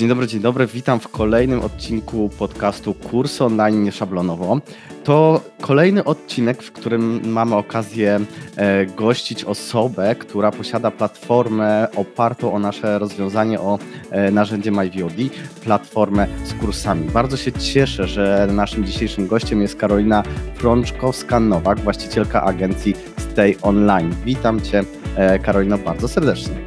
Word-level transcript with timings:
Dzień 0.00 0.08
dobry, 0.08 0.26
dzień 0.26 0.40
dobry. 0.40 0.66
Witam 0.66 1.00
w 1.00 1.08
kolejnym 1.08 1.60
odcinku 1.60 2.30
podcastu 2.38 2.94
Kurs 2.94 3.42
Online 3.42 3.82
Nieszablonowo. 3.82 4.60
To 5.04 5.40
kolejny 5.60 6.04
odcinek, 6.04 6.62
w 6.62 6.72
którym 6.72 7.30
mamy 7.30 7.56
okazję 7.56 8.20
e, 8.56 8.86
gościć 8.86 9.44
osobę, 9.44 10.14
która 10.14 10.50
posiada 10.50 10.90
platformę 10.90 11.88
opartą 11.96 12.52
o 12.52 12.58
nasze 12.58 12.98
rozwiązanie, 12.98 13.60
o 13.60 13.78
e, 14.10 14.30
narzędzie 14.30 14.70
MyVOD, 14.70 15.16
platformę 15.64 16.26
z 16.44 16.54
kursami. 16.54 17.10
Bardzo 17.10 17.36
się 17.36 17.52
cieszę, 17.52 18.08
że 18.08 18.48
naszym 18.52 18.84
dzisiejszym 18.84 19.26
gościem 19.26 19.62
jest 19.62 19.76
Karolina 19.76 20.22
Frączkowska-Nowak, 20.58 21.80
właścicielka 21.80 22.42
agencji 22.42 22.94
Stay 23.18 23.54
Online. 23.62 24.14
Witam 24.24 24.60
Cię, 24.60 24.84
e, 25.16 25.38
Karolino, 25.38 25.78
bardzo 25.78 26.08
serdecznie. 26.08 26.59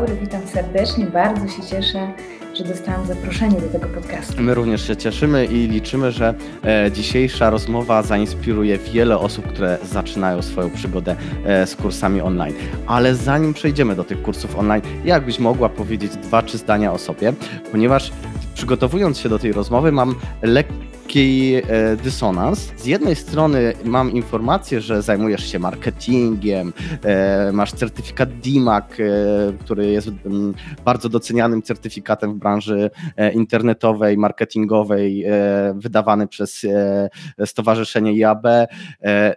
Dobry, 0.00 0.16
witam 0.16 0.46
serdecznie. 0.46 1.06
Bardzo 1.06 1.48
się 1.48 1.62
cieszę, 1.70 2.12
że 2.54 2.64
dostałam 2.64 3.06
zaproszenie 3.06 3.60
do 3.60 3.68
tego 3.68 3.88
podcastu. 3.88 4.42
My 4.42 4.54
również 4.54 4.86
się 4.86 4.96
cieszymy 4.96 5.44
i 5.44 5.68
liczymy, 5.68 6.12
że 6.12 6.34
e, 6.64 6.90
dzisiejsza 6.92 7.50
rozmowa 7.50 8.02
zainspiruje 8.02 8.78
wiele 8.78 9.18
osób, 9.18 9.46
które 9.46 9.78
zaczynają 9.84 10.42
swoją 10.42 10.70
przygodę 10.70 11.16
e, 11.44 11.66
z 11.66 11.76
kursami 11.76 12.20
online. 12.20 12.54
Ale 12.86 13.14
zanim 13.14 13.54
przejdziemy 13.54 13.96
do 13.96 14.04
tych 14.04 14.22
kursów 14.22 14.58
online, 14.58 14.82
jakbyś 15.04 15.38
mogła 15.38 15.68
powiedzieć 15.68 16.16
dwa, 16.16 16.42
trzy 16.42 16.58
zdania 16.58 16.92
o 16.92 16.98
sobie, 16.98 17.32
ponieważ 17.72 18.12
przygotowując 18.54 19.18
się 19.18 19.28
do 19.28 19.38
tej 19.38 19.52
rozmowy, 19.52 19.92
mam 19.92 20.14
lekki 20.42 20.83
e, 21.16 21.96
dysonans. 21.96 22.72
Z 22.76 22.86
jednej 22.86 23.16
strony 23.16 23.72
mam 23.84 24.10
informację, 24.10 24.80
że 24.80 25.02
zajmujesz 25.02 25.52
się 25.52 25.58
marketingiem, 25.58 26.72
e, 27.04 27.52
masz 27.52 27.72
certyfikat 27.72 28.40
DIMAC, 28.40 28.84
e, 28.84 29.04
który 29.60 29.86
jest 29.86 30.08
mm, 30.08 30.54
bardzo 30.84 31.08
docenianym 31.08 31.62
certyfikatem 31.62 32.34
w 32.34 32.36
branży 32.36 32.90
internetowej, 33.34 34.18
marketingowej, 34.18 35.24
wydawany 35.74 36.28
przez 36.28 36.66
Stowarzyszenie 37.44 38.12
IAB. 38.12 38.46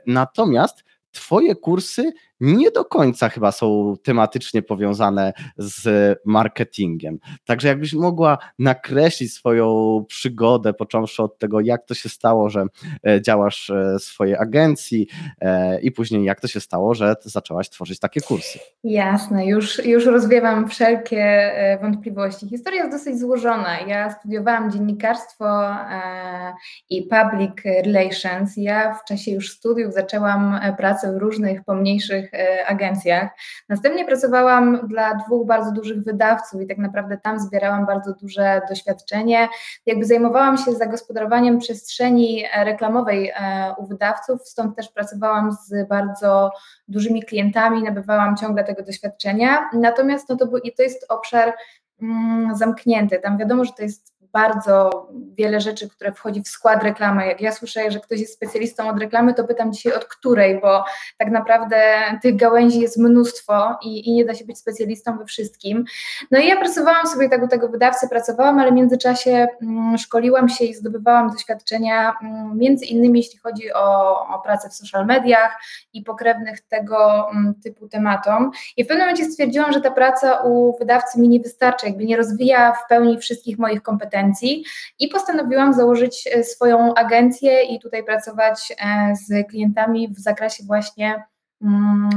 Natomiast 0.08 0.84
Twoje 1.12 1.56
kursy 1.56 2.14
nie 2.40 2.72
do 2.72 2.86
końca 2.86 3.30
chyba 3.30 3.52
są 3.52 3.96
tematycznie 4.04 4.62
powiązane 4.62 5.34
z 5.58 6.18
marketingiem. 6.26 7.20
Także 7.46 7.68
jakbyś 7.68 7.94
mogła 7.94 8.38
nakreślić 8.60 9.34
swoją 9.34 10.06
przygodę, 10.08 10.74
począwszy 10.74 11.24
od 11.24 11.40
tego, 11.40 11.60
jak 11.60 11.86
to 11.86 11.94
się 11.94 12.10
stało, 12.10 12.50
że 12.50 12.66
e, 13.08 13.22
działasz 13.22 13.70
e, 13.70 13.96
w 14.00 14.04
swojej 14.04 14.36
agencji 14.36 15.08
e, 15.42 15.80
i 15.82 15.92
później 15.92 16.24
jak 16.24 16.42
to 16.42 16.48
się 16.48 16.60
stało, 16.60 16.94
że 16.94 17.16
zaczęłaś 17.22 17.70
tworzyć 17.70 18.00
takie 18.00 18.22
kursy. 18.22 18.60
Jasne, 18.84 19.46
już, 19.46 19.86
już 19.86 20.06
rozwiewam 20.06 20.70
wszelkie 20.70 21.52
wątpliwości. 21.82 22.50
Historia 22.50 22.84
jest 22.84 22.98
dosyć 22.98 23.20
złożona. 23.20 23.80
Ja 23.80 24.12
studiowałam 24.12 24.72
dziennikarstwo 24.72 25.46
i 26.90 27.04
public 27.04 27.52
relations. 27.86 28.58
Ja 28.58 28.94
w 28.94 29.04
czasie 29.04 29.32
już 29.32 29.52
studiów 29.52 29.94
zaczęłam 29.94 30.60
pracę 30.78 31.14
w 31.14 31.18
różnych 31.18 31.64
pomniejszych 31.64 32.27
E, 32.34 32.68
agencjach. 32.68 33.30
Następnie 33.70 34.06
pracowałam 34.06 34.88
dla 34.88 35.16
dwóch 35.16 35.48
bardzo 35.48 35.72
dużych 35.72 36.04
wydawców 36.04 36.62
i 36.62 36.68
tak 36.68 36.78
naprawdę 36.78 37.18
tam 37.18 37.40
zbierałam 37.40 37.86
bardzo 37.86 38.14
duże 38.14 38.62
doświadczenie. 38.70 39.50
Jakby 39.86 40.06
zajmowałam 40.06 40.58
się 40.58 40.72
zagospodarowaniem 40.72 41.60
przestrzeni 41.60 42.44
e, 42.54 42.64
reklamowej 42.64 43.30
e, 43.30 43.76
u 43.78 43.88
wydawców, 43.88 44.48
stąd 44.48 44.76
też 44.76 44.90
pracowałam 44.90 45.52
z 45.52 45.88
bardzo 45.88 46.52
dużymi 46.88 47.24
klientami, 47.24 47.84
nabywałam 47.84 48.38
ciągle 48.38 48.64
tego 48.64 48.84
doświadczenia. 48.84 49.70
Natomiast 49.74 50.30
no 50.30 50.36
to, 50.36 50.48
to 50.78 50.84
jest 50.84 51.06
obszar 51.10 51.54
mm, 52.02 52.56
zamknięty. 52.56 53.20
Tam 53.20 53.38
wiadomo, 53.38 53.66
że 53.66 53.72
to 53.78 53.84
jest 53.84 54.17
bardzo 54.34 55.08
wiele 55.38 55.62
rzeczy, 55.62 55.90
które 55.90 56.12
wchodzi 56.12 56.42
w 56.42 56.48
skład 56.48 56.84
reklamy. 56.84 57.28
Jak 57.28 57.42
ja 57.42 57.52
słyszę, 57.52 57.92
że 57.92 58.00
ktoś 58.00 58.20
jest 58.20 58.34
specjalistą 58.34 58.90
od 58.90 59.00
reklamy, 59.00 59.34
to 59.34 59.44
pytam 59.44 59.74
dzisiaj 59.74 59.94
od 59.94 60.06
której, 60.06 60.62
bo 60.62 60.84
tak 61.18 61.32
naprawdę 61.32 61.78
tych 62.22 62.36
gałęzi 62.36 62.80
jest 62.80 62.98
mnóstwo 62.98 63.78
i, 63.84 64.10
i 64.10 64.14
nie 64.14 64.26
da 64.26 64.36
się 64.36 64.46
być 64.46 64.58
specjalistą 64.58 65.18
we 65.18 65.26
wszystkim. 65.26 65.86
No 66.32 66.40
i 66.40 66.48
ja 66.48 66.58
pracowałam 66.58 67.08
sobie 67.08 67.30
tak 67.30 67.44
u 67.44 67.48
tego 67.48 67.70
wydawcy, 67.70 68.10
pracowałam, 68.10 68.60
ale 68.60 68.72
w 68.72 68.74
międzyczasie 68.74 69.48
mm, 69.62 69.98
szkoliłam 69.98 70.50
się 70.50 70.66
i 70.66 70.74
zdobywałam 70.74 71.32
doświadczenia, 71.32 72.14
mm, 72.22 72.58
między 72.58 72.86
innymi 72.86 73.20
jeśli 73.20 73.40
chodzi 73.40 73.74
o, 73.74 74.20
o 74.36 74.40
pracę 74.40 74.70
w 74.70 74.74
social 74.74 75.06
mediach 75.06 75.62
i 75.94 76.04
pokrewnych 76.04 76.62
tego 76.62 77.30
mm, 77.32 77.56
typu 77.64 77.88
tematom. 77.88 78.52
I 78.78 78.84
w 78.84 78.88
pewnym 78.88 79.08
momencie 79.08 79.26
stwierdziłam, 79.26 79.74
że 79.74 79.82
ta 79.82 79.92
praca 79.92 80.42
u 80.42 80.78
wydawcy 80.78 81.20
mi 81.20 81.30
nie 81.30 81.40
wystarcza, 81.40 81.88
jakby 81.88 82.06
nie 82.06 82.18
rozwija 82.18 82.74
w 82.74 82.88
pełni 82.90 83.18
wszystkich 83.18 83.58
moich 83.60 83.82
kompetencji 83.82 84.18
agencji 84.28 84.64
i 85.00 85.08
postanowiłam 85.08 85.74
założyć 85.74 86.30
e, 86.32 86.44
swoją 86.44 86.94
agencję 86.94 87.64
i 87.64 87.80
tutaj 87.80 88.04
pracować 88.04 88.74
e, 88.80 89.16
z 89.16 89.48
klientami 89.50 90.08
w 90.08 90.20
zakresie 90.20 90.64
właśnie 90.64 91.24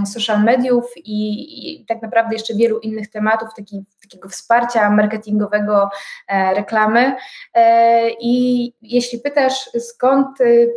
social 0.06 0.44
mediów 0.44 0.84
i, 0.96 1.80
i, 1.82 1.86
tak 1.86 2.02
naprawdę 2.02 2.34
jeszcze 2.34 2.54
wielu 2.54 2.78
innych 2.78 3.10
tematów, 3.10 3.48
taki, 3.56 3.84
takiego 4.02 4.28
wsparcia 4.28 4.90
marketingowego 4.90 5.90
e, 6.28 6.54
reklamy. 6.54 7.16
E, 7.54 8.10
I 8.10 8.74
jeśli 8.82 9.18
pytasz, 9.18 9.70
skąd 9.78 10.40
y, 10.40 10.70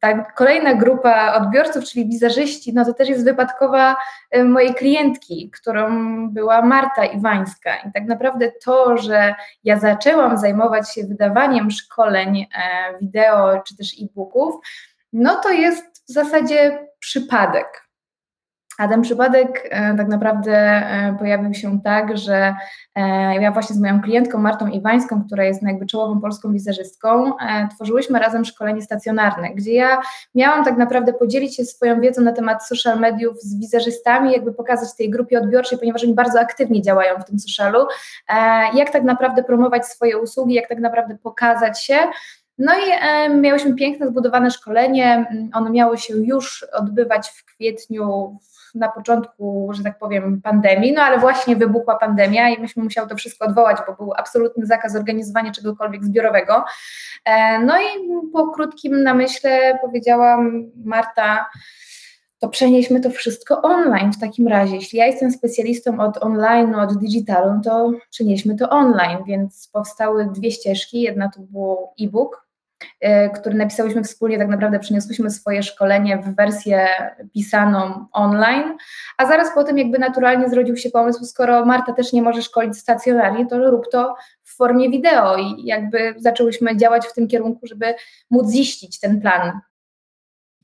ta 0.00 0.24
kolejna 0.24 0.74
grupa 0.74 1.34
odbiorców, 1.34 1.84
czyli 1.84 2.08
wizerzyści, 2.08 2.72
no 2.74 2.84
to 2.84 2.94
też 2.94 3.08
jest 3.08 3.24
wypadkowa 3.24 3.96
e, 4.30 4.44
mojej 4.44 4.74
klientki, 4.74 5.50
którą 5.50 5.88
była 6.30 6.62
Marta 6.62 7.04
Iwańska. 7.04 7.76
I 7.76 7.92
tak 7.92 8.04
naprawdę 8.04 8.52
to, 8.64 8.96
że 8.96 9.34
ja 9.64 9.78
zaczęłam 9.78 10.38
zajmować 10.38 10.94
się 10.94 11.04
wydawaniem 11.04 11.70
szkoleń 11.70 12.46
wideo 13.00 13.62
czy 13.66 13.76
też 13.76 13.88
e-booków, 14.02 14.54
no 15.12 15.36
to 15.36 15.50
jest 15.50 16.04
w 16.08 16.12
zasadzie 16.12 16.88
przypadek. 16.98 17.91
A 18.82 18.88
ten 18.88 19.02
przypadek 19.02 19.68
e, 19.70 19.96
tak 19.96 20.08
naprawdę 20.08 20.52
e, 20.52 21.16
pojawił 21.18 21.54
się 21.54 21.80
tak, 21.84 22.18
że 22.18 22.54
e, 22.94 23.02
ja 23.42 23.52
właśnie 23.52 23.76
z 23.76 23.80
moją 23.80 24.02
klientką 24.02 24.38
Martą 24.38 24.66
Iwańską, 24.66 25.24
która 25.26 25.44
jest 25.44 25.62
jakby 25.62 25.86
czołową 25.86 26.20
polską 26.20 26.52
wizerzystką, 26.52 27.32
tworzyłyśmy 27.74 28.18
razem 28.18 28.44
szkolenie 28.44 28.82
stacjonarne, 28.82 29.54
gdzie 29.54 29.72
ja 29.72 30.00
miałam 30.34 30.64
tak 30.64 30.76
naprawdę 30.76 31.12
podzielić 31.12 31.56
się 31.56 31.64
swoją 31.64 32.00
wiedzą 32.00 32.22
na 32.22 32.32
temat 32.32 32.66
social 32.66 33.00
mediów 33.00 33.40
z 33.40 33.60
wizerzystami, 33.60 34.32
jakby 34.32 34.52
pokazać 34.52 34.96
tej 34.96 35.10
grupie 35.10 35.38
odbiorczej, 35.38 35.78
ponieważ 35.78 36.04
oni 36.04 36.14
bardzo 36.14 36.40
aktywnie 36.40 36.82
działają 36.82 37.20
w 37.20 37.24
tym 37.24 37.38
socialu, 37.38 37.86
jak 38.74 38.90
tak 38.90 39.02
naprawdę 39.02 39.44
promować 39.44 39.86
swoje 39.86 40.18
usługi, 40.18 40.54
jak 40.54 40.68
tak 40.68 40.78
naprawdę 40.78 41.18
pokazać 41.22 41.84
się. 41.84 41.96
No 42.58 42.72
i 42.72 42.90
e, 43.00 43.28
miałyśmy 43.28 43.74
piękne, 43.74 44.08
zbudowane 44.08 44.50
szkolenie. 44.50 45.26
Ono 45.54 45.70
miało 45.70 45.96
się 45.96 46.14
już 46.14 46.62
odbywać 46.72 47.28
w 47.28 47.44
kwietniu, 47.44 48.36
na 48.74 48.88
początku, 48.88 49.70
że 49.72 49.82
tak 49.82 49.98
powiem, 49.98 50.42
pandemii, 50.42 50.92
no 50.92 51.02
ale 51.02 51.18
właśnie 51.18 51.56
wybuchła 51.56 51.98
pandemia 51.98 52.50
i 52.50 52.60
myśmy 52.60 52.82
musiały 52.82 53.08
to 53.08 53.16
wszystko 53.16 53.46
odwołać, 53.46 53.76
bo 53.86 54.04
był 54.04 54.12
absolutny 54.16 54.66
zakaz 54.66 54.96
organizowania 54.96 55.52
czegokolwiek 55.52 56.04
zbiorowego. 56.04 56.64
E, 57.24 57.58
no 57.58 57.80
i 57.80 57.84
po 58.32 58.48
krótkim 58.48 59.02
namyśle 59.02 59.78
powiedziałam, 59.82 60.70
Marta, 60.84 61.46
to 62.38 62.48
przenieśmy 62.48 63.00
to 63.00 63.10
wszystko 63.10 63.62
online 63.62 64.12
w 64.12 64.20
takim 64.20 64.48
razie. 64.48 64.74
Jeśli 64.74 64.98
ja 64.98 65.06
jestem 65.06 65.32
specjalistą 65.32 66.00
od 66.00 66.22
online, 66.22 66.74
od 66.74 66.98
digitalu, 66.98 67.60
to 67.64 67.92
przenieśmy 68.10 68.56
to 68.56 68.70
online, 68.70 69.18
więc 69.26 69.68
powstały 69.72 70.26
dwie 70.26 70.50
ścieżki. 70.50 71.00
Jedna 71.00 71.30
to 71.30 71.40
było 71.40 71.94
e-book, 72.00 72.41
który 73.34 73.54
napisałyśmy 73.54 74.02
wspólnie, 74.02 74.38
tak 74.38 74.48
naprawdę 74.48 74.78
przyniosłyśmy 74.78 75.30
swoje 75.30 75.62
szkolenie 75.62 76.18
w 76.18 76.36
wersję 76.36 76.88
pisaną 77.34 78.06
online, 78.12 78.76
a 79.18 79.26
zaraz 79.26 79.54
potem 79.54 79.78
jakby 79.78 79.98
naturalnie 79.98 80.48
zrodził 80.48 80.76
się 80.76 80.90
pomysł, 80.90 81.24
skoro 81.24 81.64
Marta 81.64 81.92
też 81.92 82.12
nie 82.12 82.22
może 82.22 82.42
szkolić 82.42 82.78
stacjonarnie, 82.78 83.46
to 83.46 83.70
rób 83.70 83.84
to 83.92 84.14
w 84.42 84.56
formie 84.56 84.90
wideo. 84.90 85.36
I 85.36 85.64
jakby 85.64 86.14
zaczęłyśmy 86.18 86.76
działać 86.76 87.06
w 87.06 87.14
tym 87.14 87.28
kierunku, 87.28 87.66
żeby 87.66 87.94
móc 88.30 88.52
ziścić 88.52 89.00
ten 89.00 89.20
plan 89.20 89.60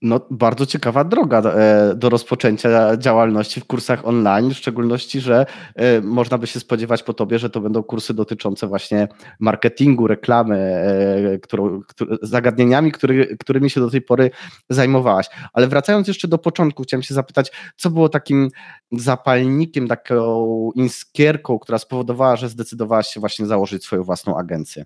no, 0.03 0.21
bardzo 0.31 0.67
ciekawa 0.67 1.05
droga 1.05 1.39
e, 1.39 1.95
do 1.95 2.09
rozpoczęcia 2.09 2.97
działalności 2.97 3.61
w 3.61 3.65
kursach 3.65 4.07
online, 4.07 4.51
w 4.51 4.57
szczególności, 4.57 5.21
że 5.21 5.47
e, 5.75 6.01
można 6.01 6.39
by 6.39 6.47
się 6.47 6.61
spodziewać 6.61 7.03
po 7.03 7.15
tobie, 7.15 7.39
że 7.39 7.51
to 7.51 7.61
będą 7.61 7.83
kursy 7.83 8.15
dotyczące 8.15 8.67
właśnie 8.67 9.09
marketingu, 9.41 10.07
reklamy, 10.07 10.57
e, 10.57 11.39
którą, 11.39 11.81
zagadnieniami, 12.23 12.93
który, 12.93 13.37
którymi 13.41 13.71
się 13.71 13.81
do 13.81 13.91
tej 13.91 14.03
pory 14.03 14.31
zajmowałaś. 14.71 15.27
Ale 15.53 15.69
wracając 15.69 16.09
jeszcze 16.09 16.29
do 16.29 16.39
początku, 16.39 16.83
chciałem 16.83 17.03
się 17.03 17.15
zapytać, 17.15 17.53
co 17.77 17.91
było 17.91 18.09
takim 18.09 18.49
zapalnikiem, 18.93 19.89
taką 19.89 20.71
inskierką, 20.75 21.59
która 21.59 21.79
spowodowała, 21.79 22.37
że 22.37 22.49
zdecydowałaś 22.49 23.09
się 23.09 23.21
właśnie 23.21 23.47
założyć 23.47 23.85
swoją 23.85 24.03
własną 24.03 24.39
agencję? 24.39 24.85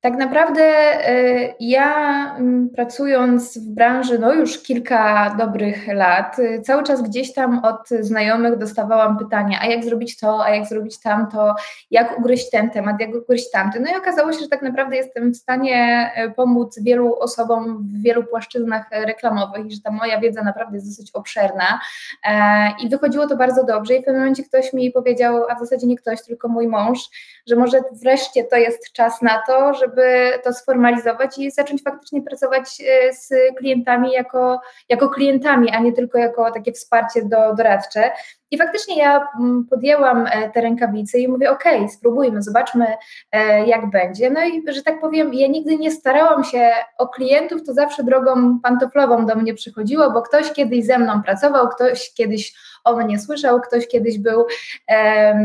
Tak 0.00 0.16
naprawdę 0.16 0.62
y, 1.10 1.54
ja 1.60 2.34
mm, 2.36 2.70
pracując 2.70 3.58
w 3.58 3.74
branży 3.74 4.18
no 4.18 4.32
już 4.32 4.62
kilka 4.62 5.34
dobrych 5.38 5.88
lat, 5.88 6.38
y, 6.38 6.60
cały 6.62 6.82
czas 6.82 7.02
gdzieś 7.02 7.32
tam 7.32 7.64
od 7.64 7.88
znajomych 7.88 8.56
dostawałam 8.56 9.18
pytania, 9.18 9.58
a 9.62 9.66
jak 9.66 9.84
zrobić 9.84 10.18
to, 10.18 10.44
a 10.44 10.50
jak 10.50 10.66
zrobić 10.66 11.00
tamto, 11.00 11.54
jak 11.90 12.18
ugryźć 12.18 12.50
ten 12.50 12.70
temat, 12.70 13.00
jak 13.00 13.10
ugryźć 13.14 13.50
tamty. 13.50 13.80
No 13.80 13.90
i 13.90 13.96
okazało 13.96 14.32
się, 14.32 14.38
że 14.38 14.48
tak 14.48 14.62
naprawdę 14.62 14.96
jestem 14.96 15.32
w 15.32 15.36
stanie 15.36 16.10
y, 16.26 16.30
pomóc 16.30 16.78
wielu 16.82 17.14
osobom 17.18 17.88
w 17.88 18.02
wielu 18.02 18.24
płaszczyznach 18.24 18.86
reklamowych 18.90 19.66
i 19.66 19.70
że 19.70 19.80
ta 19.80 19.90
moja 19.90 20.20
wiedza 20.20 20.42
naprawdę 20.42 20.76
jest 20.76 20.88
dosyć 20.88 21.10
obszerna 21.14 21.80
e, 22.24 22.70
i 22.84 22.88
wychodziło 22.88 23.26
to 23.26 23.36
bardzo 23.36 23.64
dobrze 23.64 23.94
i 23.94 24.02
w 24.02 24.04
pewnym 24.04 24.20
momencie 24.20 24.44
ktoś 24.44 24.72
mi 24.72 24.90
powiedział, 24.90 25.44
a 25.48 25.54
w 25.54 25.58
zasadzie 25.58 25.86
nie 25.86 25.96
ktoś, 25.96 26.22
tylko 26.22 26.48
mój 26.48 26.66
mąż, 26.66 26.98
że 27.48 27.56
może 27.56 27.80
wreszcie 27.92 28.44
to 28.44 28.56
jest 28.56 28.92
czas 28.92 29.22
na 29.22 29.42
to, 29.46 29.74
żeby 29.74 30.30
to 30.44 30.52
sformalizować 30.52 31.38
i 31.38 31.50
zacząć 31.50 31.82
faktycznie 31.82 32.22
pracować 32.22 32.82
e, 32.86 33.12
z 33.12 33.28
klientami 33.58 34.12
jako, 34.12 34.60
jako 34.88 35.08
klientami, 35.08 35.70
a 35.70 35.80
nie 35.80 35.92
tylko 35.92 36.18
jako 36.18 36.52
takie 36.52 36.72
wsparcie 36.72 37.22
do, 37.24 37.54
doradcze. 37.54 38.10
I 38.50 38.58
faktycznie 38.58 38.98
ja 38.98 39.28
mm, 39.40 39.66
podjęłam 39.70 40.26
e, 40.26 40.50
te 40.50 40.60
rękawice 40.60 41.18
i 41.18 41.28
mówię, 41.28 41.50
ok, 41.50 41.64
spróbujmy, 41.88 42.42
zobaczmy 42.42 42.86
e, 43.32 43.66
jak 43.66 43.90
będzie. 43.90 44.30
No 44.30 44.44
i, 44.44 44.62
że 44.72 44.82
tak 44.82 45.00
powiem, 45.00 45.34
ja 45.34 45.48
nigdy 45.48 45.76
nie 45.76 45.90
starałam 45.90 46.44
się 46.44 46.70
o 46.98 47.08
klientów, 47.08 47.66
to 47.66 47.74
zawsze 47.74 48.04
drogą 48.04 48.60
pantoflową 48.60 49.26
do 49.26 49.34
mnie 49.34 49.54
przychodziło, 49.54 50.10
bo 50.10 50.22
ktoś 50.22 50.52
kiedyś 50.52 50.86
ze 50.86 50.98
mną 50.98 51.22
pracował, 51.22 51.68
ktoś 51.68 52.14
kiedyś 52.14 52.54
o 52.84 52.96
mnie 52.96 53.18
słyszał, 53.18 53.60
ktoś 53.60 53.88
kiedyś 53.88 54.18
był 54.18 54.46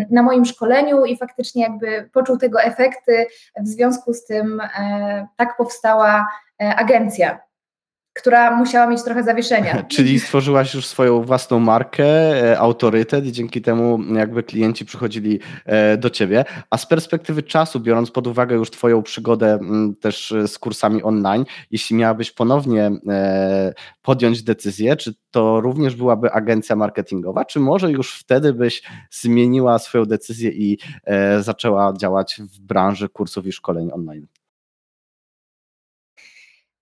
na 0.09 0.23
moim 0.23 0.45
szkoleniu 0.45 1.05
i 1.05 1.17
faktycznie 1.17 1.63
jakby 1.63 2.09
poczuł 2.13 2.37
tego 2.37 2.61
efekty, 2.61 3.25
w 3.59 3.67
związku 3.67 4.13
z 4.13 4.25
tym 4.25 4.61
e, 4.61 5.27
tak 5.37 5.57
powstała 5.57 6.27
agencja 6.59 7.39
która 8.13 8.57
musiała 8.57 8.87
mieć 8.87 9.03
trochę 9.03 9.23
zawieszenia. 9.23 9.83
Czyli 9.95 10.19
stworzyłaś 10.19 10.73
już 10.73 10.85
swoją 10.85 11.21
własną 11.21 11.59
markę, 11.59 12.05
e, 12.51 12.59
autorytet 12.59 13.25
i 13.25 13.31
dzięki 13.31 13.61
temu 13.61 13.99
jakby 14.15 14.43
klienci 14.43 14.85
przychodzili 14.85 15.39
e, 15.65 15.97
do 15.97 16.09
ciebie. 16.09 16.45
A 16.69 16.77
z 16.77 16.85
perspektywy 16.85 17.43
czasu, 17.43 17.79
biorąc 17.79 18.11
pod 18.11 18.27
uwagę 18.27 18.55
już 18.55 18.71
twoją 18.71 19.03
przygodę 19.03 19.59
też 20.01 20.31
e, 20.31 20.47
z 20.47 20.59
kursami 20.59 21.03
online, 21.03 21.45
jeśli 21.71 21.95
miałabyś 21.95 22.31
ponownie 22.31 22.91
podjąć 24.01 24.43
decyzję, 24.43 24.95
czy 24.95 25.13
to 25.31 25.61
również 25.61 25.95
byłaby 25.95 26.31
agencja 26.31 26.75
marketingowa, 26.75 27.45
czy 27.45 27.59
może 27.59 27.91
już 27.91 28.19
wtedy 28.19 28.53
byś 28.53 28.83
zmieniła 29.11 29.79
swoją 29.79 30.05
decyzję 30.05 30.51
i 30.51 30.77
zaczęła 31.39 31.93
działać 31.97 32.41
w 32.41 32.59
branży 32.59 33.09
kursów 33.09 33.47
i 33.47 33.51
szkoleń 33.51 33.89
online? 33.93 34.27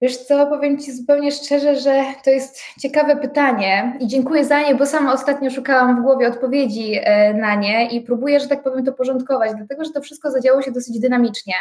Wiesz 0.02 0.18
co, 0.18 0.48
powiem 0.48 0.80
Ci 0.80 0.92
zupełnie 0.92 1.32
szczerze, 1.32 1.76
że 1.76 2.04
to 2.24 2.30
jest 2.30 2.62
ciekawe 2.80 3.16
pytanie 3.16 3.98
i 4.00 4.08
dziękuję 4.08 4.46
za 4.46 4.62
nie, 4.62 4.76
bo 4.76 4.86
sama 4.86 5.14
ostatnio 5.14 5.52
szukałam 5.52 5.98
w 5.98 6.04
głowie 6.04 6.28
odpowiedzi 6.28 6.94
e, 7.04 7.34
na 7.34 7.56
nie 7.56 7.90
i 7.92 8.02
próbuję, 8.02 8.40
że 8.40 8.48
tak 8.48 8.64
powiem, 8.64 8.86
to 8.86 8.94
porządkować, 8.94 9.52
dlatego 9.58 9.86
że 9.86 9.92
to 9.92 10.02
wszystko 10.02 10.32
zadziało 10.32 10.62
się 10.62 10.72
dosyć 10.72 11.00
dynamicznie. 11.00 11.54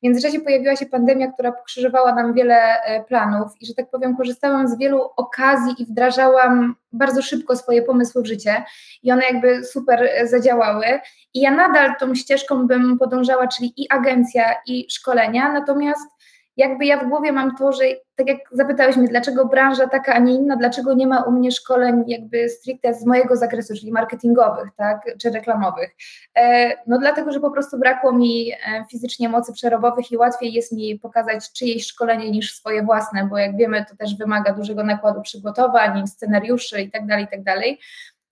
W 0.00 0.02
międzyczasie 0.02 0.40
pojawiła 0.40 0.76
się 0.76 0.86
pandemia, 0.86 1.32
która 1.32 1.52
pokrzyżowała 1.52 2.14
nam 2.14 2.34
wiele 2.34 2.82
e, 2.82 3.04
planów 3.04 3.52
i, 3.60 3.66
że 3.66 3.74
tak 3.74 3.90
powiem, 3.90 4.16
korzystałam 4.16 4.68
z 4.68 4.78
wielu 4.78 5.00
okazji 5.16 5.74
i 5.78 5.84
wdrażałam 5.86 6.74
bardzo 6.92 7.22
szybko 7.22 7.56
swoje 7.56 7.82
pomysły 7.82 8.22
w 8.22 8.26
życie 8.26 8.64
i 9.02 9.12
one 9.12 9.22
jakby 9.22 9.64
super 9.64 10.02
e, 10.02 10.26
zadziałały. 10.28 10.86
I 11.34 11.40
ja 11.40 11.50
nadal 11.50 11.96
tą 12.00 12.14
ścieżką 12.14 12.66
bym 12.66 12.98
podążała, 12.98 13.48
czyli 13.48 13.72
i 13.76 13.90
agencja, 13.90 14.54
i 14.66 14.86
szkolenia, 14.90 15.52
natomiast 15.52 16.14
jakby 16.56 16.84
ja 16.86 17.04
w 17.04 17.08
głowie 17.08 17.32
mam 17.32 17.56
to, 17.56 17.72
że 17.72 17.84
tak 18.16 18.28
jak 18.28 18.38
zapytałeś 18.52 18.96
mnie, 18.96 19.08
dlaczego 19.08 19.44
branża 19.46 19.88
taka, 19.88 20.14
a 20.14 20.18
nie 20.18 20.34
inna, 20.34 20.56
dlaczego 20.56 20.94
nie 20.94 21.06
ma 21.06 21.22
u 21.22 21.30
mnie 21.32 21.52
szkoleń 21.52 22.04
jakby 22.06 22.48
stricte 22.48 22.94
z 22.94 23.06
mojego 23.06 23.36
zakresu, 23.36 23.74
czyli 23.74 23.92
marketingowych, 23.92 24.68
tak, 24.76 25.00
czy 25.20 25.30
reklamowych. 25.30 25.90
E, 26.36 26.72
no 26.86 26.98
dlatego, 26.98 27.32
że 27.32 27.40
po 27.40 27.50
prostu 27.50 27.78
brakło 27.78 28.12
mi 28.12 28.52
e, 28.52 28.84
fizycznie 28.90 29.28
mocy 29.28 29.52
przerobowych 29.52 30.12
i 30.12 30.16
łatwiej 30.16 30.52
jest 30.52 30.72
mi 30.72 30.98
pokazać 30.98 31.52
czyjeś 31.52 31.86
szkolenie 31.86 32.30
niż 32.30 32.54
swoje 32.54 32.82
własne, 32.82 33.26
bo 33.30 33.38
jak 33.38 33.56
wiemy, 33.56 33.84
to 33.90 33.96
też 33.96 34.16
wymaga 34.16 34.52
dużego 34.52 34.84
nakładu 34.84 35.22
przygotowań, 35.22 36.06
scenariuszy 36.06 36.80
itd., 36.80 37.06
tak 37.08 37.20
itd. 37.20 37.54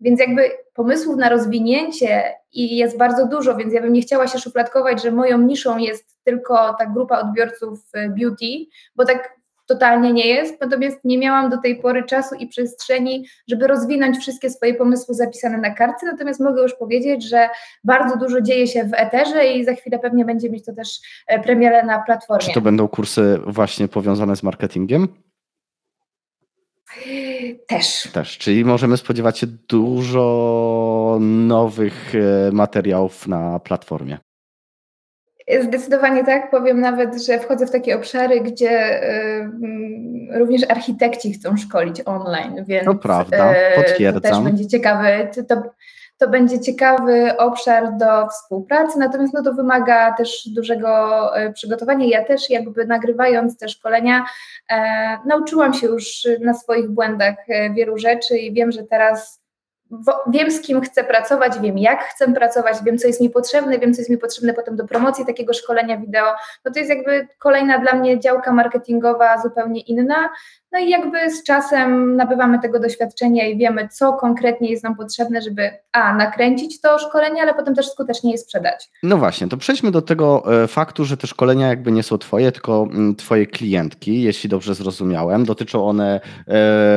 Więc 0.03 0.21
jakby 0.21 0.43
pomysłów 0.75 1.17
na 1.17 1.29
rozwinięcie 1.29 2.23
i 2.53 2.77
jest 2.77 2.99
bardzo 2.99 3.27
dużo, 3.27 3.57
więc 3.57 3.75
ja 3.75 3.83
bym 3.83 3.93
nie 3.93 4.03
chciała 4.03 4.27
się 4.27 4.39
szufladkować, 4.39 5.03
że 5.03 5.11
moją 5.11 5.39
niszą 5.39 5.79
jest 5.79 6.19
tylko 6.25 6.75
ta 6.79 6.87
grupa 6.87 7.21
odbiorców 7.21 7.79
y, 7.97 8.09
beauty, 8.09 8.47
bo 8.97 9.05
tak 9.05 9.43
totalnie 9.67 10.13
nie 10.13 10.27
jest, 10.27 10.61
natomiast 10.61 10.99
nie 11.05 11.19
miałam 11.19 11.51
do 11.51 11.57
tej 11.59 11.77
pory 11.81 12.05
czasu 12.05 12.35
i 12.35 12.47
przestrzeni, 12.47 13.27
żeby 13.49 13.67
rozwinąć 13.67 14.19
wszystkie 14.19 14.51
swoje 14.51 14.75
pomysły 14.75 15.15
zapisane 15.15 15.59
na 15.59 15.71
kartce, 15.71 16.07
natomiast 16.07 16.41
mogę 16.41 16.63
już 16.63 16.75
powiedzieć, 16.75 17.29
że 17.29 17.49
bardzo 17.85 18.17
dużo 18.17 18.41
dzieje 18.41 18.67
się 18.67 18.85
w 18.85 18.95
eterze 18.95 19.47
i 19.47 19.65
za 19.65 19.75
chwilę 19.75 19.99
pewnie 19.99 20.25
będzie 20.25 20.51
mieć 20.51 20.65
to 20.65 20.73
też 20.73 21.01
e, 21.27 21.41
premierę 21.41 21.83
na 21.83 22.03
platformie. 22.03 22.47
Czy 22.49 22.55
to 22.55 22.61
będą 22.61 22.89
kursy 22.89 23.39
właśnie 23.47 23.89
powiązane 23.89 24.37
z 24.37 24.43
marketingiem? 24.43 25.09
Też. 27.67 28.09
Też, 28.13 28.39
czyli 28.39 28.65
możemy 28.65 28.97
spodziewać 28.97 29.39
się 29.39 29.47
dużo 29.47 31.19
nowych 31.21 32.13
e, 32.15 32.53
materiałów 32.53 33.29
na 33.29 33.61
platformie. 33.61 34.19
Zdecydowanie 35.63 36.25
tak. 36.25 36.51
Powiem 36.51 36.81
nawet, 36.81 37.23
że 37.23 37.39
wchodzę 37.39 37.67
w 37.67 37.71
takie 37.71 37.97
obszary, 37.97 38.41
gdzie 38.41 39.03
y, 39.03 40.39
również 40.39 40.63
architekci 40.69 41.33
chcą 41.33 41.57
szkolić 41.57 42.03
online, 42.05 42.65
więc 42.69 42.85
to 42.85 42.95
prawda, 42.95 43.55
potwierdzam. 43.77 44.23
To 44.23 44.29
też 44.29 44.41
będzie 44.41 44.67
ciekawy. 44.67 45.29
To, 45.49 45.63
to 46.23 46.29
będzie 46.29 46.61
ciekawy 46.61 47.37
obszar 47.37 47.97
do 47.97 48.29
współpracy, 48.29 48.99
natomiast 48.99 49.35
no 49.35 49.43
to 49.43 49.53
wymaga 49.53 50.13
też 50.13 50.49
dużego 50.49 51.37
e, 51.37 51.53
przygotowania. 51.53 52.07
Ja 52.07 52.25
też 52.25 52.51
jakby 52.51 52.87
nagrywając 52.87 53.59
te 53.59 53.69
szkolenia 53.69 54.25
e, 54.71 55.19
nauczyłam 55.27 55.75
się 55.75 55.87
już 55.87 56.29
na 56.41 56.55
swoich 56.55 56.91
błędach 56.91 57.35
e, 57.49 57.71
wielu 57.75 57.99
rzeczy 57.99 58.39
i 58.39 58.53
wiem, 58.53 58.73
że 58.73 58.83
teraz 58.83 59.43
wiem, 60.27 60.51
z 60.51 60.61
kim 60.61 60.81
chcę 60.81 61.05
pracować, 61.05 61.59
wiem, 61.61 61.79
jak 61.79 62.05
chcę 62.05 62.33
pracować, 62.33 62.77
wiem, 62.85 62.99
co 62.99 63.07
jest 63.07 63.21
mi 63.21 63.31
potrzebne, 63.31 63.79
wiem, 63.79 63.95
co 63.95 64.01
jest 64.01 64.11
mi 64.11 64.19
potrzebne 64.19 64.55
potem 64.55 64.77
do 64.77 64.87
promocji 64.87 65.27
takiego 65.27 65.53
szkolenia 65.53 65.97
wideo. 65.97 66.35
No 66.65 66.73
to 66.73 66.79
jest 66.79 66.91
jakby 66.91 67.29
kolejna 67.39 67.79
dla 67.79 67.93
mnie 67.93 68.21
działka 68.21 68.53
marketingowa 68.53 69.43
zupełnie 69.43 69.81
inna. 69.81 70.29
No 70.73 70.79
i 70.79 70.91
jakby 70.91 71.31
z 71.31 71.43
czasem 71.43 72.17
nabywamy 72.17 72.59
tego 72.61 72.81
doświadczenia 72.81 73.49
i 73.49 73.59
wiemy, 73.59 73.89
co 73.89 74.13
konkretnie 74.13 74.71
jest 74.71 74.85
nam 74.85 74.97
potrzebne, 74.97 75.43
żeby 75.43 75.71
a, 75.93 76.17
nakręcić 76.17 76.81
to 76.81 76.99
szkolenie, 76.99 77.43
ale 77.43 77.55
potem 77.55 77.75
też 77.75 77.91
skutecznie 77.91 78.33
je 78.33 78.39
sprzedać. 78.39 78.91
No 79.03 79.19
właśnie, 79.19 79.49
to 79.49 79.57
przejdźmy 79.57 79.91
do 79.91 80.03
tego 80.03 80.43
e, 80.63 80.69
faktu, 80.69 81.05
że 81.05 81.17
te 81.17 81.27
szkolenia 81.27 81.69
jakby 81.69 81.93
nie 81.93 82.03
są 82.03 82.19
twoje, 82.19 82.53
tylko 82.53 82.89
mm, 82.91 83.17
twoje 83.17 83.47
klientki, 83.47 84.23
jeśli 84.23 84.49
dobrze 84.49 84.75
zrozumiałem. 84.75 85.45
Dotyczą 85.45 85.87
one 85.87 86.15
e, 86.15 86.21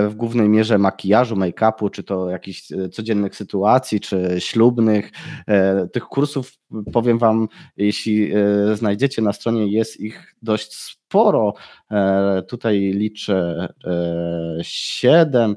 w 0.08 0.14
głównej 0.16 0.50
mierze 0.50 0.78
makijażu, 0.78 1.36
make-upu, 1.36 1.92
czy 1.92 2.04
to 2.04 2.30
jakichś 2.30 2.72
e, 2.72 2.90
codziennych 2.90 3.36
sytuacji, 3.36 4.00
czy 4.00 4.36
ślubnych. 4.40 5.12
Tych 5.94 6.04
kursów, 6.04 6.52
powiem 6.94 7.18
wam, 7.18 7.48
jeśli 7.78 8.34
znajdziecie 8.74 9.22
na 9.22 9.34
stronie, 9.34 9.72
jest 9.72 10.00
ich 10.00 10.36
dość 10.42 10.74
sporo. 10.74 11.05
Tutaj 12.48 12.80
liczę 12.80 13.68
7, 14.62 15.56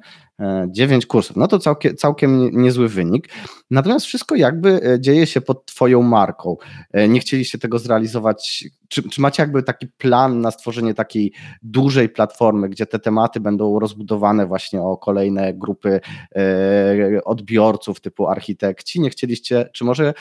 9 0.68 1.06
kursów. 1.06 1.36
No 1.36 1.48
to 1.48 1.58
całkiem, 1.58 1.96
całkiem 1.96 2.62
niezły 2.62 2.88
wynik. 2.88 3.28
Natomiast 3.70 4.06
wszystko 4.06 4.34
jakby 4.34 4.80
e, 4.82 5.00
dzieje 5.00 5.26
się 5.26 5.40
pod 5.40 5.66
Twoją 5.66 6.02
marką. 6.02 6.56
E, 6.92 7.08
nie 7.08 7.20
chcieliście 7.20 7.58
tego 7.58 7.78
zrealizować. 7.78 8.64
Czy, 8.88 9.08
czy, 9.08 9.20
macie 9.20 9.42
jakby 9.42 9.62
taki 9.62 9.86
plan 9.86 10.40
na 10.40 10.50
stworzenie 10.50 10.94
takiej 10.94 11.32
dużej 11.62 12.08
platformy, 12.08 12.68
gdzie 12.68 12.86
te 12.86 12.98
tematy 12.98 13.40
będą 13.40 13.78
rozbudowane 13.78 14.46
właśnie 14.46 14.82
o 14.82 14.96
kolejne 14.96 15.54
grupy 15.54 16.00
e, 16.36 17.24
odbiorców 17.24 18.00
typu 18.00 18.28
architekci? 18.28 19.00
Nie 19.00 19.10
chcieliście, 19.10 19.68
czy 19.72 19.84
może 19.84 20.14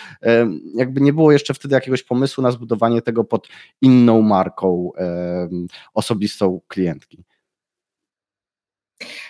jakby 0.75 1.01
nie 1.01 1.13
było 1.13 1.31
jeszcze 1.31 1.53
wtedy 1.53 1.75
jakiegoś 1.75 2.03
pomysłu 2.03 2.43
na 2.43 2.51
zbudowanie 2.51 3.01
tego 3.01 3.23
pod 3.23 3.47
inną 3.81 4.21
marką 4.21 4.91
osobistą 5.93 6.61
klientki? 6.67 7.26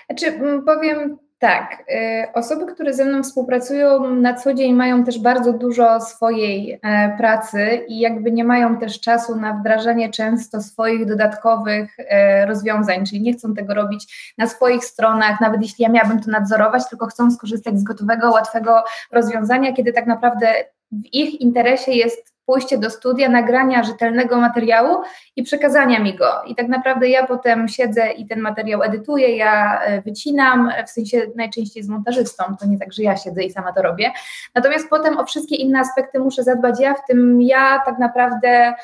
Znaczy, 0.09 0.39
powiem 0.65 1.17
tak, 1.39 1.83
y, 1.89 2.33
osoby, 2.33 2.73
które 2.73 2.93
ze 2.93 3.05
mną 3.05 3.23
współpracują 3.23 4.15
na 4.15 4.33
co 4.33 4.53
dzień 4.53 4.73
mają 4.73 5.03
też 5.03 5.19
bardzo 5.19 5.53
dużo 5.53 6.01
swojej 6.01 6.79
e, 6.83 7.17
pracy 7.17 7.85
i 7.87 7.99
jakby 7.99 8.31
nie 8.31 8.43
mają 8.43 8.77
też 8.77 8.99
czasu 8.99 9.35
na 9.35 9.53
wdrażanie 9.53 10.09
często 10.09 10.61
swoich 10.61 11.05
dodatkowych 11.05 11.97
e, 11.99 12.45
rozwiązań, 12.45 13.05
czyli 13.05 13.21
nie 13.21 13.33
chcą 13.33 13.53
tego 13.53 13.73
robić 13.73 14.33
na 14.37 14.47
swoich 14.47 14.85
stronach, 14.85 15.41
nawet 15.41 15.61
jeśli 15.61 15.83
ja 15.83 15.89
miałabym 15.89 16.21
to 16.21 16.31
nadzorować, 16.31 16.89
tylko 16.89 17.05
chcą 17.05 17.31
skorzystać 17.31 17.79
z 17.79 17.83
gotowego, 17.83 18.31
łatwego 18.31 18.83
rozwiązania, 19.11 19.73
kiedy 19.73 19.93
tak 19.93 20.07
naprawdę 20.07 20.47
w 20.91 21.13
ich 21.13 21.41
interesie 21.41 21.91
jest 21.91 22.36
pójście 22.47 22.77
do 22.77 22.89
studia, 22.89 23.29
nagrania 23.29 23.83
rzetelnego 23.83 24.37
materiału 24.37 25.03
i 25.35 25.43
przekazania 25.43 25.99
mi 25.99 26.15
go. 26.15 26.43
I 26.47 26.55
tak 26.55 26.67
naprawdę 26.67 27.09
ja 27.09 27.27
potem 27.27 27.67
siedzę 27.67 28.11
i 28.11 28.27
ten 28.27 28.39
materiał 28.39 28.83
edytuję, 28.83 29.37
ja 29.37 29.81
e, 29.81 30.01
wycinam, 30.01 30.71
w 30.87 30.89
sensie 30.89 31.21
najczęściej 31.35 31.83
z 31.83 31.89
montażystą, 31.89 32.43
to 32.59 32.67
nie 32.67 32.79
tak, 32.79 32.93
że 32.93 33.03
ja 33.03 33.17
siedzę 33.17 33.43
i 33.43 33.51
sama 33.51 33.73
to 33.73 33.81
robię. 33.81 34.11
Natomiast 34.55 34.89
potem 34.89 35.17
o 35.17 35.25
wszystkie 35.25 35.55
inne 35.55 35.79
aspekty 35.79 36.19
muszę 36.19 36.43
zadbać 36.43 36.79
ja, 36.79 36.93
w 36.93 37.05
tym 37.05 37.41
ja 37.41 37.81
tak 37.85 37.99
naprawdę 37.99 38.49
e, 38.49 38.75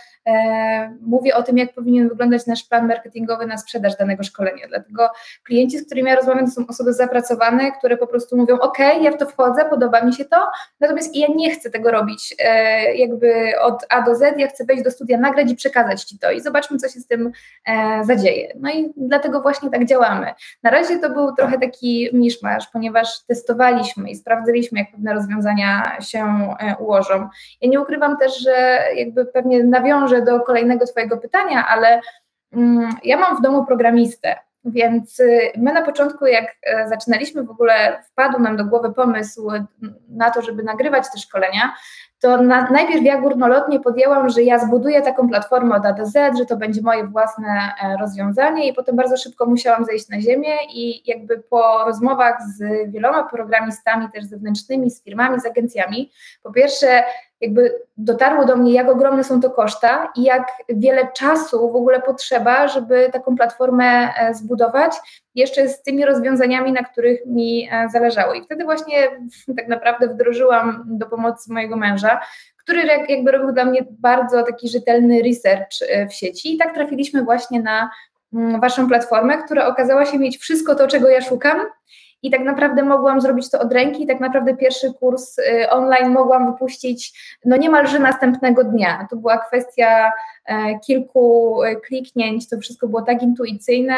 mówię 1.01 1.35
o 1.35 1.43
tym, 1.43 1.57
jak 1.57 1.73
powinien 1.73 2.09
wyglądać 2.09 2.47
nasz 2.47 2.63
plan 2.63 2.87
marketingowy 2.87 3.45
na 3.45 3.57
sprzedaż 3.57 3.97
danego 3.97 4.23
szkolenia. 4.23 4.67
Dlatego 4.67 5.09
klienci, 5.43 5.79
z 5.79 5.85
którymi 5.85 6.09
ja 6.09 6.15
rozmawiam, 6.15 6.45
to 6.45 6.51
są 6.51 6.67
osoby 6.67 6.93
zapracowane, 6.93 7.71
które 7.71 7.97
po 7.97 8.07
prostu 8.07 8.37
mówią, 8.37 8.59
ok, 8.59 8.77
ja 9.01 9.11
w 9.11 9.17
to 9.17 9.25
wchodzę, 9.25 9.65
podoba 9.65 10.01
mi 10.01 10.13
się 10.13 10.25
to, 10.25 10.47
natomiast 10.79 11.15
ja 11.15 11.27
nie 11.35 11.51
chcę 11.51 11.69
tego 11.69 11.91
robić 11.91 12.35
e, 12.39 12.95
jakby 12.95 13.53
od 13.61 13.85
A 13.89 14.01
do 14.01 14.15
Z, 14.15 14.39
ja 14.39 14.47
chcę 14.47 14.65
wejść 14.65 14.83
do 14.83 14.91
studia, 14.91 15.17
nagrać 15.17 15.51
i 15.51 15.55
przekazać 15.55 16.03
Ci 16.03 16.19
to 16.19 16.31
i 16.31 16.41
zobaczmy, 16.41 16.77
co 16.77 16.89
się 16.89 16.99
z 16.99 17.07
tym 17.07 17.31
e, 17.67 18.03
zadzieje. 18.03 18.53
No 18.59 18.71
i 18.71 18.93
dlatego 18.97 19.41
właśnie 19.41 19.69
tak 19.69 19.85
działamy. 19.85 20.33
Na 20.63 20.69
razie 20.69 20.99
to 20.99 21.09
był 21.09 21.35
trochę 21.35 21.59
taki 21.59 22.09
miszmasz, 22.13 22.67
ponieważ 22.73 23.25
testowaliśmy 23.27 24.09
i 24.09 24.15
sprawdzaliśmy, 24.15 24.79
jak 24.79 24.91
pewne 24.91 25.13
rozwiązania 25.13 25.97
się 26.01 26.25
e, 26.59 26.75
ułożą. 26.79 27.29
Ja 27.61 27.69
nie 27.69 27.81
ukrywam 27.81 28.17
też, 28.17 28.39
że 28.39 28.79
jakby 28.95 29.25
pewnie 29.25 29.63
nawiążę 29.63 30.12
do 30.21 30.39
kolejnego 30.39 30.85
Twojego 30.85 31.17
pytania, 31.17 31.67
ale 31.67 32.01
mm, 32.53 32.89
ja 33.03 33.17
mam 33.17 33.37
w 33.37 33.41
domu 33.41 33.65
programistę, 33.65 34.35
więc 34.65 35.19
y, 35.19 35.51
my 35.57 35.73
na 35.73 35.81
początku, 35.81 36.25
jak 36.25 36.55
e, 36.63 36.87
zaczynaliśmy 36.87 37.43
w 37.43 37.51
ogóle, 37.51 38.03
wpadł 38.03 38.39
nam 38.39 38.57
do 38.57 38.65
głowy 38.65 38.93
pomysł 38.93 39.51
na 40.09 40.31
to, 40.31 40.41
żeby 40.41 40.63
nagrywać 40.63 41.05
te 41.13 41.19
szkolenia, 41.19 41.73
to 42.23 42.41
na, 42.41 42.67
najpierw 42.71 43.03
ja 43.03 43.21
górnolotnie 43.21 43.79
podjęłam, 43.79 44.29
że 44.29 44.43
ja 44.43 44.59
zbuduję 44.59 45.01
taką 45.01 45.29
platformę 45.29 45.75
od 45.75 45.85
A 45.85 45.93
do 45.93 46.05
Z, 46.05 46.37
że 46.37 46.45
to 46.45 46.57
będzie 46.57 46.81
moje 46.81 47.07
własne 47.07 47.47
e, 47.47 47.97
rozwiązanie 47.97 48.69
i 48.69 48.73
potem 48.73 48.95
bardzo 48.95 49.17
szybko 49.17 49.45
musiałam 49.45 49.85
zejść 49.85 50.09
na 50.09 50.21
ziemię 50.21 50.55
i 50.73 51.09
jakby 51.09 51.37
po 51.49 51.83
rozmowach 51.85 52.37
z 52.57 52.91
wieloma 52.91 53.23
programistami 53.23 54.07
też 54.13 54.25
zewnętrznymi, 54.25 54.91
z 54.91 55.03
firmami, 55.03 55.39
z 55.39 55.45
agencjami, 55.45 56.11
po 56.43 56.51
pierwsze 56.51 57.03
jakby 57.43 57.81
dotarło 57.97 58.45
do 58.45 58.55
mnie, 58.55 58.73
jak 58.73 58.89
ogromne 58.89 59.23
są 59.23 59.41
to 59.41 59.49
koszta 59.49 60.11
i 60.15 60.23
jak 60.23 60.47
wiele 60.69 61.07
czasu 61.11 61.71
w 61.71 61.75
ogóle 61.75 62.01
potrzeba, 62.01 62.67
żeby 62.67 63.09
taką 63.13 63.35
platformę 63.35 63.83
e, 64.17 64.33
zbudować, 64.33 64.91
jeszcze 65.35 65.69
z 65.69 65.83
tymi 65.83 66.05
rozwiązaniami, 66.05 66.71
na 66.71 66.83
których 66.83 67.25
mi 67.25 67.69
e, 67.71 67.89
zależało. 67.89 68.33
I 68.33 68.43
wtedy 68.43 68.63
właśnie 68.63 68.97
tak 69.57 69.67
naprawdę 69.67 70.07
wdrożyłam 70.07 70.83
do 70.85 71.05
pomocy 71.05 71.53
mojego 71.53 71.75
męża, 71.75 72.12
który 72.63 72.85
jakby 73.09 73.31
robił 73.31 73.51
dla 73.51 73.65
mnie 73.65 73.85
bardzo 73.91 74.43
taki 74.43 74.69
rzetelny 74.69 75.21
research 75.21 75.81
e, 75.89 76.07
w 76.07 76.13
sieci. 76.13 76.55
I 76.55 76.57
tak 76.57 76.73
trafiliśmy 76.73 77.23
właśnie 77.23 77.61
na 77.61 77.89
mm, 78.33 78.61
waszą 78.61 78.87
platformę, 78.87 79.37
która 79.37 79.67
okazała 79.67 80.05
się 80.05 80.19
mieć 80.19 80.37
wszystko 80.37 80.75
to, 80.75 80.87
czego 80.87 81.09
ja 81.09 81.21
szukam. 81.21 81.57
I 82.21 82.31
tak 82.31 82.41
naprawdę 82.41 82.83
mogłam 82.83 83.21
zrobić 83.21 83.49
to 83.51 83.59
od 83.59 83.73
ręki. 83.73 84.03
I 84.03 84.07
tak 84.07 84.19
naprawdę 84.19 84.57
pierwszy 84.57 84.93
kurs 84.93 85.37
y, 85.37 85.69
online 85.69 86.09
mogłam 86.09 86.51
wypuścić 86.51 87.19
no 87.45 87.57
niemalże 87.57 87.99
następnego 87.99 88.63
dnia. 88.63 89.07
To 89.09 89.15
była 89.15 89.37
kwestia 89.37 90.11
e, 90.45 90.79
kilku 90.79 91.63
e, 91.63 91.75
kliknięć, 91.75 92.49
to 92.49 92.59
wszystko 92.59 92.87
było 92.87 93.01
tak 93.01 93.21
intuicyjne, 93.21 93.95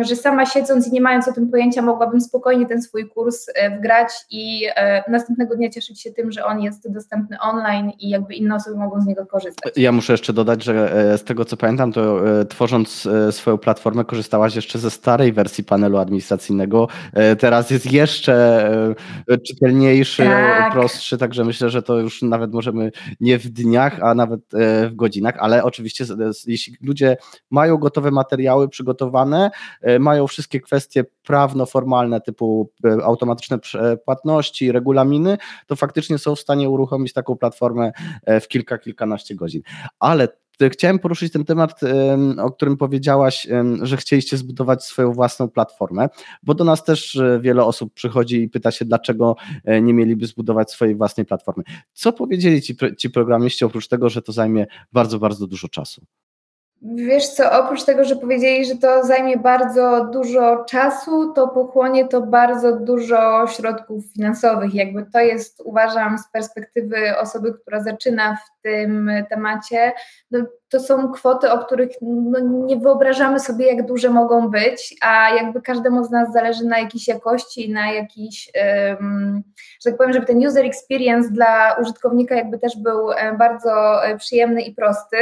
że 0.00 0.16
sama 0.16 0.46
siedząc 0.46 0.88
i 0.88 0.92
nie 0.92 1.00
mając 1.00 1.28
o 1.28 1.32
tym 1.32 1.50
pojęcia, 1.50 1.82
mogłabym 1.82 2.20
spokojnie 2.20 2.66
ten 2.66 2.82
swój 2.82 3.08
kurs 3.08 3.46
e, 3.54 3.78
wgrać 3.78 4.08
i 4.30 4.66
e, 4.74 5.10
następnego 5.10 5.56
dnia 5.56 5.70
cieszyć 5.70 6.00
się 6.00 6.12
tym, 6.12 6.32
że 6.32 6.44
on 6.44 6.60
jest 6.60 6.92
dostępny 6.92 7.40
online 7.40 7.92
i 7.98 8.08
jakby 8.08 8.34
inne 8.34 8.54
osoby 8.54 8.76
mogą 8.76 9.00
z 9.00 9.06
niego 9.06 9.26
korzystać. 9.26 9.72
Ja 9.76 9.92
muszę 9.92 10.12
jeszcze 10.12 10.32
dodać, 10.32 10.64
że 10.64 10.92
e, 11.12 11.18
z 11.18 11.24
tego 11.24 11.44
co 11.44 11.56
pamiętam, 11.56 11.92
to 11.92 12.20
tworząc 12.48 13.08
swoją 13.30 13.58
platformę 13.58 14.04
korzystałaś 14.04 14.56
jeszcze 14.56 14.78
ze 14.78 14.90
starej 14.90 15.32
wersji 15.32 15.64
panelu 15.64 15.98
administracyjnego. 15.98 16.88
Teraz 17.38 17.70
jest 17.70 17.92
jeszcze 17.92 18.94
czytelniejszy, 19.48 20.22
tak. 20.22 20.72
prostszy, 20.72 21.18
także 21.18 21.44
myślę, 21.44 21.70
że 21.70 21.82
to 21.82 21.98
już 21.98 22.22
nawet 22.22 22.52
możemy 22.52 22.90
nie 23.20 23.38
w 23.38 23.48
dniach, 23.48 24.00
a 24.02 24.14
nawet 24.14 24.40
w 24.90 24.90
godzinach, 24.94 25.34
ale 25.38 25.64
oczywiście 25.64 26.04
jeśli 26.46 26.76
ludzie 26.82 27.16
mają 27.50 27.76
gotowe 27.76 28.10
materiały 28.10 28.68
przygotowane, 28.68 29.50
mają 30.00 30.26
wszystkie 30.26 30.60
kwestie 30.60 31.04
prawno-formalne 31.22 32.20
typu 32.20 32.70
e, 32.84 33.04
automatyczne 33.04 33.58
płatności, 34.04 34.72
regulaminy, 34.72 35.38
to 35.66 35.76
faktycznie 35.76 36.18
są 36.18 36.34
w 36.34 36.40
stanie 36.40 36.70
uruchomić 36.70 37.12
taką 37.12 37.36
platformę 37.36 37.92
e, 38.24 38.40
w 38.40 38.48
kilka, 38.48 38.78
kilkanaście 38.78 39.34
godzin. 39.34 39.62
Ale 39.98 40.28
Chciałem 40.70 40.98
poruszyć 40.98 41.32
ten 41.32 41.44
temat, 41.44 41.80
o 42.38 42.50
którym 42.50 42.76
powiedziałaś, 42.76 43.46
że 43.82 43.96
chcieliście 43.96 44.36
zbudować 44.36 44.84
swoją 44.84 45.12
własną 45.12 45.48
platformę, 45.48 46.08
bo 46.42 46.54
do 46.54 46.64
nas 46.64 46.84
też 46.84 47.18
wiele 47.40 47.64
osób 47.64 47.94
przychodzi 47.94 48.42
i 48.42 48.48
pyta 48.48 48.70
się, 48.70 48.84
dlaczego 48.84 49.36
nie 49.82 49.94
mieliby 49.94 50.26
zbudować 50.26 50.70
swojej 50.70 50.94
własnej 50.94 51.26
platformy. 51.26 51.64
Co 51.92 52.12
powiedzieli 52.12 52.62
ci, 52.62 52.76
ci 52.98 53.10
programiści, 53.10 53.64
oprócz 53.64 53.88
tego, 53.88 54.08
że 54.08 54.22
to 54.22 54.32
zajmie 54.32 54.66
bardzo, 54.92 55.18
bardzo 55.18 55.46
dużo 55.46 55.68
czasu? 55.68 56.06
Wiesz 56.86 57.28
co, 57.28 57.52
oprócz 57.52 57.84
tego, 57.84 58.04
że 58.04 58.16
powiedzieli, 58.16 58.64
że 58.64 58.76
to 58.76 59.04
zajmie 59.04 59.36
bardzo 59.36 60.08
dużo 60.12 60.64
czasu, 60.64 61.32
to 61.32 61.48
pochłonie 61.48 62.08
to 62.08 62.20
bardzo 62.20 62.76
dużo 62.76 63.46
środków 63.46 64.04
finansowych. 64.12 64.74
Jakby 64.74 65.06
to 65.12 65.20
jest, 65.20 65.62
uważam, 65.64 66.18
z 66.18 66.30
perspektywy 66.32 67.18
osoby, 67.18 67.54
która 67.54 67.82
zaczyna 67.82 68.36
w 68.36 68.62
tym 68.62 69.10
temacie, 69.30 69.92
no, 70.30 70.38
to 70.74 70.80
są 70.80 71.12
kwoty, 71.12 71.52
o 71.52 71.58
których 71.58 71.90
no, 72.02 72.38
nie 72.40 72.76
wyobrażamy 72.76 73.40
sobie, 73.40 73.66
jak 73.66 73.86
duże 73.86 74.10
mogą 74.10 74.50
być, 74.50 74.96
a 75.00 75.30
jakby 75.30 75.62
każdemu 75.62 76.04
z 76.04 76.10
nas 76.10 76.32
zależy 76.32 76.64
na 76.64 76.78
jakiejś 76.78 77.08
jakości, 77.08 77.72
na 77.72 77.92
jakiś, 77.92 78.50
że 79.84 79.90
tak 79.90 79.96
powiem, 79.96 80.12
żeby 80.12 80.26
ten 80.26 80.46
user 80.46 80.64
experience 80.64 81.30
dla 81.30 81.76
użytkownika 81.82 82.34
jakby 82.34 82.58
też 82.58 82.76
był 82.76 83.12
e, 83.12 83.32
bardzo 83.32 84.04
e, 84.04 84.16
przyjemny 84.16 84.62
i 84.62 84.74
prosty. 84.74 85.16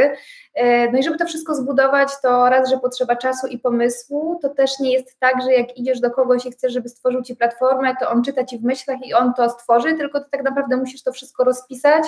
E, 0.55 0.93
no 0.93 0.99
i 0.99 1.03
żeby 1.03 1.19
to 1.19 1.27
wszystko 1.27 1.55
zbudować, 1.55 2.09
to 2.23 2.49
raz, 2.49 2.71
że 2.71 2.79
potrzeba 2.79 3.17
czasu 3.17 3.47
i 3.47 3.59
pomysłu, 3.59 4.39
to 4.43 4.49
też 4.49 4.79
nie 4.79 4.93
jest 4.93 5.19
tak, 5.19 5.43
że 5.43 5.53
jak 5.53 5.77
idziesz 5.77 6.01
do 6.01 6.11
kogoś 6.11 6.47
i 6.47 6.51
chcesz, 6.51 6.73
żeby 6.73 6.89
stworzył 6.89 7.23
ci 7.23 7.37
platformę, 7.37 7.97
to 8.01 8.11
on 8.11 8.23
czyta 8.23 8.45
ci 8.45 8.59
w 8.59 8.63
myślach 8.63 9.07
i 9.07 9.15
on 9.15 9.35
to 9.35 9.51
stworzy, 9.51 9.95
tylko 9.95 10.21
ty 10.21 10.27
tak 10.31 10.43
naprawdę 10.43 10.77
musisz 10.77 11.03
to 11.03 11.13
wszystko 11.13 11.45
rozpisać, 11.45 12.05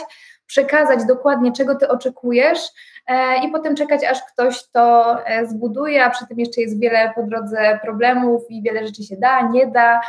przekazać 0.46 1.04
dokładnie, 1.04 1.52
czego 1.52 1.74
ty 1.74 1.88
oczekujesz 1.88 2.58
e, 3.06 3.44
i 3.46 3.50
potem 3.50 3.76
czekać, 3.76 4.04
aż 4.04 4.22
ktoś 4.32 4.70
to 4.70 5.16
e, 5.26 5.46
zbuduje, 5.46 6.04
a 6.04 6.10
przy 6.10 6.26
tym 6.26 6.38
jeszcze 6.38 6.60
jest 6.60 6.80
wiele 6.80 7.12
po 7.14 7.22
drodze 7.22 7.78
problemów 7.82 8.42
i 8.48 8.62
wiele 8.62 8.86
rzeczy 8.86 9.02
się 9.02 9.16
da, 9.16 9.48
nie 9.48 9.66
da. 9.66 10.00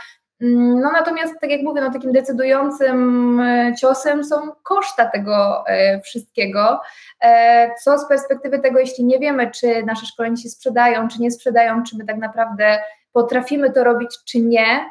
Mm, 0.41 0.79
no 0.79 0.91
natomiast, 0.91 1.33
tak 1.41 1.49
jak 1.49 1.61
mówię, 1.61 1.81
no, 1.81 1.91
takim 1.91 2.11
decydującym 2.11 3.39
e, 3.39 3.73
ciosem 3.79 4.23
są 4.23 4.35
koszta 4.63 5.05
tego 5.05 5.63
wszystkiego, 6.03 6.81
co 7.83 7.97
z 7.97 8.07
perspektywy 8.07 8.59
tego, 8.59 8.79
jeśli 8.79 9.05
nie 9.05 9.19
wiemy, 9.19 9.51
czy 9.51 9.83
nasze 9.83 10.05
szkolenia 10.05 10.35
się 10.35 10.49
sprzedają, 10.49 11.07
czy 11.07 11.21
nie 11.21 11.31
sprzedają, 11.31 11.83
czy 11.83 11.97
my 11.97 12.05
tak 12.05 12.17
naprawdę 12.17 12.77
potrafimy 13.11 13.71
to 13.71 13.83
robić, 13.83 14.17
czy 14.25 14.39
nie, 14.39 14.85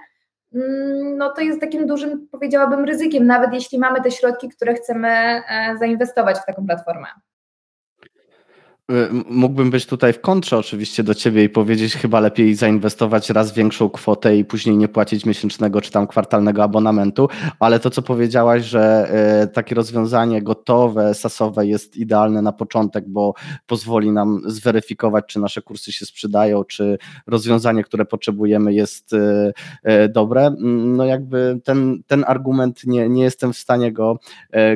no 1.17 1.31
to 1.33 1.41
jest 1.41 1.61
takim 1.61 1.87
dużym, 1.87 2.29
powiedziałabym, 2.33 2.85
ryzykiem, 2.85 3.27
nawet 3.27 3.55
jeśli 3.55 3.79
mamy 3.79 4.03
te 4.03 4.11
środki, 4.11 4.49
które 4.49 4.75
chcemy 4.75 5.09
e, 5.09 5.77
zainwestować 5.79 6.39
w 6.39 6.47
taką 6.47 6.67
platformę. 6.67 7.07
Y, 8.93 9.09
mógłbym 9.31 9.71
być 9.71 9.87
tutaj 9.87 10.13
w 10.13 10.21
kontrze 10.21 10.59
oczywiście 10.59 11.03
do 11.03 11.15
ciebie 11.15 11.45
i 11.45 11.49
powiedzieć, 11.49 11.97
chyba 11.97 12.21
lepiej 12.21 12.55
zainwestować 12.55 13.31
raz 13.31 13.53
większą 13.53 13.91
kwotę 13.91 14.37
i 14.37 14.45
później 14.45 14.77
nie 14.77 14.89
płacić 14.89 15.27
miesięcznego 15.27 15.81
czy 15.81 15.91
tam 15.91 16.07
kwartalnego 16.07 16.63
abonamentu, 16.63 17.29
ale 17.61 17.81
to 17.81 17.91
co 17.91 18.03
powiedziałaś, 18.03 18.65
że 18.65 19.11
y, 19.43 19.47
takie 19.47 19.75
rozwiązanie 19.75 20.43
gotowe, 20.43 21.15
sasowe 21.15 21.67
jest 21.67 21.97
idealne 21.97 22.43
na 22.43 22.53
początek, 22.53 23.09
bo 23.09 23.35
pozwoli 23.67 24.13
nam 24.13 24.41
zweryfikować, 24.47 25.25
czy 25.27 25.41
nasze 25.41 25.63
kursy 25.63 25.93
się 25.93 26.07
sprzedają, 26.07 26.65
czy 26.65 26.99
rozwiązanie, 27.27 27.85
które 27.85 28.05
potrzebujemy 28.05 28.75
jest 28.75 29.13
y, 29.13 29.53
dobre. 30.09 30.47
Mm, 30.47 30.97
no 30.97 31.05
jakby 31.05 31.61
ten, 31.65 32.03
ten 32.07 32.25
argument 32.27 32.87
nie, 32.87 33.09
nie 33.09 33.23
jestem 33.23 33.53
w 33.53 33.59
stanie 33.59 33.93
go, 33.93 34.19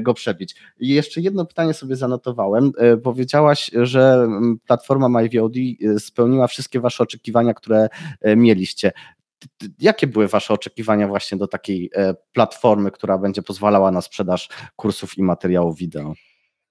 go 0.02 0.14
przebić. 0.14 0.56
I 0.80 0.88
jeszcze 0.88 1.20
jedno 1.20 1.44
pytanie 1.44 1.74
sobie 1.74 1.96
zanotowałem. 1.96 2.72
Powiedziałaś, 3.02 3.70
że 3.82 3.97
że 3.98 4.14
mm, 4.14 4.58
platforma 4.66 5.08
MyVOD 5.08 5.56
y, 5.56 6.00
spełniła 6.00 6.46
wszystkie 6.46 6.80
Wasze 6.80 7.02
oczekiwania, 7.02 7.54
które 7.54 7.88
e, 8.20 8.36
mieliście. 8.36 8.92
Jakie 9.78 10.06
były 10.06 10.28
Wasze 10.28 10.54
oczekiwania 10.54 11.08
właśnie 11.08 11.38
do 11.38 11.46
takiej 11.46 11.90
e, 11.94 12.14
platformy, 12.32 12.90
która 12.90 13.18
będzie 13.18 13.42
pozwalała 13.42 13.90
na 13.90 14.00
sprzedaż 14.00 14.48
kursów 14.76 15.18
i 15.18 15.22
materiałów 15.22 15.76
wideo? 15.78 16.14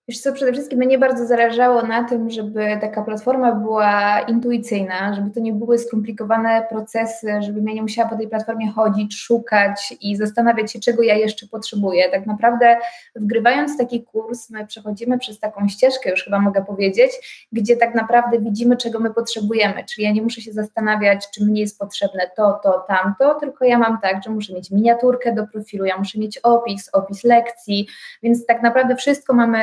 Wiesz 0.09 0.19
co, 0.19 0.33
przede 0.33 0.53
wszystkim 0.53 0.79
mnie 0.79 0.97
bardzo 0.97 1.25
zależało 1.25 1.81
na 1.81 2.03
tym, 2.03 2.29
żeby 2.29 2.77
taka 2.81 3.01
platforma 3.01 3.51
była 3.55 4.19
intuicyjna, 4.19 5.13
żeby 5.13 5.29
to 5.31 5.39
nie 5.39 5.53
były 5.53 5.79
skomplikowane 5.79 6.65
procesy, 6.69 7.41
żebym 7.41 7.67
ja 7.67 7.73
nie 7.73 7.81
musiała 7.81 8.09
po 8.09 8.17
tej 8.17 8.27
platformie 8.27 8.71
chodzić, 8.71 9.15
szukać 9.15 9.93
i 10.01 10.15
zastanawiać 10.15 10.71
się, 10.71 10.79
czego 10.79 11.03
ja 11.03 11.15
jeszcze 11.15 11.47
potrzebuję. 11.47 12.09
Tak 12.09 12.25
naprawdę 12.25 12.77
wgrywając 13.15 13.77
taki 13.77 14.03
kurs, 14.03 14.49
my 14.49 14.67
przechodzimy 14.67 15.19
przez 15.19 15.39
taką 15.39 15.67
ścieżkę, 15.67 16.09
już 16.09 16.23
chyba 16.23 16.39
mogę 16.39 16.65
powiedzieć, 16.65 17.11
gdzie 17.51 17.77
tak 17.77 17.95
naprawdę 17.95 18.39
widzimy, 18.39 18.77
czego 18.77 18.99
my 18.99 19.13
potrzebujemy, 19.13 19.83
czyli 19.85 20.07
ja 20.07 20.11
nie 20.11 20.21
muszę 20.21 20.41
się 20.41 20.51
zastanawiać, 20.51 21.27
czy 21.35 21.45
mnie 21.45 21.61
jest 21.61 21.79
potrzebne 21.79 22.31
to, 22.35 22.59
to, 22.63 22.85
tamto, 22.87 23.35
tylko 23.39 23.65
ja 23.65 23.77
mam 23.77 23.99
tak, 24.01 24.23
że 24.23 24.29
muszę 24.29 24.53
mieć 24.53 24.71
miniaturkę 24.71 25.35
do 25.35 25.47
profilu, 25.47 25.85
ja 25.85 25.97
muszę 25.97 26.19
mieć 26.19 26.37
opis, 26.37 26.89
opis 26.93 27.23
lekcji, 27.23 27.87
więc 28.23 28.45
tak 28.45 28.61
naprawdę 28.61 28.95
wszystko 28.95 29.33
mamy 29.33 29.59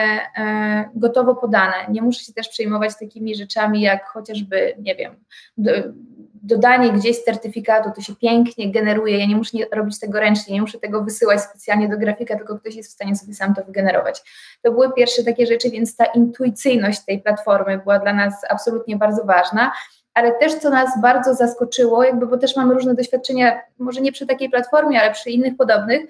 gotowo 0.95 1.35
podane. 1.35 1.75
Nie 1.89 2.03
muszę 2.03 2.25
się 2.25 2.33
też 2.33 2.49
przejmować 2.49 2.99
takimi 2.99 3.35
rzeczami 3.35 3.81
jak 3.81 4.09
chociażby, 4.09 4.75
nie 4.79 4.95
wiem, 4.95 5.17
do, 5.57 5.73
dodanie 6.43 6.93
gdzieś 6.93 7.25
certyfikatu, 7.25 7.91
to 7.97 8.01
się 8.01 8.17
pięknie 8.17 8.73
generuje. 8.73 9.19
Ja 9.19 9.27
nie 9.27 9.37
muszę 9.37 9.57
nie, 9.57 9.67
robić 9.73 10.01
tego 10.01 10.21
ręcznie, 10.21 10.55
nie 10.55 10.61
muszę 10.61 10.79
tego 10.79 11.05
wysyłać 11.05 11.41
specjalnie 11.41 11.89
do 11.89 11.99
grafika, 11.99 12.37
tylko 12.37 12.59
ktoś 12.59 12.75
jest 12.75 12.91
w 12.91 12.95
stanie 12.95 13.17
sobie 13.17 13.35
sam 13.35 13.55
to 13.55 13.65
wygenerować. 13.65 14.23
To 14.63 14.73
były 14.73 14.93
pierwsze 14.93 15.25
takie 15.25 15.47
rzeczy, 15.47 15.71
więc 15.71 15.97
ta 15.97 16.05
intuicyjność 16.05 17.05
tej 17.05 17.23
platformy 17.23 17.79
była 17.79 17.99
dla 17.99 18.13
nas 18.13 18.35
absolutnie 18.51 18.97
bardzo 18.97 19.25
ważna 19.25 19.73
ale 20.15 20.33
też 20.33 20.55
co 20.55 20.71
nas 20.71 21.01
bardzo 21.03 21.35
zaskoczyło, 21.35 22.05
jakby, 22.05 22.27
bo 22.27 22.39
też 22.39 22.57
mamy 22.57 22.75
różne 22.75 22.95
doświadczenia, 22.95 23.61
może 23.79 24.01
nie 24.01 24.13
przy 24.13 24.27
takiej 24.27 24.51
platformie, 24.51 25.01
ale 25.01 25.13
przy 25.13 25.31
innych 25.31 25.57
podobnych, 25.57 26.01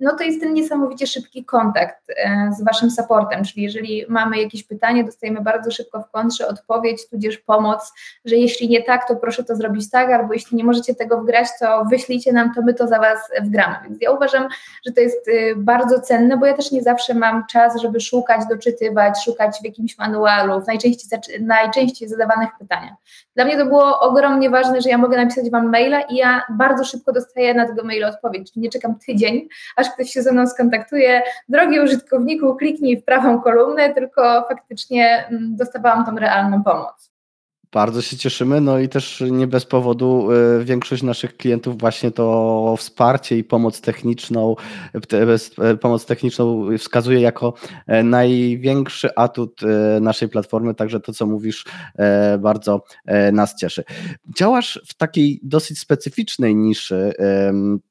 no 0.00 0.16
to 0.16 0.24
jest 0.24 0.40
ten 0.40 0.54
niesamowicie 0.54 1.06
szybki 1.06 1.44
kontakt 1.44 2.10
e, 2.10 2.50
z 2.58 2.64
Waszym 2.64 2.90
supportem, 2.90 3.44
czyli 3.44 3.62
jeżeli 3.62 4.04
mamy 4.08 4.42
jakieś 4.42 4.64
pytanie, 4.64 5.04
dostajemy 5.04 5.40
bardzo 5.40 5.70
szybko 5.70 6.02
w 6.02 6.10
kontrze 6.10 6.48
odpowiedź, 6.48 7.08
tudzież 7.08 7.38
pomoc, 7.38 7.92
że 8.24 8.36
jeśli 8.36 8.68
nie 8.68 8.82
tak, 8.82 9.08
to 9.08 9.16
proszę 9.16 9.44
to 9.44 9.56
zrobić 9.56 9.90
tak, 9.90 10.10
albo 10.10 10.32
jeśli 10.32 10.56
nie 10.56 10.64
możecie 10.64 10.94
tego 10.94 11.20
wgrać, 11.20 11.48
to 11.60 11.84
wyślijcie 11.90 12.32
nam, 12.32 12.54
to 12.54 12.62
my 12.62 12.74
to 12.74 12.88
za 12.88 12.98
Was 12.98 13.18
wgramy. 13.42 13.76
Więc 13.84 13.98
ja 14.00 14.10
uważam, 14.10 14.48
że 14.86 14.92
to 14.92 15.00
jest 15.00 15.28
y, 15.28 15.54
bardzo 15.56 16.00
cenne, 16.00 16.36
bo 16.36 16.46
ja 16.46 16.54
też 16.54 16.72
nie 16.72 16.82
zawsze 16.82 17.14
mam 17.14 17.46
czas, 17.46 17.80
żeby 17.80 18.00
szukać, 18.00 18.40
doczytywać, 18.50 19.24
szukać 19.24 19.58
w 19.60 19.64
jakimś 19.64 19.98
manualu, 19.98 20.60
w 20.60 20.66
najczęściej, 20.66 21.20
najczęściej 21.40 22.08
zadawanych 22.08 22.50
pytaniach. 22.58 22.94
Dla 23.34 23.44
mnie 23.44 23.56
to 23.56 23.66
było 23.66 24.00
ogromnie 24.00 24.50
ważne, 24.50 24.80
że 24.80 24.88
ja 24.88 24.98
mogę 24.98 25.16
napisać 25.16 25.50
Wam 25.50 25.70
maila 25.70 26.00
i 26.00 26.16
ja 26.16 26.42
bardzo 26.50 26.84
szybko 26.84 27.12
dostaję 27.12 27.54
na 27.54 27.66
tego 27.66 27.84
maila 27.84 28.08
odpowiedź, 28.08 28.52
czyli 28.52 28.62
nie 28.62 28.70
czekam 28.70 28.94
tydzień, 29.06 29.48
aż 29.76 29.91
ktoś 29.94 30.10
się 30.10 30.22
ze 30.22 30.32
mną 30.32 30.46
skontaktuje, 30.46 31.22
drogi 31.48 31.80
użytkowniku, 31.80 32.56
kliknij 32.56 33.00
w 33.00 33.04
prawą 33.04 33.40
kolumnę, 33.40 33.94
tylko 33.94 34.44
faktycznie 34.48 35.26
mm, 35.30 35.56
dostawałam 35.56 36.06
tą 36.06 36.16
realną 36.16 36.62
pomoc. 36.62 37.11
Bardzo 37.72 38.02
się 38.02 38.16
cieszymy, 38.16 38.60
no 38.60 38.78
i 38.78 38.88
też 38.88 39.24
nie 39.30 39.46
bez 39.46 39.64
powodu 39.64 40.28
y, 40.60 40.64
większość 40.64 41.02
naszych 41.02 41.36
klientów 41.36 41.78
właśnie 41.78 42.10
to 42.10 42.74
wsparcie 42.78 43.38
i 43.38 43.44
pomoc 43.44 43.80
techniczną, 43.80 44.56
e, 45.58 45.76
pomoc 45.76 46.06
techniczną 46.06 46.66
wskazuje 46.78 47.20
jako 47.20 47.54
e, 47.86 48.02
największy 48.02 49.14
atut 49.14 49.60
e, 49.62 50.00
naszej 50.00 50.28
platformy, 50.28 50.74
także 50.74 51.00
to, 51.00 51.12
co 51.12 51.26
mówisz, 51.26 51.64
bardzo 52.38 52.84
nas 53.32 53.56
cieszy. 53.56 53.84
Działasz 54.38 54.80
w 54.86 54.94
takiej 54.94 55.40
dosyć 55.42 55.78
specyficznej 55.78 56.56
niszy. 56.56 57.12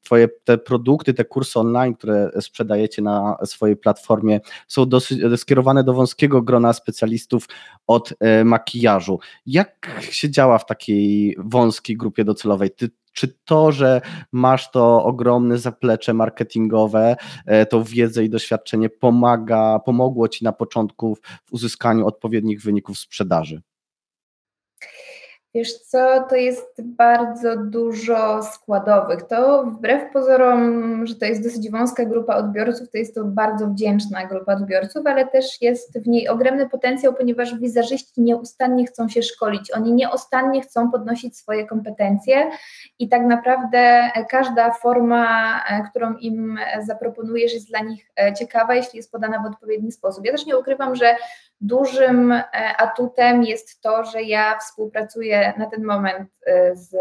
Twoje 0.04 0.28
te 0.44 0.58
produkty, 0.58 1.14
te 1.14 1.26
kursy 1.26 1.60
online, 1.60 1.94
które 1.94 2.32
sprzedajecie 2.42 3.02
na 3.02 3.38
swojej 3.46 3.78
platformie, 3.78 4.40
są 4.68 4.86
dosyć 4.86 5.20
skierowane 5.38 5.84
do 5.84 5.94
wąskiego 5.94 6.42
grona 6.42 6.74
specjalistów 6.74 7.48
od 7.88 8.14
makijażu. 8.44 9.20
Jak 9.46 9.71
jak 9.72 10.02
się 10.02 10.30
działa 10.30 10.58
w 10.58 10.66
takiej 10.66 11.36
wąskiej 11.40 11.98
grupie 11.98 12.24
docelowej? 12.24 12.72
Ty, 12.72 12.90
czy 13.14 13.28
to, 13.46 13.72
że 13.72 14.02
masz 14.32 14.72
to 14.72 15.04
ogromne 15.04 15.58
zaplecze 15.58 16.14
marketingowe, 16.14 17.16
e, 17.46 17.66
tą 17.66 17.84
wiedzę 17.84 18.24
i 18.24 18.30
doświadczenie 18.30 18.90
pomaga, 18.90 19.80
pomogło 19.80 20.28
ci 20.28 20.44
na 20.44 20.52
początku 20.52 21.18
w 21.46 21.54
uzyskaniu 21.54 22.08
odpowiednich 22.08 22.62
wyników 22.62 23.00
sprzedaży? 23.00 23.62
Wiesz 25.54 25.80
co, 25.80 26.24
to 26.30 26.36
jest 26.36 26.82
bardzo 26.82 27.58
dużo 27.58 28.44
składowych. 28.44 29.22
To 29.22 29.64
wbrew 29.66 30.14
pozorom, 30.14 31.08
że 31.08 31.16
to 31.16 31.26
jest 31.26 31.44
dosyć 31.44 31.72
wąska 31.72 32.06
grupa 32.06 32.36
odbiorców, 32.36 32.90
to 32.90 32.98
jest 32.98 33.16
to 33.16 33.24
bardzo 33.24 33.68
wdzięczna 33.68 34.26
grupa 34.26 34.54
odbiorców, 34.54 35.08
ale 35.08 35.28
też 35.28 35.62
jest 35.62 36.00
w 36.00 36.08
niej 36.08 36.30
ogromny 36.30 36.70
potencjał, 36.70 37.14
ponieważ 37.14 37.60
wizażyści 37.60 38.22
nieustannie 38.22 38.86
chcą 38.86 39.10
się 39.10 39.24
szkolić, 39.24 39.72
oni 39.72 39.94
nieustannie 39.94 40.62
chcą 40.62 40.92
podnosić 40.92 41.38
swoje 41.38 41.68
kompetencje 41.68 42.50
i 43.00 43.10
tak 43.10 43.22
naprawdę 43.26 44.12
każda 44.30 44.72
forma, 44.72 45.56
e, 45.70 45.84
którą 45.90 46.14
im 46.14 46.60
zaproponujesz, 46.88 47.54
jest 47.54 47.70
dla 47.70 47.80
nich 47.80 48.12
e, 48.20 48.34
ciekawa, 48.34 48.76
jeśli 48.76 48.98
jest 48.98 49.12
podana 49.12 49.44
w 49.44 49.46
odpowiedni 49.46 49.92
sposób. 49.92 50.26
Ja 50.26 50.32
też 50.32 50.46
nie 50.46 50.58
ukrywam, 50.58 50.96
że 50.96 51.16
Dużym 51.62 52.32
e, 52.32 52.44
atutem 52.78 53.44
jest 53.44 53.82
to, 53.82 54.06
że 54.06 54.24
ja 54.24 54.58
współpracuję 54.58 55.54
na 55.58 55.66
ten 55.66 55.84
moment 55.84 56.30
e, 56.48 56.76
z 56.76 56.96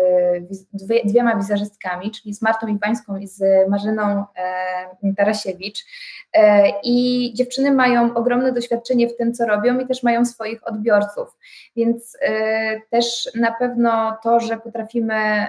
dwiema 1.04 1.36
wizerzystkami, 1.36 2.10
czyli 2.10 2.34
z 2.34 2.42
Martą 2.42 2.66
Iwańską 2.66 3.16
i 3.16 3.26
z 3.26 3.68
Marzyną 3.68 4.24
e, 4.36 5.14
Tarasiewicz. 5.16 5.84
I 6.84 7.30
dziewczyny 7.34 7.72
mają 7.72 8.14
ogromne 8.14 8.52
doświadczenie 8.52 9.08
w 9.08 9.16
tym, 9.16 9.34
co 9.34 9.46
robią 9.46 9.78
i 9.78 9.86
też 9.86 10.02
mają 10.02 10.24
swoich 10.24 10.68
odbiorców. 10.68 11.28
Więc 11.76 12.18
też 12.90 13.30
na 13.34 13.52
pewno 13.52 14.16
to, 14.22 14.40
że 14.40 14.56
potrafimy 14.56 15.46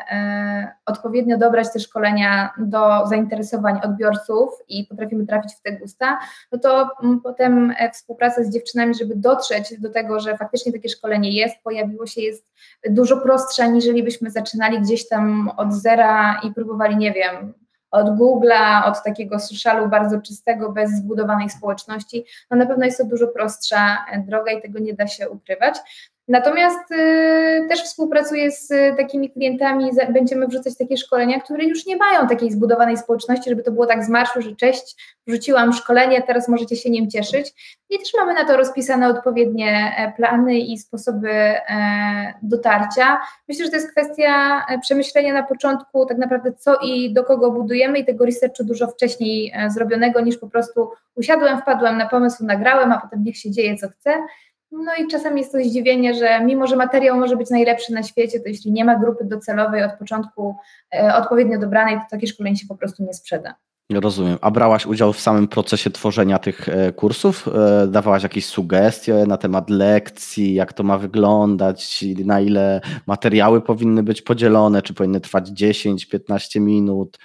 odpowiednio 0.86 1.38
dobrać 1.38 1.74
te 1.74 1.80
szkolenia 1.80 2.54
do 2.58 3.08
zainteresowań 3.08 3.80
odbiorców 3.84 4.50
i 4.68 4.86
potrafimy 4.86 5.26
trafić 5.26 5.54
w 5.54 5.62
te 5.62 5.72
gusta, 5.72 6.20
no 6.52 6.60
to 6.60 6.90
potem 7.24 7.74
współpraca 7.94 8.44
z 8.44 8.54
dziewczynami, 8.54 8.96
żeby 9.02 9.16
dotrzeć 9.16 9.80
do 9.80 9.90
tego, 9.90 10.20
że 10.20 10.38
faktycznie 10.38 10.72
takie 10.72 10.90
szkolenie 10.90 11.32
jest, 11.32 11.56
pojawiło 11.64 12.08
się, 12.08 12.22
jest 12.22 12.52
dużo 12.90 13.18
prostsza, 13.18 13.68
niżeli 13.68 14.04
byśmy 14.04 14.32
zaczynali 14.32 14.82
gdzieś 14.82 15.08
tam 15.08 15.52
od 15.58 15.74
zera 15.74 16.42
i 16.44 16.54
próbowali, 16.54 16.98
nie 16.98 17.12
wiem, 17.12 17.54
od 17.92 18.08
Google'a, 18.08 18.86
od 18.86 19.04
takiego 19.04 19.40
socialu 19.40 19.90
bardzo 19.90 20.22
czystego, 20.22 20.72
bez 20.72 20.92
zbudowanej 20.92 21.50
społeczności, 21.50 22.26
no 22.52 22.58
na 22.58 22.66
pewno 22.66 22.86
jest 22.86 22.98
to 22.98 23.06
dużo 23.06 23.28
prostsza 23.28 24.06
droga 24.28 24.52
i 24.52 24.62
tego 24.62 24.80
nie 24.80 24.94
da 24.94 25.08
się 25.08 25.30
ukrywać. 25.30 25.76
Natomiast 26.32 26.92
y, 26.92 27.66
też 27.70 27.84
współpracuję 27.84 28.52
z 28.52 28.70
takimi 28.98 29.32
klientami, 29.32 29.90
będziemy 30.14 30.48
wrzucać 30.48 30.78
takie 30.78 30.98
szkolenia, 30.98 31.40
które 31.40 31.64
już 31.64 31.86
nie 31.86 31.96
mają 31.96 32.28
takiej 32.28 32.52
zbudowanej 32.52 32.98
społeczności, 32.98 33.50
żeby 33.50 33.64
to 33.64 33.72
było 33.72 33.86
tak 33.86 34.04
z 34.04 34.10
marszu, 34.10 34.42
że 34.42 34.56
cześć, 34.56 34.96
wrzuciłam 35.28 35.74
szkolenie, 35.74 36.22
teraz 36.22 36.48
możecie 36.48 36.76
się 36.76 36.90
nim 36.90 37.10
cieszyć. 37.10 37.54
I 37.90 38.00
też 38.00 38.08
mamy 38.18 38.34
na 38.34 38.46
to 38.46 38.58
rozpisane 38.58 39.08
odpowiednie 39.08 39.96
e, 39.98 40.14
plany 40.18 40.60
i 40.60 40.78
sposoby 40.78 41.30
e, 41.30 42.34
dotarcia. 42.42 43.22
Myślę, 43.48 43.66
że 43.66 43.72
to 43.72 43.78
jest 43.78 43.92
kwestia 43.92 44.66
e, 44.70 44.80
przemyślenia 44.80 45.34
na 45.34 45.44
początku 45.44 46.06
tak 46.06 46.18
naprawdę 46.18 46.54
co 46.54 46.78
i 46.84 47.14
do 47.14 47.24
kogo 47.24 47.52
budujemy 47.52 48.00
i 48.00 48.06
tego 48.06 48.26
researchu 48.26 48.64
dużo 48.64 48.88
wcześniej 48.88 49.54
zrobionego 49.68 50.22
niż 50.22 50.38
po 50.38 50.48
prostu 50.48 50.90
usiadłem, 51.16 51.62
wpadłem 51.62 51.98
na 51.98 52.10
pomysł, 52.10 52.46
nagrałem, 52.46 52.92
a 52.92 53.02
potem 53.02 53.24
niech 53.24 53.38
się 53.38 53.52
dzieje 53.52 53.78
co 53.78 53.90
chce. 53.90 54.14
No 54.72 54.92
i 55.00 55.08
czasami 55.08 55.42
jest 55.42 55.52
to 55.52 55.58
zdziwienie, 55.58 56.14
że 56.14 56.46
mimo, 56.46 56.68
że 56.68 56.76
materiał 56.76 57.18
może 57.18 57.36
być 57.38 57.50
najlepszy 57.50 57.94
na 57.94 58.04
świecie, 58.04 58.40
to 58.40 58.50
jeśli 58.50 58.72
nie 58.72 58.86
ma 58.86 59.00
grupy 59.00 59.26
docelowej 59.26 59.84
od 59.84 59.94
początku 60.00 60.56
e, 60.96 61.16
odpowiednio 61.16 61.60
dobranej, 61.60 61.96
to 61.96 62.02
takie 62.12 62.28
szkolenie 62.28 62.58
się 62.58 62.68
po 62.68 62.76
prostu 62.76 63.04
nie 63.04 63.14
sprzeda. 63.14 63.56
Rozumiem. 64.00 64.38
A 64.42 64.52
brałaś 64.52 64.86
udział 64.86 65.14
w 65.14 65.20
samym 65.20 65.48
procesie 65.48 65.90
tworzenia 65.90 66.40
tych 66.40 66.70
e, 66.70 66.92
kursów? 66.92 67.48
E, 67.48 67.88
dawałaś 67.88 68.24
jakieś 68.24 68.46
sugestie 68.46 69.26
na 69.28 69.38
temat 69.38 69.70
lekcji, 69.70 70.54
jak 70.54 70.74
to 70.74 70.84
ma 70.84 70.98
wyglądać, 70.98 72.06
na 72.26 72.42
ile 72.42 72.82
materiały 73.08 73.62
powinny 73.62 74.04
być 74.04 74.22
podzielone, 74.22 74.82
czy 74.82 74.94
powinny 74.94 75.20
trwać 75.20 75.50
10-15 75.50 76.62
minut? 76.62 77.18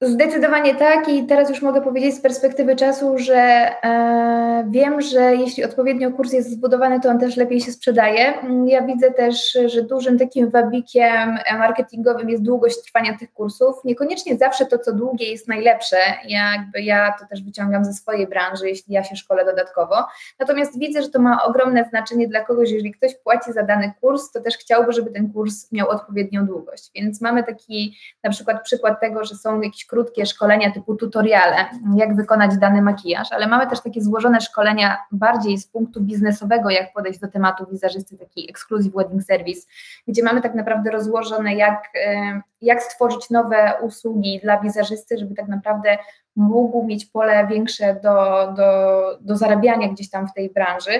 Zdecydowanie 0.00 0.74
tak 0.74 1.08
i 1.08 1.26
teraz 1.26 1.50
już 1.50 1.62
mogę 1.62 1.80
powiedzieć 1.80 2.14
z 2.14 2.20
perspektywy 2.20 2.76
czasu, 2.76 3.18
że 3.18 3.36
e, 3.36 4.66
wiem, 4.70 5.00
że 5.00 5.20
jeśli 5.34 5.64
odpowiednio 5.64 6.12
kurs 6.12 6.32
jest 6.32 6.50
zbudowany, 6.50 7.00
to 7.00 7.08
on 7.08 7.18
też 7.18 7.36
lepiej 7.36 7.60
się 7.60 7.72
sprzedaje. 7.72 8.34
Ja 8.66 8.82
widzę 8.82 9.10
też, 9.10 9.58
że 9.66 9.82
dużym 9.82 10.18
takim 10.18 10.50
wabikiem 10.50 11.38
marketingowym 11.58 12.30
jest 12.30 12.42
długość 12.42 12.82
trwania 12.82 13.18
tych 13.18 13.32
kursów. 13.32 13.74
Niekoniecznie 13.84 14.36
zawsze 14.36 14.66
to, 14.66 14.78
co 14.78 14.92
długie 14.92 15.30
jest 15.30 15.48
najlepsze. 15.48 15.96
Jakby 16.28 16.82
ja 16.82 17.14
to 17.20 17.26
też 17.26 17.42
wyciągam 17.42 17.84
ze 17.84 17.92
swojej 17.92 18.26
branży, 18.26 18.68
jeśli 18.68 18.94
ja 18.94 19.04
się 19.04 19.16
szkolę 19.16 19.44
dodatkowo. 19.44 19.94
Natomiast 20.38 20.78
widzę, 20.78 21.02
że 21.02 21.10
to 21.10 21.20
ma 21.20 21.44
ogromne 21.44 21.84
znaczenie 21.90 22.28
dla 22.28 22.44
kogoś, 22.44 22.70
jeżeli 22.70 22.92
ktoś 22.92 23.14
płaci 23.14 23.52
za 23.52 23.62
dany 23.62 23.92
kurs, 24.00 24.30
to 24.30 24.40
też 24.40 24.56
chciałby, 24.56 24.92
żeby 24.92 25.10
ten 25.10 25.32
kurs 25.32 25.72
miał 25.72 25.88
odpowiednią 25.88 26.46
długość. 26.46 26.90
Więc 26.94 27.20
mamy 27.20 27.44
taki 27.44 27.96
na 28.24 28.30
przykład 28.30 28.62
przykład 28.62 29.00
tego, 29.00 29.24
że 29.24 29.34
są 29.34 29.60
jakieś 29.60 29.85
krótkie 29.86 30.26
szkolenia 30.26 30.72
typu 30.72 30.96
tutoriale, 30.96 31.56
jak 31.96 32.16
wykonać 32.16 32.56
dany 32.58 32.82
makijaż, 32.82 33.32
ale 33.32 33.46
mamy 33.46 33.66
też 33.66 33.80
takie 33.80 34.02
złożone 34.02 34.40
szkolenia 34.40 34.98
bardziej 35.12 35.58
z 35.58 35.66
punktu 35.66 36.00
biznesowego, 36.00 36.70
jak 36.70 36.92
podejść 36.92 37.20
do 37.20 37.28
tematu 37.28 37.66
wizerzysty, 37.70 38.18
taki 38.18 38.50
exclusive 38.50 38.94
wedding 38.96 39.22
service, 39.22 39.60
gdzie 40.08 40.22
mamy 40.22 40.42
tak 40.42 40.54
naprawdę 40.54 40.90
rozłożone, 40.90 41.54
jak, 41.54 41.82
jak 42.60 42.82
stworzyć 42.82 43.30
nowe 43.30 43.72
usługi 43.82 44.40
dla 44.42 44.60
wizerzysty, 44.60 45.18
żeby 45.18 45.34
tak 45.34 45.48
naprawdę 45.48 45.98
mógł 46.36 46.84
mieć 46.84 47.06
pole 47.06 47.46
większe 47.46 47.94
do, 48.02 48.46
do, 48.56 49.02
do 49.20 49.36
zarabiania 49.36 49.88
gdzieś 49.88 50.10
tam 50.10 50.28
w 50.28 50.32
tej 50.32 50.50
branży. 50.50 50.90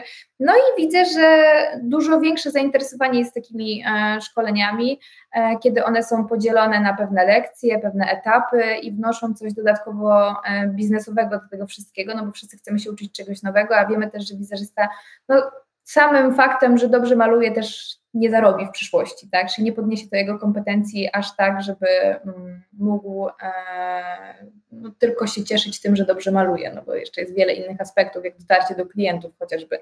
No 0.41 0.53
i 0.57 0.83
widzę, 0.83 1.05
że 1.05 1.53
dużo 1.83 2.21
większe 2.21 2.51
zainteresowanie 2.51 3.19
jest 3.19 3.35
takimi 3.35 3.85
e, 3.87 4.21
szkoleniami, 4.21 5.01
e, 5.33 5.59
kiedy 5.59 5.85
one 5.85 6.03
są 6.03 6.27
podzielone 6.27 6.81
na 6.81 6.95
pewne 6.95 7.27
lekcje, 7.27 7.79
pewne 7.79 8.11
etapy 8.11 8.63
i 8.83 8.93
wnoszą 8.93 9.35
coś 9.35 9.53
dodatkowo 9.53 10.31
e, 10.31 10.69
biznesowego 10.69 11.31
do 11.31 11.49
tego 11.51 11.67
wszystkiego, 11.67 12.15
no 12.15 12.27
bo 12.27 12.33
wszyscy 12.33 12.57
chcemy 12.57 12.79
się 12.79 12.91
uczyć 12.91 13.13
czegoś 13.13 13.43
nowego, 13.43 13.77
a 13.77 13.87
wiemy 13.87 14.11
też, 14.11 14.29
że 14.29 14.37
wizerzysta 14.37 14.89
no, 15.29 15.51
samym 15.85 16.35
faktem, 16.35 16.79
że 16.79 16.89
dobrze 16.89 17.17
maluje 17.17 17.53
też 17.53 17.97
nie 18.17 18.31
zarobi 18.31 18.67
w 18.67 18.71
przyszłości, 18.71 19.29
tak? 19.33 19.51
Czyli 19.51 19.65
nie 19.65 19.73
podniesie 19.73 20.09
to 20.09 20.17
jego 20.17 20.39
kompetencji 20.39 21.09
aż 21.13 21.37
tak, 21.37 21.63
żeby 21.63 21.87
mm, 21.89 22.63
mógł 22.73 23.29
e, 23.29 24.47
no, 24.73 24.91
tylko 24.99 25.27
się 25.27 25.45
cieszyć 25.45 25.81
tym, 25.81 25.97
że 25.97 26.05
dobrze 26.05 26.33
maluje, 26.33 26.73
no 26.75 26.83
bo 26.83 26.95
jeszcze 26.95 27.21
jest 27.21 27.35
wiele 27.35 27.53
innych 27.55 27.81
aspektów, 27.81 28.25
jak 28.25 28.39
dotarcie 28.39 28.75
do 28.75 28.87
klientów 28.87 29.33
chociażby. 29.39 29.79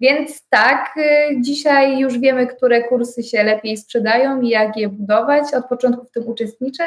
Więc 0.00 0.48
tak, 0.48 0.94
y, 0.96 1.40
dzisiaj 1.40 1.98
już 1.98 2.18
wiemy, 2.18 2.46
które 2.46 2.82
kursy 2.82 3.22
się 3.22 3.44
lepiej 3.44 3.76
sprzedają 3.76 4.40
i 4.40 4.48
jak 4.48 4.76
je 4.76 4.88
budować. 4.88 5.54
Od 5.54 5.66
początku 5.66 6.04
w 6.04 6.10
tym 6.10 6.28
uczestniczę. 6.28 6.84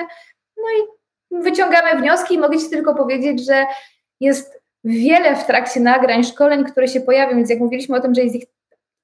No 0.57 0.63
i 0.63 1.41
wyciągamy 1.43 2.01
wnioski 2.01 2.35
i 2.35 2.39
mogę 2.39 2.57
Ci 2.57 2.69
tylko 2.69 2.95
powiedzieć, 2.95 3.45
że 3.45 3.65
jest 4.19 4.61
wiele 4.83 5.35
w 5.35 5.45
trakcie 5.45 5.79
nagrań, 5.79 6.23
szkoleń, 6.23 6.63
które 6.63 6.87
się 6.87 7.01
pojawią, 7.01 7.35
więc 7.35 7.49
jak 7.49 7.59
mówiliśmy 7.59 7.97
o 7.97 8.01
tym, 8.01 8.15
że 8.15 8.21
jest 8.21 8.35
ich 8.35 8.45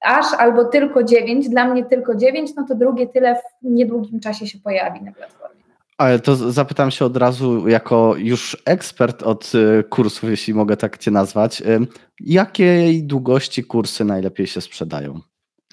aż 0.01 0.25
albo 0.37 0.65
tylko 0.65 1.03
9, 1.03 1.49
dla 1.49 1.65
mnie 1.65 1.85
tylko 1.85 2.15
9, 2.15 2.51
no 2.55 2.65
to 2.67 2.75
drugie 2.75 3.07
tyle 3.07 3.35
w 3.35 3.65
niedługim 3.65 4.19
czasie 4.19 4.47
się 4.47 4.59
pojawi 4.59 5.01
na 5.01 5.11
platformie. 5.11 5.61
Ale 5.97 6.19
to 6.19 6.35
zapytam 6.35 6.91
się 6.91 7.05
od 7.05 7.17
razu, 7.17 7.67
jako 7.67 8.15
już 8.17 8.57
ekspert 8.65 9.23
od 9.23 9.51
y, 9.55 9.83
kursów, 9.89 10.29
jeśli 10.29 10.53
mogę 10.53 10.77
tak 10.77 10.97
Cię 10.97 11.11
nazwać, 11.11 11.61
y, 11.61 11.87
jakiej 12.19 13.03
długości 13.03 13.63
kursy 13.63 14.05
najlepiej 14.05 14.47
się 14.47 14.61
sprzedają? 14.61 15.19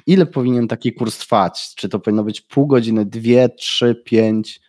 Ile 0.06 0.26
powinien 0.26 0.68
taki 0.68 0.92
kurs 0.92 1.18
trwać? 1.18 1.74
Czy 1.74 1.88
to 1.88 1.98
powinno 1.98 2.24
być 2.24 2.40
pół 2.40 2.66
godziny, 2.66 3.04
dwie, 3.04 3.48
trzy, 3.48 3.94
pięć? 4.04 4.60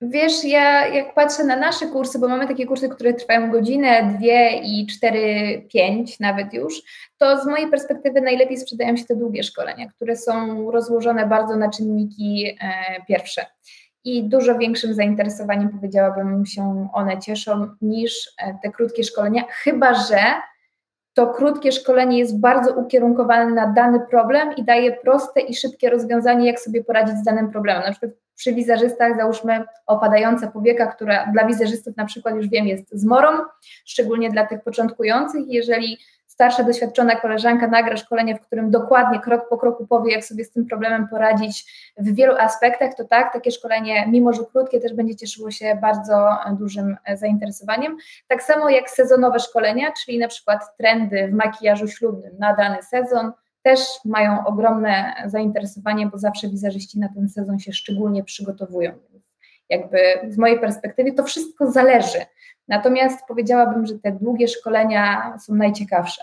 Wiesz, 0.00 0.44
ja 0.44 0.86
jak 0.86 1.14
patrzę 1.14 1.44
na 1.44 1.56
nasze 1.56 1.86
kursy, 1.86 2.18
bo 2.18 2.28
mamy 2.28 2.48
takie 2.48 2.66
kursy, 2.66 2.88
które 2.88 3.14
trwają 3.14 3.50
godzinę, 3.50 4.14
dwie 4.18 4.60
i 4.62 4.86
cztery, 4.86 5.66
pięć 5.72 6.20
nawet 6.20 6.54
już, 6.54 6.82
to 7.18 7.42
z 7.42 7.46
mojej 7.46 7.70
perspektywy 7.70 8.20
najlepiej 8.20 8.56
sprzedają 8.56 8.96
się 8.96 9.04
te 9.04 9.16
długie 9.16 9.42
szkolenia, 9.42 9.88
które 9.88 10.16
są 10.16 10.70
rozłożone 10.70 11.26
bardzo 11.26 11.56
na 11.56 11.70
czynniki 11.70 12.56
e, 12.60 12.66
pierwsze. 13.08 13.46
I 14.04 14.28
dużo 14.28 14.58
większym 14.58 14.94
zainteresowaniem 14.94 15.68
powiedziałabym 15.68 16.46
się 16.46 16.88
one 16.92 17.18
cieszą 17.18 17.68
niż 17.82 18.32
e, 18.38 18.58
te 18.62 18.70
krótkie 18.70 19.04
szkolenia, 19.04 19.42
chyba 19.50 19.94
że 19.94 20.18
to 21.14 21.26
krótkie 21.26 21.72
szkolenie 21.72 22.18
jest 22.18 22.40
bardzo 22.40 22.74
ukierunkowane 22.74 23.54
na 23.54 23.72
dany 23.72 24.00
problem 24.10 24.56
i 24.56 24.64
daje 24.64 24.92
proste 24.92 25.40
i 25.40 25.54
szybkie 25.54 25.90
rozwiązanie, 25.90 26.46
jak 26.46 26.60
sobie 26.60 26.84
poradzić 26.84 27.16
z 27.16 27.22
danym 27.22 27.50
problemem. 27.50 27.82
Na 27.82 27.90
przykład 27.90 28.10
przy 28.36 28.54
wizerzystach 28.54 29.16
załóżmy 29.16 29.64
opadająca 29.86 30.46
powieka, 30.46 30.86
która 30.86 31.26
dla 31.32 31.46
wizerzystów 31.46 31.96
na 31.96 32.04
przykład 32.04 32.34
już 32.34 32.48
wiem 32.48 32.66
jest 32.66 32.90
zmorą, 32.92 33.28
szczególnie 33.84 34.30
dla 34.30 34.46
tych 34.46 34.62
początkujących. 34.62 35.42
Jeżeli 35.46 35.98
starsza, 36.34 36.64
doświadczona 36.64 37.16
koleżanka 37.16 37.66
nagra 37.66 37.96
szkolenie, 37.96 38.36
w 38.36 38.40
którym 38.40 38.70
dokładnie 38.70 39.20
krok 39.20 39.48
po 39.48 39.58
kroku 39.58 39.86
powie, 39.86 40.12
jak 40.12 40.24
sobie 40.24 40.44
z 40.44 40.50
tym 40.50 40.66
problemem 40.66 41.08
poradzić 41.08 41.64
w 41.96 42.14
wielu 42.14 42.36
aspektach, 42.36 42.94
to 42.94 43.04
tak, 43.04 43.32
takie 43.32 43.50
szkolenie, 43.50 44.06
mimo 44.06 44.32
że 44.32 44.42
krótkie, 44.52 44.80
też 44.80 44.94
będzie 44.94 45.16
cieszyło 45.16 45.50
się 45.50 45.78
bardzo 45.80 46.28
dużym 46.58 46.96
zainteresowaniem. 47.14 47.96
Tak 48.28 48.42
samo 48.42 48.68
jak 48.68 48.90
sezonowe 48.90 49.38
szkolenia, 49.38 49.92
czyli 50.04 50.18
na 50.18 50.28
przykład 50.28 50.76
trendy 50.76 51.28
w 51.28 51.32
makijażu 51.32 51.88
ślubnym 51.88 52.32
na 52.38 52.54
dany 52.56 52.82
sezon, 52.82 53.32
też 53.62 53.80
mają 54.04 54.46
ogromne 54.46 55.14
zainteresowanie, 55.26 56.06
bo 56.06 56.18
zawsze 56.18 56.48
wizerzyści 56.48 56.98
na 56.98 57.08
ten 57.08 57.28
sezon 57.28 57.58
się 57.58 57.72
szczególnie 57.72 58.24
przygotowują. 58.24 58.92
Jakby 59.68 59.98
z 60.28 60.38
mojej 60.38 60.60
perspektywy 60.60 61.12
to 61.12 61.24
wszystko 61.24 61.70
zależy. 61.70 62.18
Natomiast 62.68 63.26
powiedziałabym, 63.28 63.86
że 63.86 63.98
te 63.98 64.12
długie 64.12 64.48
szkolenia 64.48 65.36
są 65.46 65.54
najciekawsze. 65.54 66.22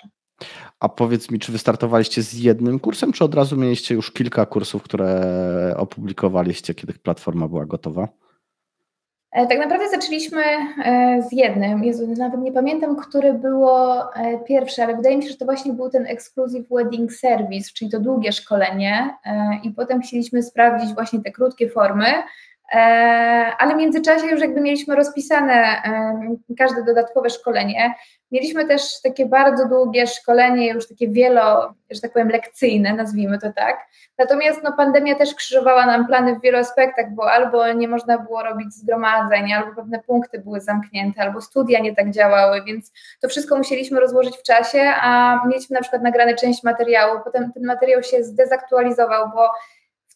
A 0.80 0.90
powiedz 0.90 1.32
mi, 1.32 1.40
czy 1.40 1.52
wystartowaliście 1.52 2.22
z 2.22 2.34
jednym 2.34 2.80
kursem, 2.80 3.12
czy 3.12 3.24
od 3.24 3.36
razu 3.36 3.58
mieliście 3.58 3.96
już 3.96 4.12
kilka 4.12 4.46
kursów, 4.46 4.84
które 4.84 5.74
opublikowaliście, 5.78 6.74
kiedy 6.74 6.94
platforma 6.94 7.48
była 7.48 7.66
gotowa? 7.66 8.08
E, 9.32 9.48
tak 9.48 9.60
naprawdę 9.60 9.90
zaczęliśmy 9.90 10.42
e, 10.86 11.22
z 11.30 11.32
jednym. 11.32 11.84
Jezu, 11.84 12.08
nawet 12.18 12.42
nie 12.42 12.52
pamiętam, 12.52 12.96
które 12.96 13.34
było 13.34 14.16
e, 14.16 14.40
pierwsze, 14.40 14.84
ale 14.84 14.96
wydaje 14.96 15.18
mi 15.18 15.24
się, 15.24 15.30
że 15.30 15.38
to 15.38 15.46
właśnie 15.46 15.74
był 15.74 15.90
ten 15.90 16.06
Exclusive 16.06 16.68
Wedding 16.72 17.14
Service, 17.14 17.70
czyli 17.74 17.92
to 17.92 18.00
długie 18.00 18.32
szkolenie. 18.32 19.16
I 19.64 19.72
potem 19.72 20.02
chcieliśmy 20.02 20.44
sprawdzić 20.44 20.94
właśnie 20.94 21.22
te 21.22 21.32
krótkie 21.32 21.70
formy, 21.70 22.06
ale 23.58 23.74
w 23.74 23.78
międzyczasie 23.78 24.28
już 24.28 24.42
jakby 24.42 24.62
mieliśmy 24.62 24.96
rozpisane 24.96 25.82
każde 26.58 26.84
dodatkowe 26.84 27.30
szkolenie. 27.30 27.96
Mieliśmy 28.32 28.68
też 28.68 29.02
takie 29.02 29.26
bardzo 29.26 29.68
długie 29.68 30.08
szkolenie, 30.08 30.70
już 30.70 30.88
takie 30.88 31.10
wielo, 31.10 31.74
że 31.92 32.02
tak 32.02 32.14
powiem, 32.14 32.30
lekcyjne, 32.30 32.94
nazwijmy 32.94 33.40
to 33.40 33.54
tak. 33.54 33.78
Natomiast 34.18 34.64
no, 34.64 34.74
pandemia 34.74 35.16
też 35.16 35.36
krzyżowała 35.36 35.86
nam 35.86 36.08
plany 36.08 36.36
w 36.36 36.42
wielu 36.42 36.58
aspektach, 36.58 37.12
bo 37.12 37.32
albo 37.32 37.74
nie 37.74 37.88
można 37.88 38.18
było 38.18 38.44
robić 38.44 38.74
zgromadzeń, 38.74 39.54
albo 39.54 39.76
pewne 39.76 40.00
punkty 40.00 40.40
były 40.40 40.62
zamknięte, 40.62 41.22
albo 41.22 41.42
studia 41.42 41.80
nie 41.80 41.96
tak 41.96 42.12
działały, 42.12 42.64
więc 42.64 42.92
to 43.22 43.28
wszystko 43.28 43.58
musieliśmy 43.58 44.00
rozłożyć 44.00 44.38
w 44.38 44.44
czasie, 44.44 44.94
a 45.02 45.40
mieliśmy 45.48 45.74
na 45.74 45.82
przykład 45.82 46.02
nagrane 46.02 46.36
część 46.36 46.64
materiału, 46.64 47.20
potem 47.24 47.52
ten 47.54 47.66
materiał 47.66 48.04
się 48.04 48.24
zdezaktualizował, 48.24 49.32
bo 49.36 49.50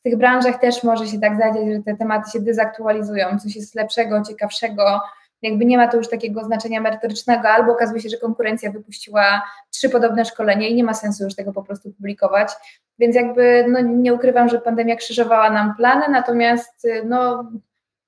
tych 0.06 0.18
branżach 0.18 0.60
też 0.60 0.84
może 0.84 1.08
się 1.08 1.20
tak 1.20 1.38
zadziać, 1.38 1.74
że 1.76 1.84
te 1.86 1.96
tematy 1.96 2.32
się 2.32 2.40
dezaktualizują, 2.40 3.40
coś 3.40 3.56
jest 3.56 3.76
lepszego, 3.76 4.24
ciekawszego, 4.24 5.02
jakby 5.42 5.66
nie 5.66 5.78
ma 5.78 5.88
to 5.88 5.98
już 5.98 6.10
takiego 6.10 6.44
znaczenia 6.44 6.82
merytorycznego, 6.82 7.50
albo 7.50 7.72
okazuje 7.72 8.02
się, 8.02 8.10
że 8.10 8.18
konkurencja 8.18 8.72
wypuściła 8.72 9.44
trzy 9.72 9.90
podobne 9.90 10.26
szkolenia 10.26 10.68
i 10.68 10.76
nie 10.76 10.84
ma 10.84 10.94
sensu 10.94 11.24
już 11.24 11.36
tego 11.36 11.54
po 11.54 11.64
prostu 11.64 11.92
publikować. 11.94 12.52
Więc 13.00 13.16
jakby 13.16 13.66
no, 13.70 13.82
nie 13.82 14.14
ukrywam, 14.14 14.50
że 14.50 14.62
pandemia 14.62 14.96
krzyżowała 14.96 15.50
nam 15.50 15.76
plany, 15.76 16.06
natomiast 16.10 16.88
no, 17.06 17.52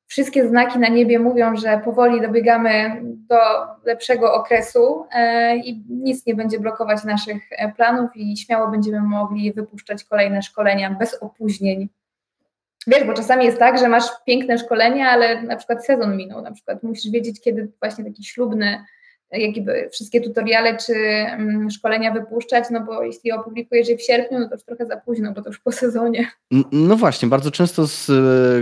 wszystkie 0.08 0.48
znaki 0.48 0.80
na 0.80 0.88
niebie 0.88 1.20
mówią, 1.20 1.56
że 1.56 1.82
powoli 1.86 2.22
dobiegamy 2.22 3.02
do 3.04 3.38
lepszego 3.86 4.34
okresu 4.34 5.06
e, 5.12 5.58
i 5.58 5.84
nic 5.90 6.26
nie 6.26 6.36
będzie 6.36 6.60
blokować 6.60 7.04
naszych 7.04 7.44
e, 7.52 7.72
planów 7.72 8.10
i 8.16 8.38
śmiało 8.38 8.72
będziemy 8.72 9.02
mogli 9.02 9.54
wypuszczać 9.54 10.04
kolejne 10.04 10.42
szkolenia 10.42 10.92
bez 10.92 11.14
opóźnień. 11.14 11.90
Wiesz, 12.88 13.04
bo 13.04 13.14
czasami 13.14 13.46
jest 13.46 13.60
tak, 13.60 13.80
że 13.80 13.90
masz 13.90 14.06
piękne 14.26 14.58
szkolenie, 14.58 15.08
ale 15.08 15.42
na 15.42 15.56
przykład 15.56 15.86
sezon 15.86 16.18
minął, 16.18 16.42
na 16.42 16.52
przykład 16.52 16.84
musisz 16.84 17.12
wiedzieć, 17.12 17.42
kiedy 17.42 17.72
właśnie 17.80 18.06
taki 18.06 18.24
ślubny 18.24 18.84
jakby 19.32 19.90
wszystkie 19.92 20.22
tutoriale 20.22 20.78
czy 20.78 20.94
mm, 20.94 21.72
szkolenia 21.72 22.14
wypuszczać, 22.14 22.66
no 22.72 22.82
bo 22.82 23.04
jeśli 23.04 23.32
opublikujesz 23.32 23.90
je 23.90 23.98
w 23.98 24.02
sierpniu, 24.02 24.40
no 24.40 24.50
to 24.50 24.56
już 24.56 24.64
trochę 24.64 24.86
za 24.86 24.98
późno, 24.98 25.34
bo 25.34 25.42
to 25.42 25.50
już 25.50 25.60
po 25.60 25.72
sezonie. 25.72 26.28
No 26.72 26.96
właśnie, 26.96 27.28
bardzo 27.28 27.52
często 27.52 27.88
z 27.88 28.10
e, 28.10 28.14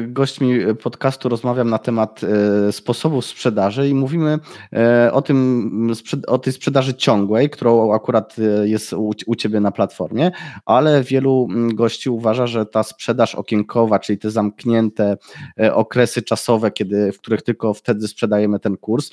gośćmi 0.07 0.59
podcastu 0.83 1.29
rozmawiam 1.29 1.69
na 1.69 1.77
temat 1.77 2.21
e, 2.67 2.71
sposobów 2.71 3.25
sprzedaży 3.25 3.89
i 3.89 3.93
mówimy 3.93 4.39
e, 4.73 5.09
o 5.13 5.21
tym, 5.21 5.93
o 6.27 6.37
tej 6.37 6.53
sprzedaży 6.53 6.93
ciągłej, 6.93 7.49
którą 7.49 7.93
akurat 7.93 8.35
jest 8.63 8.93
u, 8.93 9.11
u 9.27 9.35
Ciebie 9.35 9.59
na 9.59 9.71
platformie, 9.71 10.31
ale 10.65 11.03
wielu 11.03 11.47
mm, 11.49 11.75
gości 11.75 12.09
uważa, 12.09 12.47
że 12.47 12.65
ta 12.65 12.83
sprzedaż 12.83 13.35
okienkowa, 13.35 13.99
czyli 13.99 14.19
te 14.19 14.31
zamknięte 14.31 15.17
okresy 15.73 16.21
czasowe, 16.21 16.71
kiedy, 16.71 17.11
w 17.11 17.17
których 17.17 17.41
tylko 17.41 17.73
wtedy 17.73 18.07
sprzedajemy 18.07 18.59
ten 18.59 18.77
kurs, 18.77 19.09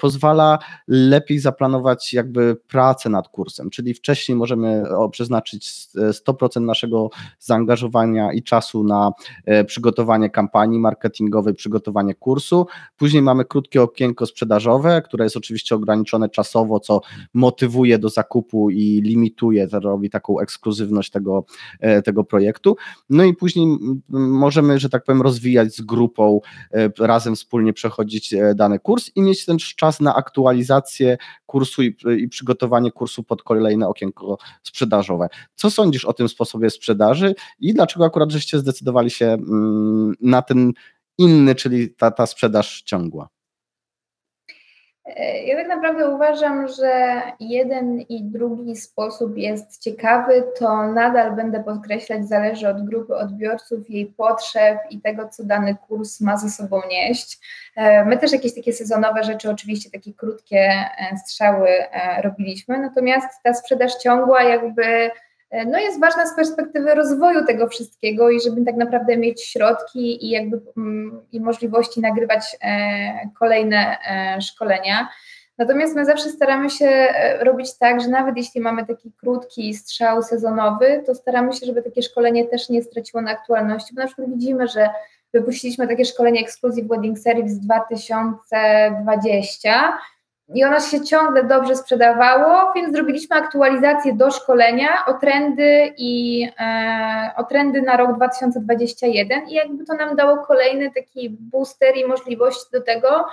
pozwala 0.00 0.58
lepiej 0.88 1.38
zaplanować 1.38 2.12
jakby 2.12 2.56
pracę 2.68 3.08
nad 3.08 3.28
kursem, 3.28 3.70
czyli 3.70 3.94
wcześniej 3.94 4.38
możemy 4.38 4.82
przeznaczyć 5.12 5.70
100% 5.94 6.60
naszego 6.60 7.10
zaangażowania 7.38 8.32
i 8.32 8.42
czasu 8.42 8.84
na 8.84 9.12
e, 9.44 9.64
przygotowanie 9.64 10.30
kampanii 10.30 10.78
marketingowej, 10.78 11.54
przygotowanie 11.54 12.14
kursu. 12.14 12.66
Później 12.96 13.22
mamy 13.22 13.44
krótkie 13.44 13.82
okienko 13.82 14.26
sprzedażowe, 14.26 15.02
które 15.02 15.24
jest 15.24 15.36
oczywiście 15.36 15.74
ograniczone 15.74 16.28
czasowo, 16.28 16.80
co 16.80 17.00
motywuje 17.34 17.98
do 17.98 18.08
zakupu 18.08 18.70
i 18.70 19.00
limituje, 19.02 19.68
robi 19.72 20.10
taką 20.10 20.40
ekskluzywność 20.40 21.10
tego, 21.10 21.44
e, 21.80 22.02
tego 22.02 22.24
projektu. 22.24 22.76
No 23.10 23.24
i 23.24 23.34
później 23.34 23.78
możemy, 24.08 24.78
że 24.78 24.88
tak 24.88 25.04
powiem, 25.04 25.22
rozwijać 25.22 25.74
z 25.74 25.80
grupą, 25.80 26.40
e, 26.72 26.90
razem 26.98 27.36
wspólnie 27.36 27.72
przechodzić 27.72 28.34
dany 28.54 28.78
kurs 28.78 29.10
i 29.16 29.22
mieć 29.22 29.44
ten 29.44 29.58
czas 29.64 30.00
na 30.00 30.14
aktualizację 30.14 31.18
kursu 31.46 31.82
i, 31.82 31.96
i 32.18 32.28
przygotowanie 32.28 32.92
kursu 32.92 33.22
pod 33.22 33.42
kolejne 33.42 33.88
okienko 33.88 34.38
sprzedażowe. 34.62 35.28
Co 35.54 35.70
sądzisz 35.70 36.04
o 36.04 36.12
tym 36.12 36.28
sposobie 36.28 36.70
sprzedaży 36.70 37.34
i 37.58 37.74
dlaczego 37.74 38.04
akurat 38.04 38.30
żeście 38.30 38.58
zdecydowali 38.58 39.10
się 39.10 39.26
mm, 39.26 40.14
na 40.20 40.42
ten 40.42 40.72
inny, 41.18 41.54
czyli 41.54 41.94
ta, 41.94 42.10
ta 42.10 42.26
sprzedaż 42.26 42.82
ciągła? 42.82 43.28
E, 45.04 45.44
ja 45.44 45.56
tak 45.56 45.68
naprawdę 45.68 46.10
uważam, 46.14 46.68
że 46.68 47.22
jeden 47.40 48.00
i 48.00 48.24
drugi 48.24 48.76
sposób 48.76 49.36
jest 49.36 49.82
ciekawy. 49.82 50.44
To 50.58 50.86
nadal 50.86 51.36
będę 51.36 51.64
podkreślać, 51.64 52.28
zależy 52.28 52.68
od 52.68 52.84
grupy 52.84 53.14
odbiorców, 53.14 53.90
jej 53.90 54.06
potrzeb 54.06 54.78
i 54.90 55.00
tego, 55.00 55.28
co 55.28 55.44
dany 55.44 55.76
kurs 55.88 56.20
ma 56.20 56.36
ze 56.36 56.50
sobą 56.50 56.80
nieść. 56.90 57.38
E, 57.76 58.04
my 58.04 58.18
też 58.18 58.32
jakieś 58.32 58.54
takie 58.54 58.72
sezonowe 58.72 59.24
rzeczy, 59.24 59.50
oczywiście 59.50 59.90
takie 59.90 60.14
krótkie 60.14 60.58
e, 60.58 61.16
strzały 61.26 61.68
robiliśmy, 62.22 62.78
natomiast 62.78 63.42
ta 63.42 63.54
sprzedaż 63.54 63.94
ciągła, 63.94 64.42
jakby 64.42 65.10
no 65.66 65.78
jest 65.78 66.00
ważna 66.00 66.26
z 66.26 66.36
perspektywy 66.36 66.94
rozwoju 66.94 67.46
tego 67.46 67.68
wszystkiego 67.68 68.30
i 68.30 68.40
żeby 68.40 68.64
tak 68.64 68.76
naprawdę 68.76 69.16
mieć 69.16 69.44
środki 69.44 70.26
i 70.26 70.30
jakby 70.30 70.60
mm, 70.76 71.22
i 71.32 71.40
możliwości 71.40 72.00
nagrywać 72.00 72.56
e, 72.62 73.30
kolejne 73.38 73.96
e, 74.10 74.40
szkolenia. 74.40 75.08
Natomiast 75.58 75.96
my 75.96 76.04
zawsze 76.04 76.30
staramy 76.30 76.70
się 76.70 76.86
e, 76.86 77.44
robić 77.44 77.78
tak, 77.78 78.00
że 78.00 78.08
nawet 78.08 78.36
jeśli 78.36 78.60
mamy 78.60 78.86
taki 78.86 79.12
krótki 79.20 79.74
strzał 79.74 80.22
sezonowy, 80.22 81.02
to 81.06 81.14
staramy 81.14 81.52
się, 81.52 81.66
żeby 81.66 81.82
takie 81.82 82.02
szkolenie 82.02 82.44
też 82.44 82.68
nie 82.68 82.82
straciło 82.82 83.22
na 83.22 83.30
aktualności, 83.30 83.94
bo 83.94 84.00
na 84.00 84.06
przykład 84.06 84.30
widzimy, 84.30 84.68
że 84.68 84.90
wypuściliśmy 85.32 85.88
takie 85.88 86.04
szkolenie 86.04 86.40
Exclusive 86.40 86.88
Wedding 86.88 87.18
Series 87.18 87.58
2020 87.58 89.98
i 90.54 90.64
ono 90.64 90.80
się 90.80 91.04
ciągle 91.04 91.44
dobrze 91.44 91.76
sprzedawało, 91.76 92.72
więc 92.74 92.92
zrobiliśmy 92.92 93.36
aktualizację 93.36 94.14
do 94.14 94.30
szkolenia 94.30 94.88
o 95.06 95.14
trendy 95.14 95.94
i 95.96 96.42
e, 96.60 97.30
o 97.36 97.44
trendy 97.44 97.82
na 97.82 97.96
rok 97.96 98.16
2021 98.16 99.48
i 99.48 99.54
jakby 99.54 99.84
to 99.84 99.94
nam 99.94 100.16
dało 100.16 100.38
kolejny 100.38 100.90
taki 100.94 101.30
booster 101.30 101.96
i 101.96 102.06
możliwość 102.06 102.58
do 102.72 102.82
tego, 102.82 103.26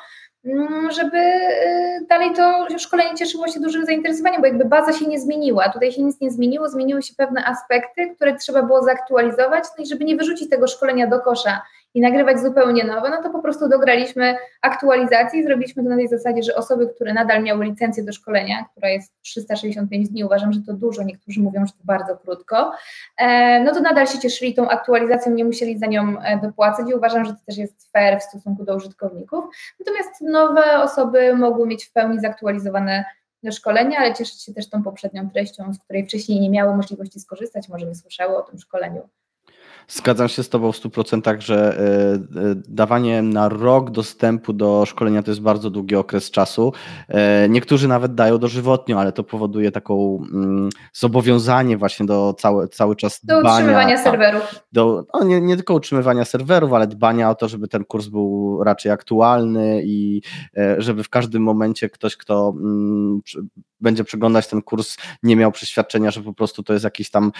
mm, 0.45 0.91
żeby 0.91 1.17
e, 1.17 1.99
dalej 2.09 2.33
to 2.33 2.67
szkolenie 2.77 3.15
cieszyło 3.15 3.47
się 3.47 3.59
dużym 3.59 3.85
zainteresowaniem, 3.85 4.41
bo 4.41 4.47
jakby 4.47 4.65
baza 4.65 4.93
się 4.93 5.05
nie 5.05 5.19
zmieniła, 5.19 5.69
tutaj 5.69 5.91
się 5.91 6.03
nic 6.03 6.21
nie 6.21 6.31
zmieniło, 6.31 6.69
zmieniły 6.69 7.01
się 7.03 7.13
pewne 7.17 7.45
aspekty, 7.45 8.15
które 8.15 8.35
trzeba 8.35 8.63
było 8.63 8.83
zaktualizować, 8.83 9.63
no 9.77 9.83
i 9.83 9.87
żeby 9.87 10.05
nie 10.05 10.15
wyrzucić 10.15 10.49
tego 10.49 10.67
szkolenia 10.67 11.07
do 11.07 11.19
kosza 11.19 11.61
i 11.97 12.01
nagrywać 12.01 12.39
zupełnie 12.39 12.83
nowe, 12.83 13.09
no 13.09 13.23
to 13.23 13.29
po 13.29 13.41
prostu 13.41 13.69
dograliśmy 13.69 14.35
aktualizację 14.61 15.39
i 15.39 15.43
zrobiliśmy 15.43 15.83
to 15.83 15.89
na 15.89 15.95
tej 15.95 16.07
zasadzie, 16.07 16.43
że 16.43 16.55
osoby, 16.55 16.87
które 16.87 17.13
nadal 17.13 17.43
miały 17.43 17.65
licencję 17.65 18.03
do 18.03 18.13
szkolenia, 18.13 18.65
która 18.71 18.89
jest 18.89 19.13
365 19.21 20.09
dni, 20.09 20.23
uważam, 20.23 20.53
że 20.53 20.59
to 20.67 20.73
dużo, 20.73 21.03
niektórzy 21.03 21.41
mówią, 21.41 21.65
że 21.65 21.71
to 21.71 21.79
bardzo 21.83 22.17
krótko, 22.17 22.71
e, 23.17 23.63
no 23.63 23.73
to 23.73 23.81
nadal 23.81 24.07
się 24.07 24.19
cieszyli 24.19 24.53
tą 24.53 24.69
aktualizacją, 24.69 25.31
nie 25.31 25.45
musieli 25.45 25.77
za 25.77 25.85
nią 25.85 26.19
e, 26.19 26.39
dopłacać 26.43 26.89
i 26.89 26.93
uważam, 26.93 27.25
że 27.25 27.33
to 27.33 27.39
też 27.45 27.57
jest 27.57 27.91
fair 27.91 28.19
w 28.19 28.23
stosunku 28.23 28.63
do 28.63 28.75
użytkowników. 28.75 29.45
Natomiast 29.79 30.21
nowe 30.21 30.79
osoby 30.81 31.35
mogły 31.35 31.67
mieć 31.67 31.85
w 31.85 31.91
pełni 31.91 32.19
zaktualizowane 32.19 33.05
szkolenia, 33.51 33.99
ale 33.99 34.13
cieszyć 34.13 34.43
się 34.43 34.53
też 34.53 34.69
tą 34.69 34.83
poprzednią 34.83 35.29
treścią, 35.29 35.73
z 35.73 35.79
której 35.79 36.05
wcześniej 36.05 36.39
nie 36.39 36.49
miały 36.49 36.75
możliwości 36.75 37.19
skorzystać, 37.19 37.69
może 37.69 37.85
nie 37.85 37.95
słyszały 37.95 38.37
o 38.37 38.41
tym 38.41 38.59
szkoleniu. 38.59 39.09
Zgadzam 39.89 40.27
się 40.27 40.43
z 40.43 40.49
Tobą 40.49 40.71
w 40.71 40.75
100%, 40.75 41.41
że 41.41 41.77
e, 41.79 42.41
e, 42.41 42.55
dawanie 42.67 43.21
na 43.21 43.49
rok 43.49 43.91
dostępu 43.91 44.53
do 44.53 44.85
szkolenia 44.85 45.23
to 45.23 45.31
jest 45.31 45.41
bardzo 45.41 45.69
długi 45.69 45.95
okres 45.95 46.31
czasu. 46.31 46.73
E, 47.07 47.49
niektórzy 47.49 47.87
nawet 47.87 48.15
dają 48.15 48.37
dożywotnio, 48.37 48.99
ale 48.99 49.11
to 49.11 49.23
powoduje 49.23 49.71
taką 49.71 50.23
mm, 50.33 50.69
zobowiązanie 50.93 51.77
właśnie 51.77 52.05
do 52.05 52.33
cały, 52.37 52.67
cały 52.67 52.95
czas 52.95 53.19
do 53.23 53.39
dbania. 53.39 53.49
Do 53.49 53.55
utrzymywania 53.55 54.03
serwerów. 54.03 54.55
Do, 54.71 55.05
no 55.13 55.23
nie, 55.23 55.41
nie 55.41 55.55
tylko 55.55 55.73
utrzymywania 55.73 56.25
serwerów, 56.25 56.73
ale 56.73 56.87
dbania 56.87 57.29
o 57.29 57.35
to, 57.35 57.47
żeby 57.47 57.67
ten 57.67 57.85
kurs 57.85 58.07
był 58.07 58.59
raczej 58.63 58.91
aktualny 58.91 59.81
i 59.85 60.21
żeby 60.77 61.03
w 61.03 61.09
każdym 61.09 61.43
momencie 61.43 61.89
ktoś, 61.89 62.17
kto 62.17 62.53
mm, 62.57 63.21
będzie 63.79 64.03
przeglądać 64.03 64.47
ten 64.47 64.61
kurs, 64.61 64.97
nie 65.23 65.35
miał 65.35 65.51
przeświadczenia, 65.51 66.11
że 66.11 66.21
po 66.21 66.33
prostu 66.33 66.63
to 66.63 66.73
jest 66.73 66.85
jakiś 66.85 67.09
tam 67.09 67.31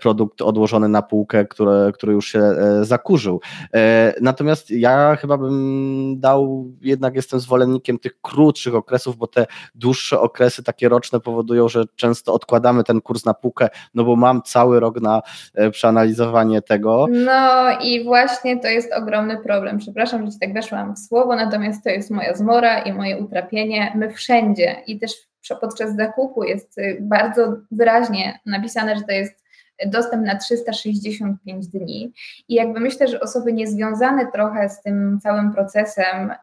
produkt 0.00 0.42
odłożony 0.42 0.88
na 0.88 1.02
półkę, 1.02 1.44
które, 1.44 1.90
który 1.94 2.12
już 2.12 2.28
się 2.28 2.38
e, 2.38 2.84
zakurzył. 2.84 3.40
E, 3.74 4.14
natomiast 4.20 4.70
ja 4.70 5.16
chyba 5.16 5.38
bym 5.38 6.14
dał, 6.20 6.66
jednak 6.80 7.14
jestem 7.14 7.40
zwolennikiem 7.40 7.98
tych 7.98 8.20
krótszych 8.20 8.74
okresów, 8.74 9.16
bo 9.16 9.26
te 9.26 9.46
dłuższe 9.74 10.20
okresy, 10.20 10.62
takie 10.62 10.88
roczne, 10.88 11.20
powodują, 11.20 11.68
że 11.68 11.84
często 11.96 12.32
odkładamy 12.32 12.84
ten 12.84 13.00
kurs 13.00 13.24
na 13.24 13.34
półkę, 13.34 13.68
no 13.94 14.04
bo 14.04 14.16
mam 14.16 14.42
cały 14.42 14.80
rok 14.80 15.00
na 15.00 15.22
e, 15.54 15.70
przeanalizowanie 15.70 16.62
tego. 16.62 17.06
No 17.10 17.70
i 17.80 18.04
właśnie 18.04 18.60
to 18.60 18.68
jest 18.68 18.92
ogromny 18.92 19.38
problem. 19.42 19.78
Przepraszam, 19.78 20.26
że 20.26 20.32
ci 20.32 20.38
tak 20.38 20.54
weszłam 20.54 20.94
w 20.94 20.98
słowo, 20.98 21.36
natomiast 21.36 21.84
to 21.84 21.90
jest 21.90 22.10
moja 22.10 22.34
zmora 22.34 22.78
i 22.78 22.92
moje 22.92 23.18
utrapienie. 23.18 23.92
My 23.94 24.10
wszędzie 24.10 24.76
i 24.86 24.98
też 24.98 25.12
podczas 25.54 25.96
zakupu 25.96 26.44
jest 26.44 26.78
y, 26.78 26.98
bardzo 27.00 27.56
wyraźnie 27.70 28.40
napisane, 28.46 28.96
że 28.96 29.02
to 29.02 29.12
jest 29.12 29.46
dostęp 29.86 30.26
na 30.26 30.36
365 30.36 31.66
dni. 31.66 32.12
I 32.48 32.54
jakby 32.54 32.80
myślę, 32.80 33.08
że 33.08 33.20
osoby 33.20 33.52
niezwiązane 33.52 34.32
trochę 34.32 34.68
z 34.68 34.82
tym 34.82 35.18
całym 35.22 35.52
procesem, 35.52 36.30
e, 36.30 36.36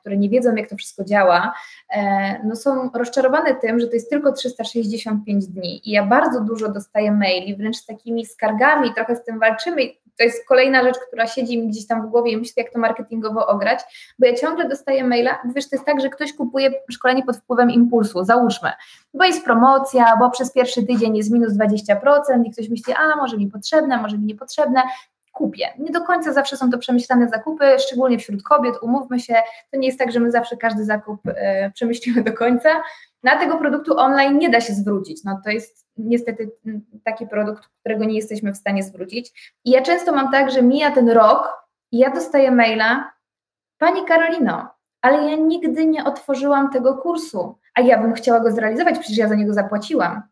które 0.00 0.16
nie 0.16 0.28
wiedzą, 0.28 0.54
jak 0.54 0.68
to 0.68 0.76
wszystko 0.76 1.04
działa, 1.04 1.54
e, 1.96 2.40
no 2.44 2.56
są 2.56 2.90
rozczarowane 2.94 3.54
tym, 3.54 3.80
że 3.80 3.86
to 3.86 3.94
jest 3.94 4.10
tylko 4.10 4.32
365 4.32 5.46
dni. 5.46 5.88
I 5.88 5.90
ja 5.90 6.06
bardzo 6.06 6.40
dużo 6.40 6.68
dostaję 6.68 7.12
maili, 7.12 7.56
wręcz 7.56 7.76
z 7.76 7.86
takimi 7.86 8.26
skargami, 8.26 8.94
trochę 8.94 9.16
z 9.16 9.24
tym 9.24 9.38
walczymy 9.38 9.82
to 10.18 10.24
jest 10.24 10.48
kolejna 10.48 10.82
rzecz, 10.82 10.96
która 11.08 11.26
siedzi 11.26 11.58
mi 11.58 11.68
gdzieś 11.68 11.86
tam 11.86 12.06
w 12.06 12.10
głowie 12.10 12.32
i 12.32 12.36
myślę, 12.36 12.62
jak 12.62 12.72
to 12.72 12.78
marketingowo 12.78 13.46
ograć, 13.46 13.80
bo 14.18 14.26
ja 14.26 14.34
ciągle 14.34 14.68
dostaję 14.68 15.04
maila, 15.04 15.38
wiesz, 15.54 15.68
to 15.68 15.76
jest 15.76 15.86
tak, 15.86 16.00
że 16.00 16.08
ktoś 16.08 16.32
kupuje 16.32 16.70
szkolenie 16.90 17.22
pod 17.22 17.36
wpływem 17.36 17.70
impulsu, 17.70 18.24
załóżmy, 18.24 18.70
bo 19.14 19.24
jest 19.24 19.44
promocja, 19.44 20.16
bo 20.20 20.30
przez 20.30 20.52
pierwszy 20.52 20.86
tydzień 20.86 21.16
jest 21.16 21.30
minus 21.30 21.52
20% 21.52 22.44
i 22.44 22.50
ktoś 22.50 22.68
myśli, 22.68 22.94
a 22.96 23.16
może 23.16 23.36
mi 23.36 23.46
potrzebne, 23.46 23.96
może 24.02 24.18
mi 24.18 24.24
niepotrzebne, 24.24 24.82
kupię. 25.36 25.68
Nie 25.78 25.90
do 25.90 26.00
końca 26.00 26.32
zawsze 26.32 26.56
są 26.56 26.70
to 26.70 26.78
przemyślane 26.78 27.28
zakupy, 27.28 27.64
szczególnie 27.78 28.18
wśród 28.18 28.42
kobiet, 28.42 28.74
umówmy 28.82 29.20
się, 29.20 29.34
to 29.70 29.78
nie 29.78 29.86
jest 29.86 29.98
tak, 29.98 30.12
że 30.12 30.20
my 30.20 30.30
zawsze 30.30 30.56
każdy 30.56 30.84
zakup 30.84 31.20
e, 31.26 31.70
przemyślimy 31.70 32.22
do 32.22 32.32
końca. 32.32 32.68
Na 33.22 33.38
tego 33.38 33.58
produktu 33.58 33.98
online 33.98 34.38
nie 34.38 34.50
da 34.50 34.60
się 34.60 34.72
zwrócić. 34.72 35.24
No, 35.24 35.40
to 35.44 35.50
jest 35.50 35.85
niestety 35.98 36.50
taki 37.04 37.26
produkt, 37.26 37.68
którego 37.80 38.04
nie 38.04 38.16
jesteśmy 38.16 38.52
w 38.52 38.56
stanie 38.56 38.82
zwrócić. 38.82 39.54
I 39.64 39.70
ja 39.70 39.82
często 39.82 40.12
mam 40.12 40.32
tak, 40.32 40.50
że 40.50 40.62
mija 40.62 40.90
ten 40.90 41.08
rok 41.08 41.52
i 41.92 41.98
ja 41.98 42.10
dostaję 42.10 42.50
maila, 42.50 43.10
Pani 43.78 44.04
Karolino, 44.04 44.68
ale 45.02 45.30
ja 45.30 45.36
nigdy 45.36 45.86
nie 45.86 46.04
otworzyłam 46.04 46.70
tego 46.70 46.94
kursu, 46.94 47.58
a 47.74 47.80
ja 47.80 48.02
bym 48.02 48.14
chciała 48.14 48.40
go 48.40 48.52
zrealizować, 48.52 48.98
przecież 48.98 49.18
ja 49.18 49.28
za 49.28 49.34
niego 49.34 49.54
zapłaciłam. 49.54 50.22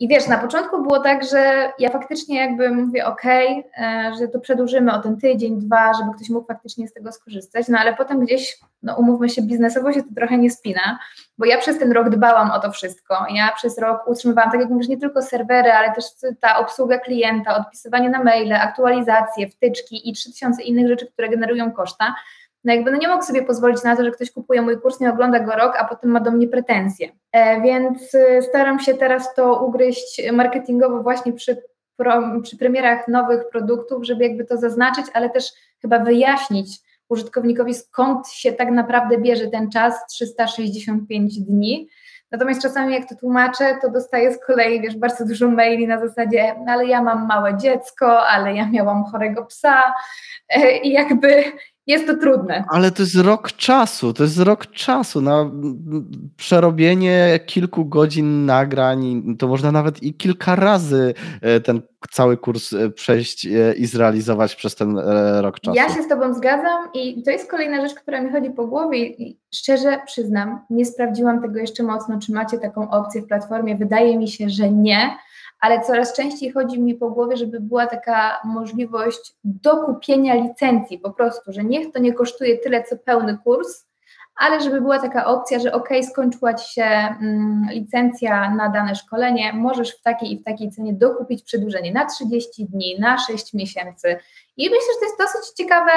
I 0.00 0.08
wiesz, 0.08 0.28
na 0.28 0.38
początku 0.38 0.82
było 0.82 1.00
tak, 1.00 1.24
że 1.24 1.72
ja 1.78 1.90
faktycznie 1.90 2.38
jakby 2.38 2.70
mówię, 2.70 3.06
ok, 3.06 3.24
e, 3.24 4.12
że 4.18 4.28
to 4.28 4.40
przedłużymy 4.40 4.92
o 4.92 4.98
ten 4.98 5.16
tydzień, 5.16 5.60
dwa, 5.60 5.92
żeby 5.94 6.10
ktoś 6.16 6.30
mógł 6.30 6.46
faktycznie 6.46 6.88
z 6.88 6.92
tego 6.92 7.12
skorzystać, 7.12 7.68
no 7.68 7.78
ale 7.78 7.94
potem 7.94 8.20
gdzieś, 8.20 8.58
no 8.82 8.96
umówmy 8.96 9.28
się, 9.28 9.42
biznesowo 9.42 9.92
się 9.92 10.02
to 10.02 10.08
trochę 10.16 10.38
nie 10.38 10.50
spina, 10.50 10.98
bo 11.38 11.46
ja 11.46 11.58
przez 11.58 11.78
ten 11.78 11.92
rok 11.92 12.08
dbałam 12.08 12.50
o 12.50 12.60
to 12.60 12.70
wszystko. 12.70 13.26
Ja 13.34 13.52
przez 13.56 13.78
rok 13.78 14.08
utrzymywałam, 14.08 14.50
tak 14.50 14.60
jak 14.60 14.70
mówisz, 14.70 14.88
nie 14.88 14.98
tylko 14.98 15.22
serwery, 15.22 15.72
ale 15.72 15.92
też 15.92 16.04
ta 16.40 16.58
obsługa 16.58 16.98
klienta, 16.98 17.56
odpisywanie 17.56 18.10
na 18.10 18.22
maile, 18.22 18.52
aktualizacje, 18.52 19.48
wtyczki 19.48 20.10
i 20.10 20.12
3000 20.12 20.62
innych 20.62 20.88
rzeczy, 20.88 21.06
które 21.06 21.28
generują 21.28 21.72
koszta 21.72 22.14
no 22.64 22.72
jakby 22.72 22.90
no 22.90 22.98
nie 22.98 23.08
mogę 23.08 23.22
sobie 23.22 23.42
pozwolić 23.42 23.82
na 23.82 23.96
to, 23.96 24.04
że 24.04 24.10
ktoś 24.10 24.30
kupuje 24.30 24.62
mój 24.62 24.80
kurs, 24.80 25.00
nie 25.00 25.10
ogląda 25.10 25.40
go 25.40 25.52
rok, 25.52 25.76
a 25.78 25.84
potem 25.84 26.10
ma 26.10 26.20
do 26.20 26.30
mnie 26.30 26.48
pretensje. 26.48 27.08
E, 27.32 27.60
więc 27.60 28.14
y, 28.14 28.42
staram 28.42 28.80
się 28.80 28.94
teraz 28.94 29.34
to 29.34 29.64
ugryźć 29.64 30.22
marketingowo 30.32 31.02
właśnie 31.02 31.32
przy, 31.32 31.62
przy 32.42 32.56
premierach 32.56 33.08
nowych 33.08 33.48
produktów, 33.48 34.04
żeby 34.04 34.24
jakby 34.24 34.44
to 34.44 34.56
zaznaczyć, 34.56 35.06
ale 35.14 35.30
też 35.30 35.52
chyba 35.82 35.98
wyjaśnić 35.98 36.78
użytkownikowi, 37.08 37.74
skąd 37.74 38.28
się 38.28 38.52
tak 38.52 38.70
naprawdę 38.70 39.18
bierze 39.18 39.46
ten 39.46 39.70
czas 39.70 40.06
365 40.06 41.40
dni. 41.40 41.88
Natomiast 42.30 42.62
czasami 42.62 42.94
jak 42.94 43.08
to 43.08 43.14
tłumaczę, 43.14 43.78
to 43.82 43.90
dostaję 43.90 44.34
z 44.34 44.46
kolei, 44.46 44.80
wiesz, 44.80 44.96
bardzo 44.96 45.26
dużo 45.26 45.48
maili 45.50 45.86
na 45.86 46.08
zasadzie, 46.08 46.54
no 46.66 46.72
ale 46.72 46.86
ja 46.86 47.02
mam 47.02 47.26
małe 47.26 47.56
dziecko, 47.58 48.26
ale 48.26 48.54
ja 48.54 48.68
miałam 48.70 49.04
chorego 49.04 49.44
psa 49.44 49.94
e, 50.48 50.78
i 50.78 50.92
jakby 50.92 51.44
jest 51.86 52.06
to 52.06 52.16
trudne. 52.16 52.64
Ale 52.70 52.90
to 52.90 53.02
jest 53.02 53.14
rok 53.14 53.52
czasu, 53.52 54.12
to 54.12 54.22
jest 54.22 54.38
rok 54.38 54.66
czasu 54.66 55.20
na 55.20 55.50
przerobienie 56.36 57.40
kilku 57.46 57.84
godzin 57.84 58.46
nagrań, 58.46 59.22
to 59.38 59.48
można 59.48 59.72
nawet 59.72 60.02
i 60.02 60.14
kilka 60.14 60.56
razy 60.56 61.14
e, 61.40 61.60
ten 61.60 61.80
cały 62.10 62.36
kurs 62.36 62.72
e, 62.72 62.90
przejść 62.90 63.46
e, 63.46 63.74
i 63.74 63.86
zrealizować 63.86 64.54
przez 64.54 64.74
ten 64.74 64.98
rok 65.40 65.60
czasu. 65.60 65.76
Ja 65.76 65.88
się 65.88 66.02
z 66.02 66.08
Tobą 66.08 66.34
zgadzam 66.34 66.88
i 66.94 67.22
to 67.22 67.30
jest 67.30 67.50
kolejna 67.50 67.88
rzecz, 67.88 67.94
która 67.94 68.20
mi 68.20 68.32
chodzi 68.32 68.50
po 68.50 68.66
głowie 68.66 69.06
i 69.06 69.40
szczerze 69.54 70.00
przyznam, 70.06 70.60
nie 70.70 70.84
sprawdziłam 70.86 71.42
tego 71.42 71.58
jeszcze 71.58 71.82
mocno, 71.82 72.18
czy 72.18 72.32
macie 72.32 72.58
taką 72.58 72.90
opcję 72.90 73.22
w 73.22 73.26
platformie, 73.26 73.76
wydaje 73.76 74.18
mi 74.18 74.28
się, 74.28 74.50
że 74.50 74.70
nie, 74.70 75.16
ale 75.64 75.80
coraz 75.80 76.16
częściej 76.16 76.52
chodzi 76.52 76.80
mi 76.80 76.94
po 76.94 77.10
głowie, 77.10 77.36
żeby 77.36 77.60
była 77.60 77.86
taka 77.86 78.40
możliwość 78.44 79.34
dokupienia 79.44 80.34
licencji 80.34 80.98
po 80.98 81.10
prostu, 81.10 81.52
że 81.52 81.64
niech 81.64 81.92
to 81.92 81.98
nie 81.98 82.12
kosztuje 82.12 82.58
tyle, 82.58 82.84
co 82.84 82.96
pełny 82.96 83.38
kurs, 83.44 83.86
ale 84.36 84.60
żeby 84.60 84.80
była 84.80 84.98
taka 84.98 85.26
opcja, 85.26 85.58
że 85.58 85.72
ok, 85.72 85.88
skończyła 86.10 86.54
Ci 86.54 86.72
się 86.74 86.84
mm, 86.84 87.66
licencja 87.70 88.50
na 88.50 88.68
dane 88.68 88.94
szkolenie, 88.94 89.52
możesz 89.52 89.90
w 89.90 90.02
takiej 90.02 90.32
i 90.32 90.38
w 90.38 90.44
takiej 90.44 90.70
cenie 90.70 90.92
dokupić 90.92 91.42
przedłużenie 91.42 91.92
na 91.92 92.06
30 92.06 92.64
dni, 92.66 93.00
na 93.00 93.18
6 93.18 93.54
miesięcy. 93.54 94.16
I 94.56 94.64
myślę, 94.64 94.86
że 94.94 94.98
to 95.00 95.04
jest 95.04 95.34
dosyć 95.34 95.56
ciekawe 95.56 95.90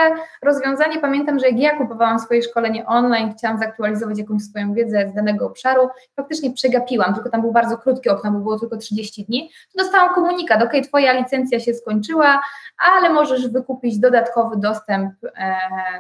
rozwiązanie. 0.43 0.99
Pamiętam, 0.99 1.39
że 1.39 1.47
jak 1.47 1.59
ja 1.59 1.77
kupowałam 1.77 2.19
swoje 2.19 2.43
szkolenie 2.43 2.85
online, 2.85 3.33
chciałam 3.37 3.59
zaktualizować 3.59 4.17
jakąś 4.17 4.41
swoją 4.41 4.73
wiedzę 4.73 5.09
z 5.11 5.13
danego 5.15 5.45
obszaru, 5.45 5.89
faktycznie 6.15 6.53
przegapiłam, 6.53 7.13
tylko 7.13 7.29
tam 7.29 7.41
był 7.41 7.51
bardzo 7.51 7.77
krótki 7.77 8.09
okno, 8.09 8.31
bo 8.31 8.39
było 8.39 8.59
tylko 8.59 8.77
30 8.77 9.25
dni, 9.25 9.51
to 9.73 9.83
dostałam 9.83 10.15
komunikat, 10.15 10.63
ok, 10.63 10.71
Twoja 10.87 11.13
licencja 11.13 11.59
się 11.59 11.73
skończyła, 11.73 12.41
ale 12.77 13.09
możesz 13.09 13.47
wykupić 13.47 13.99
dodatkowy 13.99 14.57
dostęp 14.57 15.13
e, 15.23 15.55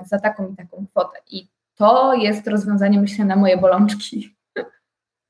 za 0.05 0.19
taką 0.19 0.47
i 0.47 0.55
taką 0.55 0.85
kwotę. 0.91 1.19
I 1.31 1.47
to 1.77 2.13
jest 2.13 2.47
rozwiązanie, 2.47 3.01
myślę, 3.01 3.25
na 3.25 3.35
moje 3.35 3.57
bolączki. 3.57 4.37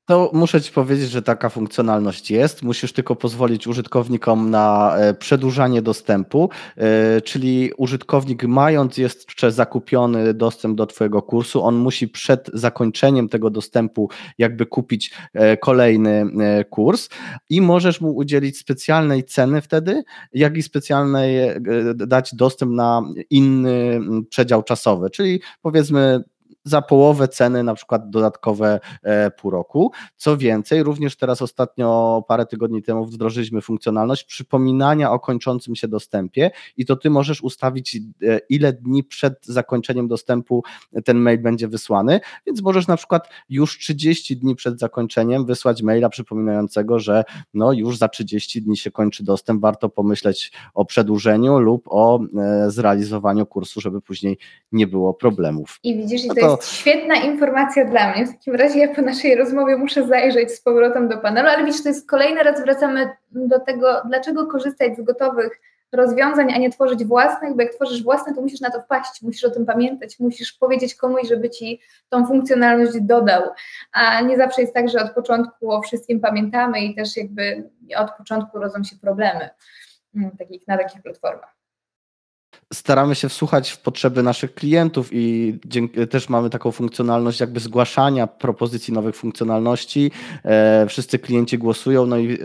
To 0.08 0.30
muszę 0.34 0.60
Ci 0.60 0.72
powiedzieć, 0.72 1.10
że 1.10 1.22
taka 1.22 1.48
funkcjonalność 1.48 2.30
jest. 2.30 2.62
Musisz 2.62 2.92
tylko 2.92 3.16
pozwolić 3.16 3.66
użytkownikom 3.66 4.50
na 4.50 4.96
e, 4.96 5.14
przedłużanie 5.14 5.82
dostępu, 5.82 6.50
e, 6.76 7.20
czyli 7.20 7.72
użytkownik, 7.76 8.44
mając 8.44 8.98
jeszcze 8.98 9.52
zakupiony 9.52 10.34
dostęp 10.34 10.76
do 10.76 10.86
Twojego 10.86 11.22
kursu, 11.22 11.62
on 11.62 11.74
musi 11.76 12.08
przed 12.08 12.50
zakończeniem 12.54 13.28
tego 13.28 13.50
dostępu 13.50 14.10
jakby 14.38 14.66
kupić 14.66 15.14
e, 15.34 15.56
kolejny 15.56 16.26
kurs 16.70 17.08
i 17.50 17.60
możesz 17.60 18.00
mu 18.00 18.16
udzielić 18.16 18.58
specjalnej 18.58 19.24
ceny 19.24 19.60
wtedy, 19.60 20.02
jak 20.32 20.56
i 20.56 20.62
specjalnej 20.62 21.36
dać 21.94 22.34
dostęp 22.34 22.72
na 22.72 23.02
inny 23.30 24.00
przedział 24.30 24.62
czasowy, 24.62 25.10
czyli 25.10 25.40
powiedzmy 25.62 26.24
za 26.68 26.82
połowę 26.82 27.28
ceny, 27.28 27.62
na 27.62 27.74
przykład 27.74 28.10
dodatkowe 28.10 28.80
e, 29.02 29.30
pół 29.30 29.50
roku. 29.50 29.92
Co 30.16 30.36
więcej, 30.36 30.82
również 30.82 31.16
teraz 31.16 31.42
ostatnio, 31.42 32.24
parę 32.28 32.46
tygodni 32.46 32.82
temu 32.82 33.06
wdrożyliśmy 33.06 33.60
funkcjonalność 33.60 34.24
przypominania 34.24 35.12
o 35.12 35.20
kończącym 35.20 35.76
się 35.76 35.88
dostępie 35.88 36.50
i 36.76 36.86
to 36.86 36.96
ty 36.96 37.10
możesz 37.10 37.42
ustawić, 37.42 37.96
e, 37.96 38.40
ile 38.48 38.72
dni 38.72 39.04
przed 39.04 39.46
zakończeniem 39.46 40.08
dostępu 40.08 40.62
ten 41.04 41.16
mail 41.16 41.42
będzie 41.42 41.68
wysłany, 41.68 42.20
więc 42.46 42.62
możesz 42.62 42.86
na 42.86 42.96
przykład 42.96 43.28
już 43.48 43.78
30 43.78 44.36
dni 44.36 44.56
przed 44.56 44.78
zakończeniem 44.80 45.46
wysłać 45.46 45.82
maila 45.82 46.08
przypominającego, 46.08 46.98
że 46.98 47.24
no 47.54 47.72
już 47.72 47.98
za 47.98 48.08
30 48.08 48.62
dni 48.62 48.76
się 48.76 48.90
kończy 48.90 49.24
dostęp, 49.24 49.60
warto 49.60 49.88
pomyśleć 49.88 50.52
o 50.74 50.84
przedłużeniu 50.84 51.58
lub 51.58 51.88
o 51.90 52.20
e, 52.20 52.70
zrealizowaniu 52.70 53.46
kursu, 53.46 53.80
żeby 53.80 54.00
później 54.00 54.38
nie 54.72 54.86
było 54.86 55.14
problemów. 55.14 55.78
I 55.82 55.96
widzisz, 55.96 56.24
i 56.24 56.28
to, 56.28 56.34
to 56.34 56.57
jest 56.58 56.72
świetna 56.72 57.14
informacja 57.14 57.84
dla 57.84 58.12
mnie. 58.12 58.26
W 58.26 58.32
takim 58.32 58.54
razie 58.54 58.78
ja 58.78 58.94
po 58.94 59.02
naszej 59.02 59.34
rozmowie 59.34 59.76
muszę 59.76 60.06
zajrzeć 60.06 60.52
z 60.52 60.60
powrotem 60.60 61.08
do 61.08 61.18
panelu, 61.18 61.48
ale 61.48 61.64
widzisz, 61.64 61.82
to 61.82 61.88
jest 61.88 62.08
kolejny 62.08 62.42
raz 62.42 62.62
wracamy 62.62 63.10
do 63.30 63.60
tego, 63.60 64.02
dlaczego 64.08 64.46
korzystać 64.46 64.96
z 64.96 65.02
gotowych 65.02 65.60
rozwiązań, 65.92 66.52
a 66.52 66.58
nie 66.58 66.70
tworzyć 66.70 67.04
własnych, 67.04 67.56
bo 67.56 67.62
jak 67.62 67.74
tworzysz 67.74 68.02
własne, 68.02 68.34
to 68.34 68.40
musisz 68.42 68.60
na 68.60 68.70
to 68.70 68.82
wpaść, 68.82 69.22
musisz 69.22 69.44
o 69.44 69.50
tym 69.50 69.66
pamiętać, 69.66 70.18
musisz 70.18 70.52
powiedzieć 70.52 70.94
komuś, 70.94 71.28
żeby 71.28 71.50
ci 71.50 71.80
tą 72.08 72.26
funkcjonalność 72.26 73.00
dodał, 73.00 73.42
a 73.92 74.20
nie 74.20 74.36
zawsze 74.36 74.60
jest 74.60 74.74
tak, 74.74 74.88
że 74.88 75.02
od 75.02 75.10
początku 75.10 75.72
o 75.72 75.82
wszystkim 75.82 76.20
pamiętamy 76.20 76.80
i 76.80 76.94
też 76.94 77.16
jakby 77.16 77.70
od 77.96 78.10
początku 78.10 78.58
rodzą 78.58 78.84
się 78.84 78.96
problemy 78.96 79.50
mm, 80.16 80.30
na 80.66 80.78
takich 80.78 81.02
platformach 81.02 81.57
staramy 82.72 83.14
się 83.14 83.28
wsłuchać 83.28 83.70
w 83.70 83.80
potrzeby 83.80 84.22
naszych 84.22 84.54
klientów 84.54 85.08
i 85.12 85.54
też 86.10 86.28
mamy 86.28 86.50
taką 86.50 86.70
funkcjonalność 86.70 87.40
jakby 87.40 87.60
zgłaszania 87.60 88.26
propozycji 88.26 88.94
nowych 88.94 89.16
funkcjonalności. 89.16 90.10
E, 90.44 90.86
wszyscy 90.88 91.18
klienci 91.18 91.58
głosują, 91.58 92.06
no 92.06 92.16
i 92.16 92.32
e, 92.32 92.36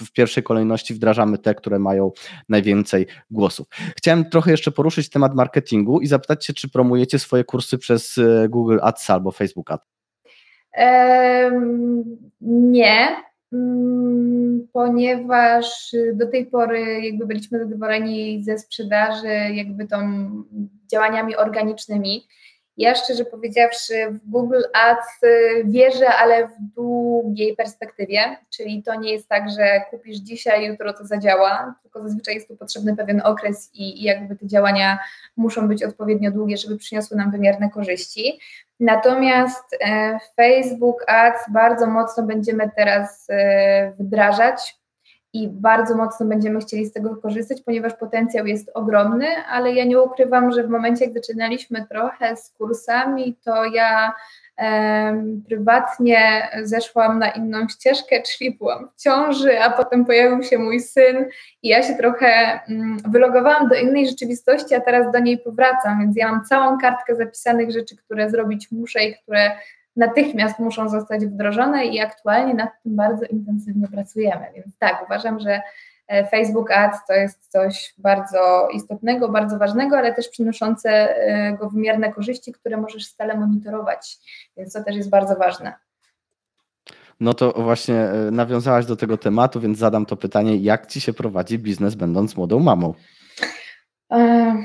w 0.00 0.12
pierwszej 0.12 0.42
kolejności 0.42 0.94
wdrażamy 0.94 1.38
te, 1.38 1.54
które 1.54 1.78
mają 1.78 2.12
najwięcej 2.48 3.06
głosów. 3.30 3.66
Chciałem 3.96 4.30
trochę 4.30 4.50
jeszcze 4.50 4.70
poruszyć 4.70 5.10
temat 5.10 5.34
marketingu 5.34 6.00
i 6.00 6.06
zapytać 6.06 6.46
się, 6.46 6.54
czy 6.54 6.70
promujecie 6.70 7.18
swoje 7.18 7.44
kursy 7.44 7.78
przez 7.78 8.18
e, 8.18 8.48
Google 8.48 8.78
Ads 8.82 9.10
albo 9.10 9.32
Facebook 9.32 9.70
Ads? 9.70 9.86
Um, 10.78 12.04
nie, 12.40 13.16
ponieważ 14.72 15.96
do 16.14 16.30
tej 16.30 16.46
pory 16.46 17.00
jakby 17.02 17.26
byliśmy 17.26 17.58
zadowoleni 17.58 18.44
ze 18.44 18.58
sprzedaży 18.58 19.54
jakby 19.54 19.88
tą 19.88 19.98
działaniami 20.92 21.36
organicznymi. 21.36 22.26
Ja 22.76 22.94
szczerze 22.94 23.24
powiedziawszy 23.24 23.94
w 24.10 24.30
Google 24.30 24.62
Ads 24.72 25.22
y, 25.22 25.64
wierzę, 25.64 26.08
ale 26.08 26.46
w 26.48 26.52
długiej 26.58 27.56
perspektywie, 27.56 28.36
czyli 28.50 28.82
to 28.82 28.94
nie 28.94 29.12
jest 29.12 29.28
tak, 29.28 29.50
że 29.50 29.80
kupisz 29.90 30.16
dzisiaj, 30.16 30.66
jutro 30.66 30.92
to 30.92 31.06
zadziała, 31.06 31.74
tylko 31.82 32.02
zazwyczaj 32.02 32.34
jest 32.34 32.48
tu 32.48 32.56
potrzebny 32.56 32.96
pewien 32.96 33.22
okres 33.24 33.70
i, 33.74 34.02
i 34.02 34.04
jakby 34.04 34.36
te 34.36 34.46
działania 34.46 34.98
muszą 35.36 35.68
być 35.68 35.84
odpowiednio 35.84 36.30
długie, 36.30 36.56
żeby 36.56 36.76
przyniosły 36.76 37.16
nam 37.16 37.30
wymierne 37.30 37.70
korzyści. 37.70 38.40
Natomiast 38.80 39.76
e, 39.80 40.18
Facebook 40.36 41.04
Ads 41.06 41.40
bardzo 41.52 41.86
mocno 41.86 42.22
będziemy 42.22 42.70
teraz 42.76 43.26
e, 43.30 43.92
wdrażać 43.98 44.78
i 45.36 45.48
bardzo 45.48 45.96
mocno 45.96 46.26
będziemy 46.26 46.60
chcieli 46.60 46.86
z 46.86 46.92
tego 46.92 47.16
korzystać, 47.16 47.62
ponieważ 47.62 47.94
potencjał 47.94 48.46
jest 48.46 48.70
ogromny, 48.74 49.26
ale 49.50 49.72
ja 49.72 49.84
nie 49.84 50.02
ukrywam, 50.02 50.52
że 50.52 50.64
w 50.64 50.70
momencie, 50.70 51.04
jak 51.04 51.14
zaczynaliśmy 51.14 51.86
trochę 51.90 52.36
z 52.36 52.50
kursami, 52.50 53.36
to 53.44 53.64
ja 53.64 54.12
prywatnie 55.48 56.48
zeszłam 56.62 57.18
na 57.18 57.30
inną 57.30 57.68
ścieżkę, 57.68 58.22
czyli 58.22 58.50
byłam 58.58 58.88
w 58.96 59.02
ciąży, 59.02 59.60
a 59.60 59.70
potem 59.70 60.04
pojawił 60.04 60.42
się 60.42 60.58
mój 60.58 60.80
syn 60.80 61.26
i 61.62 61.68
ja 61.68 61.82
się 61.82 61.94
trochę 61.94 62.60
mm, 62.68 62.98
wylogowałam 63.08 63.68
do 63.68 63.74
innej 63.74 64.06
rzeczywistości, 64.06 64.74
a 64.74 64.80
teraz 64.80 65.12
do 65.12 65.18
niej 65.18 65.38
powracam, 65.38 66.00
więc 66.00 66.16
ja 66.16 66.32
mam 66.32 66.44
całą 66.44 66.78
kartkę 66.78 67.16
zapisanych 67.16 67.70
rzeczy, 67.70 67.96
które 67.96 68.30
zrobić 68.30 68.68
muszę 68.72 69.04
i 69.04 69.14
które 69.14 69.50
natychmiast 69.96 70.58
muszą 70.58 70.88
zostać 70.88 71.26
wdrożone 71.26 71.86
i 71.86 72.00
aktualnie 72.00 72.54
nad 72.54 72.82
tym 72.82 72.96
bardzo 72.96 73.24
intensywnie 73.24 73.88
pracujemy. 73.88 74.46
Więc 74.54 74.78
tak, 74.78 75.02
uważam, 75.06 75.40
że 75.40 75.60
e, 76.08 76.26
Facebook 76.26 76.70
Ads 76.70 76.98
to 77.08 77.14
jest 77.14 77.48
coś 77.48 77.94
bardzo 77.98 78.68
istotnego, 78.74 79.28
bardzo 79.28 79.58
ważnego, 79.58 79.98
ale 79.98 80.14
też 80.14 80.28
przynoszącego 80.28 81.70
wymierne 81.70 82.12
korzyści, 82.12 82.52
które 82.52 82.76
możesz 82.76 83.06
stale 83.06 83.36
monitorować, 83.36 84.16
więc 84.56 84.72
to 84.72 84.84
też 84.84 84.96
jest 84.96 85.10
bardzo 85.10 85.36
ważne. 85.36 85.72
No 87.20 87.34
to 87.34 87.52
właśnie 87.52 87.94
e, 87.94 88.30
nawiązałaś 88.30 88.86
do 88.86 88.96
tego 88.96 89.16
tematu, 89.16 89.60
więc 89.60 89.78
zadam 89.78 90.06
to 90.06 90.16
pytanie, 90.16 90.56
jak 90.56 90.86
ci 90.86 91.00
się 91.00 91.12
prowadzi 91.12 91.58
biznes 91.58 91.94
będąc 91.94 92.36
młodą 92.36 92.58
mamą? 92.58 92.94
E, 94.12 94.56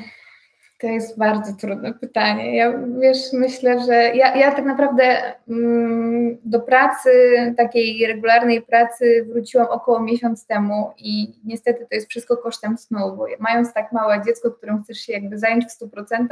to 0.81 0.87
jest 0.87 1.17
bardzo 1.17 1.53
trudne 1.53 1.93
pytanie. 1.93 2.55
Ja 2.55 2.73
wiesz, 3.01 3.17
myślę, 3.33 3.85
że 3.85 3.93
ja, 3.93 4.35
ja 4.35 4.51
tak 4.51 4.65
naprawdę 4.65 5.03
mm, 5.49 6.37
do 6.43 6.59
pracy, 6.59 7.09
takiej 7.57 8.07
regularnej 8.07 8.61
pracy 8.61 9.25
wróciłam 9.29 9.67
około 9.69 9.99
miesiąc 9.99 10.45
temu 10.45 10.91
i 10.97 11.33
niestety 11.43 11.79
to 11.89 11.95
jest 11.95 12.09
wszystko 12.09 12.37
kosztem 12.37 12.77
snu, 12.77 13.15
bo 13.17 13.25
mając 13.39 13.73
tak 13.73 13.91
małe 13.91 14.21
dziecko, 14.25 14.51
którym 14.51 14.83
chcesz 14.83 14.97
się 14.97 15.13
jakby 15.13 15.37
zająć 15.37 15.65
w 15.65 15.81
100%, 15.81 16.27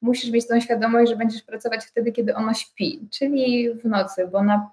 musisz 0.00 0.30
mieć 0.30 0.48
tą 0.48 0.60
świadomość, 0.60 1.10
że 1.10 1.16
będziesz 1.16 1.42
pracować 1.42 1.84
wtedy, 1.84 2.12
kiedy 2.12 2.34
ono 2.34 2.54
śpi, 2.54 3.08
czyli 3.10 3.74
w 3.74 3.84
nocy, 3.84 4.28
bo 4.32 4.42
na 4.42 4.70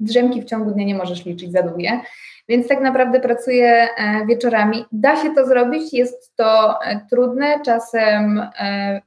drzemki 0.00 0.42
w 0.42 0.44
ciągu 0.44 0.70
dnia 0.70 0.84
nie 0.84 0.94
możesz 0.94 1.24
liczyć 1.24 1.52
za 1.52 1.62
długie. 1.62 2.00
Więc 2.52 2.68
tak 2.68 2.80
naprawdę 2.80 3.20
pracuję 3.20 3.88
e, 3.96 4.26
wieczorami. 4.26 4.84
Da 4.92 5.22
się 5.22 5.34
to 5.34 5.46
zrobić, 5.46 5.92
jest 5.92 6.36
to 6.36 6.82
e, 6.82 7.00
trudne, 7.10 7.60
czasem 7.64 8.42
e, 8.58 9.02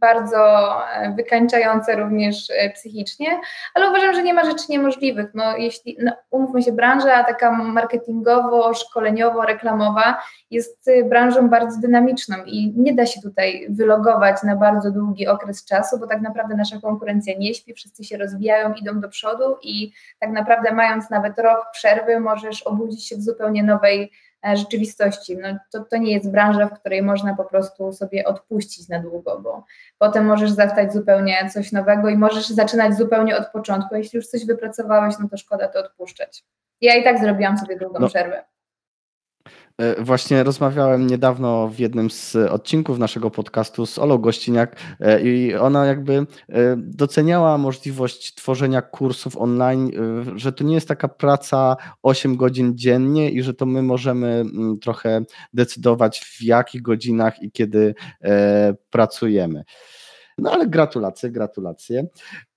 bardzo 0.00 0.72
e, 0.92 1.14
wykańczające 1.14 1.96
również 1.96 2.50
e, 2.50 2.70
psychicznie, 2.70 3.26
ale 3.74 3.88
uważam, 3.88 4.14
że 4.14 4.22
nie 4.22 4.34
ma 4.34 4.44
rzeczy 4.44 4.64
niemożliwych. 4.68 5.30
No, 5.34 5.56
jeśli, 5.56 5.96
no, 6.00 6.12
umówmy 6.30 6.62
się, 6.62 6.72
branża 6.72 7.24
taka 7.24 7.52
marketingowo, 7.52 8.74
szkoleniowo, 8.74 9.42
reklamowa 9.42 10.22
jest 10.50 10.88
e, 10.88 11.04
branżą 11.04 11.48
bardzo 11.48 11.80
dynamiczną 11.80 12.36
i 12.46 12.72
nie 12.76 12.94
da 12.94 13.06
się 13.06 13.20
tutaj 13.20 13.66
wylogować 13.70 14.42
na 14.42 14.56
bardzo 14.56 14.90
długi 14.90 15.26
okres 15.26 15.64
czasu, 15.64 15.98
bo 15.98 16.06
tak 16.06 16.20
naprawdę 16.20 16.56
nasza 16.56 16.80
konkurencja 16.80 17.34
nie 17.38 17.54
śpi, 17.54 17.74
wszyscy 17.74 18.04
się 18.04 18.18
rozwijają, 18.18 18.74
idą 18.74 19.00
do 19.00 19.08
przodu 19.08 19.56
i 19.62 19.92
tak 20.18 20.30
naprawdę 20.30 20.72
mając 20.72 21.10
nawet 21.10 21.38
rok 21.38 21.66
przerwy, 21.72 22.20
możesz 22.20 22.62
obudzić 22.62 23.08
się 23.08 23.16
w 23.16 23.22
zupełnie 23.22 23.62
nowej 23.62 24.12
rzeczywistości. 24.54 25.36
No, 25.36 25.48
to, 25.70 25.84
to 25.84 25.96
nie 25.96 26.12
jest 26.12 26.30
branża, 26.30 26.66
w 26.66 26.80
której 26.80 27.02
można 27.02 27.34
po 27.34 27.44
prostu 27.44 27.92
sobie 27.92 28.24
odpuścić 28.24 28.88
na 28.88 29.00
długo, 29.00 29.40
bo 29.40 29.64
potem 29.98 30.26
możesz 30.26 30.50
zastać 30.50 30.92
zupełnie 30.92 31.50
coś 31.52 31.72
nowego 31.72 32.08
i 32.08 32.16
możesz 32.16 32.48
zaczynać 32.48 32.96
zupełnie 32.96 33.36
od 33.36 33.46
początku. 33.46 33.96
Jeśli 33.96 34.16
już 34.16 34.26
coś 34.26 34.46
wypracowałeś, 34.46 35.14
no 35.20 35.28
to 35.28 35.36
szkoda 35.36 35.68
to 35.68 35.78
odpuszczać. 35.78 36.44
Ja 36.80 36.94
i 36.94 37.04
tak 37.04 37.18
zrobiłam 37.18 37.58
sobie 37.58 37.76
długą 37.76 37.98
no. 38.00 38.08
przerwę. 38.08 38.44
E, 39.78 40.02
właśnie 40.02 40.42
rozmawiałem 40.42 41.06
niedawno 41.06 41.68
w 41.68 41.78
jednym 41.78 42.10
z 42.10 42.36
odcinków 42.36 42.98
naszego 42.98 43.30
podcastu 43.30 43.86
z 43.86 43.98
Olą 43.98 44.18
Gościniak 44.18 44.76
e, 45.00 45.22
i 45.22 45.54
ona 45.54 45.86
jakby 45.86 46.12
e, 46.14 46.26
doceniała 46.76 47.58
możliwość 47.58 48.34
tworzenia 48.34 48.82
kursów 48.82 49.36
online, 49.36 49.90
że 50.36 50.52
to 50.52 50.64
nie 50.64 50.74
jest 50.74 50.88
taka 50.88 51.08
praca 51.08 51.76
8 52.02 52.36
godzin 52.36 52.78
dziennie 52.78 53.30
i 53.30 53.42
że 53.42 53.54
to 53.54 53.66
my 53.66 53.82
możemy 53.82 54.26
mm, 54.26 54.78
trochę 54.78 55.20
decydować 55.54 56.20
w 56.20 56.42
jakich 56.42 56.82
godzinach 56.82 57.42
i 57.42 57.50
kiedy 57.50 57.94
pracujemy. 58.90 59.64
No 60.38 60.52
ale 60.52 60.66
gratulacje, 60.66 61.30
gratulacje. 61.30 62.06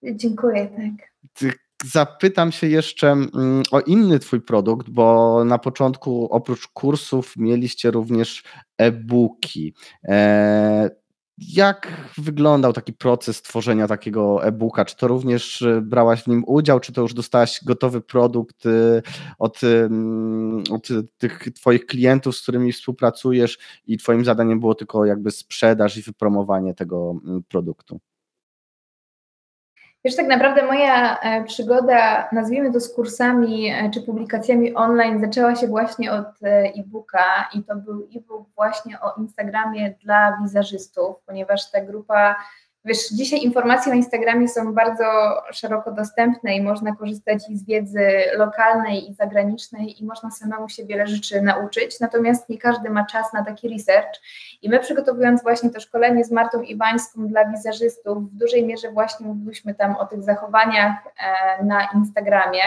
Dziękuję, 0.03 0.67
tak 0.67 1.59
zapytam 1.86 2.51
się 2.51 2.67
jeszcze 2.67 3.11
mm, 3.11 3.63
o 3.71 3.80
inny 3.80 4.19
Twój 4.19 4.41
produkt, 4.41 4.89
bo 4.89 5.43
na 5.45 5.57
początku 5.57 6.27
oprócz 6.32 6.67
kursów 6.67 7.34
mieliście 7.38 7.91
również 7.91 8.43
e-booki. 8.77 9.73
E, 10.03 10.89
jak 11.38 12.11
wyglądał 12.17 12.73
taki 12.73 12.93
proces 12.93 13.41
tworzenia 13.41 13.88
takiego 13.88 14.45
e-booka? 14.45 14.86
Czy 14.86 14.97
to 14.97 15.07
również 15.07 15.61
e, 15.61 15.82
brałaś 15.82 16.23
w 16.23 16.27
nim 16.27 16.43
udział, 16.47 16.80
czy 16.80 16.93
to 16.93 17.01
już 17.01 17.13
dostałaś 17.13 17.59
gotowy 17.65 18.01
produkt 18.01 18.65
e, 18.65 19.01
od, 19.39 19.63
mm, 19.63 20.63
od 20.71 20.88
tych 21.17 21.47
Twoich 21.55 21.86
klientów, 21.86 22.36
z 22.38 22.41
którymi 22.41 22.73
współpracujesz 22.73 23.59
i 23.88 23.97
Twoim 23.97 24.25
zadaniem 24.25 24.59
było 24.59 24.75
tylko 24.75 25.05
jakby 25.05 25.32
sprzedaż 25.32 25.97
i 25.97 26.01
wypromowanie 26.01 26.73
tego 26.73 27.15
mm, 27.25 27.43
produktu? 27.43 27.99
Wiesz, 30.06 30.16
tak 30.16 30.28
naprawdę 30.28 30.66
moja 30.66 31.20
e, 31.20 31.43
przygoda, 31.43 32.30
nazwijmy 32.32 32.74
to 32.74 32.80
z 32.80 32.93
kursami 32.93 33.70
e, 33.70 33.91
czy 33.93 34.02
publikacjami 34.02 34.76
online, 34.76 35.22
zaczęła 35.22 35.56
się 35.56 35.68
właśnie 35.68 36.12
od 36.12 36.43
e, 36.43 36.47
e-booka 36.47 37.50
i 37.54 37.64
to 37.64 37.76
był 37.76 38.08
e-book 38.16 38.47
właśnie 38.56 39.00
o 39.02 39.14
Instagramie 39.22 39.95
dla 40.04 40.38
wizerzystów, 40.43 41.16
ponieważ 41.26 41.72
ta 41.72 41.82
grupa 41.82 42.36
Wiesz, 42.86 43.09
dzisiaj 43.09 43.39
informacje 43.39 43.91
o 43.91 43.95
Instagramie 43.95 44.47
są 44.47 44.73
bardzo 44.73 45.03
szeroko 45.51 45.91
dostępne 45.91 46.55
i 46.55 46.61
można 46.61 46.95
korzystać 46.95 47.41
z 47.41 47.65
wiedzy 47.65 48.07
lokalnej 48.38 49.09
i 49.09 49.13
zagranicznej 49.13 50.01
i 50.01 50.05
można 50.05 50.32
samemu 50.32 50.69
się 50.69 50.86
wiele 50.86 51.07
rzeczy 51.07 51.41
nauczyć, 51.41 51.99
natomiast 51.99 52.49
nie 52.49 52.57
każdy 52.57 52.89
ma 52.89 53.05
czas 53.05 53.34
na 53.34 53.45
taki 53.45 53.69
research. 53.69 54.21
I 54.61 54.69
my 54.69 54.80
przygotowując 54.80 55.43
właśnie 55.43 55.69
to 55.69 55.80
szkolenie 55.80 56.25
z 56.25 56.32
Martą 56.32 56.61
Iwańską 56.61 57.27
dla 57.27 57.45
wizerzystów, 57.51 58.32
w 58.32 58.36
dużej 58.36 58.65
mierze 58.65 58.91
właśnie 58.91 59.27
mówiliśmy 59.27 59.75
tam 59.75 59.95
o 59.95 60.05
tych 60.05 60.23
zachowaniach 60.23 60.95
e, 61.59 61.63
na 61.63 61.88
Instagramie, 61.95 62.61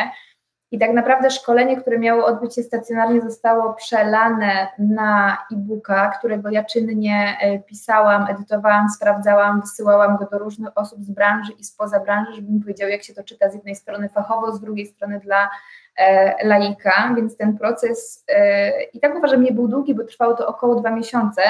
i 0.72 0.78
tak 0.78 0.92
naprawdę 0.92 1.30
szkolenie, 1.30 1.76
które 1.76 1.98
miało 1.98 2.26
odbyć 2.26 2.54
się 2.54 2.62
stacjonarnie, 2.62 3.20
zostało 3.20 3.74
przelane 3.74 4.68
na 4.78 5.38
e-booka, 5.52 6.08
którego 6.18 6.50
ja 6.50 6.64
czynnie 6.64 7.36
e, 7.40 7.58
pisałam, 7.58 8.26
edytowałam, 8.30 8.88
sprawdzałam, 8.88 9.60
wysyłałam 9.60 10.16
go 10.16 10.26
do 10.26 10.38
różnych 10.38 10.78
osób 10.78 11.04
z 11.04 11.10
branży 11.10 11.52
i 11.52 11.64
spoza 11.64 12.00
branży, 12.00 12.34
żeby 12.34 12.52
mi 12.52 12.60
powiedział, 12.60 12.88
jak 12.88 13.02
się 13.02 13.14
to 13.14 13.24
czyta 13.24 13.50
z 13.50 13.54
jednej 13.54 13.76
strony 13.76 14.08
fachowo, 14.08 14.52
z 14.52 14.60
drugiej 14.60 14.86
strony 14.86 15.20
dla 15.20 15.50
e, 15.96 16.46
laika, 16.46 17.14
więc 17.16 17.36
ten 17.36 17.58
proces 17.58 18.24
e, 18.28 18.82
i 18.82 19.00
tak 19.00 19.16
uważam 19.16 19.42
nie 19.42 19.52
był 19.52 19.68
długi, 19.68 19.94
bo 19.94 20.04
trwało 20.04 20.34
to 20.34 20.46
około 20.46 20.74
dwa 20.74 20.90
miesiące, 20.90 21.42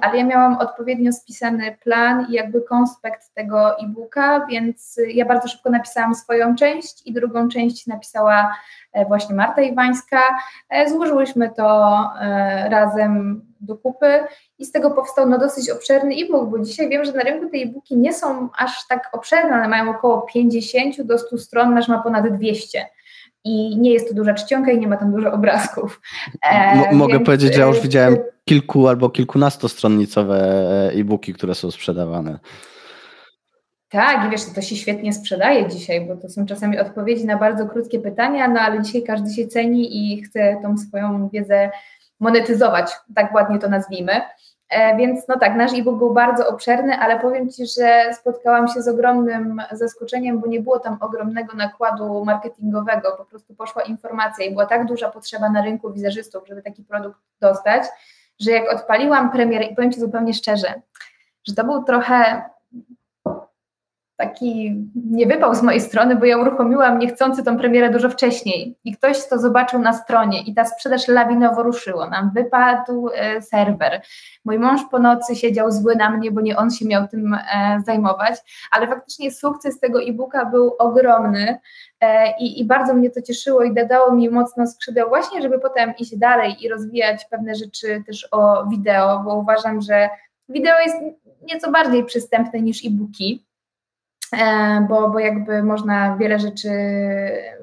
ale 0.00 0.18
ja 0.18 0.24
miałam 0.24 0.58
odpowiednio 0.58 1.12
spisany 1.12 1.76
plan 1.82 2.26
i 2.30 2.32
jakby 2.32 2.62
konspekt 2.62 3.34
tego 3.34 3.78
e-booka, 3.78 4.46
więc 4.50 5.00
ja 5.08 5.24
bardzo 5.24 5.48
szybko 5.48 5.70
napisałam 5.70 6.14
swoją 6.14 6.56
część 6.56 7.06
i 7.06 7.12
drugą 7.12 7.48
część 7.48 7.86
napisała 7.86 8.56
e, 8.92 9.06
właśnie 9.06 9.34
Marta 9.34 9.62
Iwańska. 9.62 10.20
E, 10.70 10.90
złożyłyśmy 10.90 11.50
to 11.56 11.98
e, 12.20 12.68
razem 12.70 13.42
do 13.60 13.76
kupy 13.76 14.24
i 14.58 14.64
z 14.64 14.72
tego 14.72 14.90
powstał 14.90 15.28
no, 15.28 15.38
dosyć 15.38 15.70
obszerny 15.70 16.14
e-book, 16.14 16.50
bo 16.50 16.58
dzisiaj 16.58 16.88
wiem, 16.88 17.04
że 17.04 17.12
na 17.12 17.22
rynku 17.22 17.50
te 17.50 17.56
e-booki 17.56 17.96
nie 17.96 18.12
są 18.12 18.48
aż 18.58 18.86
tak 18.86 19.10
obszerne, 19.12 19.56
one 19.56 19.68
mają 19.68 19.90
około 19.90 20.22
50 20.22 21.02
do 21.02 21.18
100 21.18 21.38
stron, 21.38 21.74
nasz 21.74 21.88
ma 21.88 22.02
ponad 22.02 22.28
200 22.28 22.86
i 23.44 23.76
nie 23.78 23.92
jest 23.92 24.08
to 24.08 24.14
duża 24.14 24.34
czcionka 24.34 24.72
i 24.72 24.78
nie 24.78 24.88
ma 24.88 24.96
tam 24.96 25.12
dużo 25.12 25.32
obrazków. 25.32 26.00
E, 26.42 26.94
mogę 26.94 27.14
więc, 27.14 27.26
powiedzieć, 27.26 27.54
że 27.54 27.60
ja 27.60 27.66
już 27.66 27.80
widziałem 27.80 28.16
kilku 28.44 28.88
albo 28.88 29.10
kilkunastostronnicowe 29.10 30.90
e-booki, 30.94 31.34
które 31.34 31.54
są 31.54 31.70
sprzedawane. 31.70 32.38
Tak, 33.88 34.26
i 34.26 34.30
wiesz, 34.30 34.40
to 34.54 34.62
się 34.62 34.76
świetnie 34.76 35.12
sprzedaje 35.12 35.68
dzisiaj, 35.68 36.06
bo 36.06 36.16
to 36.16 36.28
są 36.28 36.46
czasami 36.46 36.78
odpowiedzi 36.78 37.26
na 37.26 37.38
bardzo 37.38 37.66
krótkie 37.66 37.98
pytania, 37.98 38.48
no 38.48 38.60
ale 38.60 38.82
dzisiaj 38.82 39.02
każdy 39.02 39.30
się 39.30 39.46
ceni 39.46 40.14
i 40.14 40.22
chce 40.22 40.56
tą 40.62 40.78
swoją 40.78 41.28
wiedzę 41.28 41.70
monetyzować, 42.20 42.92
tak 43.14 43.34
ładnie 43.34 43.58
to 43.58 43.68
nazwijmy. 43.68 44.20
E, 44.74 44.96
więc 44.96 45.28
no 45.28 45.38
tak, 45.38 45.56
nasz 45.56 45.72
e-book 45.72 45.98
był 45.98 46.14
bardzo 46.14 46.48
obszerny, 46.48 46.98
ale 46.98 47.20
powiem 47.20 47.50
Ci, 47.50 47.66
że 47.66 48.14
spotkałam 48.20 48.68
się 48.68 48.82
z 48.82 48.88
ogromnym 48.88 49.62
zaskoczeniem, 49.72 50.40
bo 50.40 50.46
nie 50.46 50.60
było 50.60 50.78
tam 50.78 50.96
ogromnego 51.00 51.56
nakładu 51.56 52.24
marketingowego. 52.24 53.16
Po 53.16 53.24
prostu 53.24 53.54
poszła 53.54 53.82
informacja 53.82 54.46
i 54.46 54.50
była 54.50 54.66
tak 54.66 54.86
duża 54.86 55.10
potrzeba 55.10 55.50
na 55.50 55.62
rynku 55.62 55.92
wizerzystów, 55.92 56.46
żeby 56.48 56.62
taki 56.62 56.82
produkt 56.82 57.18
dostać, 57.40 57.82
że 58.40 58.50
jak 58.50 58.74
odpaliłam 58.74 59.30
premierę 59.30 59.64
i 59.64 59.74
powiem 59.74 59.92
Ci 59.92 60.00
zupełnie 60.00 60.34
szczerze, 60.34 60.74
że 61.48 61.54
to 61.54 61.64
był 61.64 61.84
trochę 61.84 62.42
taki 64.16 64.82
nie 64.94 65.26
wypał 65.26 65.54
z 65.54 65.62
mojej 65.62 65.80
strony, 65.80 66.16
bo 66.16 66.24
ja 66.24 66.38
uruchomiłam 66.38 66.98
niechcący 66.98 67.44
tą 67.44 67.58
premierę 67.58 67.90
dużo 67.90 68.10
wcześniej 68.10 68.76
i 68.84 68.96
ktoś 68.96 69.28
to 69.28 69.38
zobaczył 69.38 69.80
na 69.80 69.92
stronie 69.92 70.42
i 70.42 70.54
ta 70.54 70.64
sprzedaż 70.64 71.08
lawinowo 71.08 71.62
ruszyło. 71.62 72.10
Nam 72.10 72.30
wypadł 72.34 73.08
e, 73.14 73.42
serwer. 73.42 74.02
Mój 74.44 74.58
mąż 74.58 74.80
po 74.90 74.98
nocy 74.98 75.36
siedział 75.36 75.70
zły 75.70 75.96
na 75.96 76.10
mnie, 76.10 76.30
bo 76.30 76.40
nie 76.40 76.56
on 76.56 76.70
się 76.70 76.86
miał 76.86 77.08
tym 77.08 77.34
e, 77.34 77.80
zajmować, 77.86 78.34
ale 78.70 78.88
faktycznie 78.88 79.30
sukces 79.30 79.80
tego 79.80 80.02
e-booka 80.02 80.44
był 80.44 80.74
ogromny 80.78 81.58
e, 82.00 82.38
i, 82.38 82.60
i 82.60 82.64
bardzo 82.64 82.94
mnie 82.94 83.10
to 83.10 83.22
cieszyło 83.22 83.62
i 83.62 83.74
dodało 83.74 84.12
mi 84.12 84.30
mocno 84.30 84.66
skrzydeł 84.66 85.08
właśnie, 85.08 85.42
żeby 85.42 85.58
potem 85.58 85.92
iść 85.98 86.16
dalej 86.16 86.56
i 86.60 86.68
rozwijać 86.68 87.24
pewne 87.30 87.54
rzeczy 87.54 88.02
też 88.06 88.28
o 88.30 88.66
wideo, 88.66 89.22
bo 89.24 89.34
uważam, 89.36 89.80
że 89.80 90.08
wideo 90.48 90.80
jest 90.80 90.96
nieco 91.42 91.70
bardziej 91.70 92.04
przystępne 92.04 92.60
niż 92.60 92.86
e-booki 92.86 93.44
bo, 94.88 95.10
bo 95.10 95.18
jakby 95.18 95.62
można 95.62 96.16
wiele 96.16 96.38
rzeczy 96.38 96.70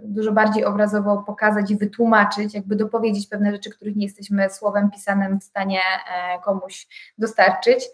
dużo 0.04 0.32
bardziej 0.32 0.66
obrazowo 0.66 1.24
pokazać 1.28 1.72
i 1.72 1.78
wytłumaczyć, 1.78 2.54
jakby 2.54 2.76
dopowiedzieć 2.76 3.28
pewne 3.28 3.52
rzeczy, 3.52 3.70
których 3.70 3.96
nie 3.96 4.06
jesteśmy 4.06 4.50
słowem 4.50 4.92
pisanym 4.92 5.40
w 5.40 5.44
stanie 5.44 5.80
e, 5.80 6.40
komuś 6.40 6.88
dostarczyć. 7.18 7.90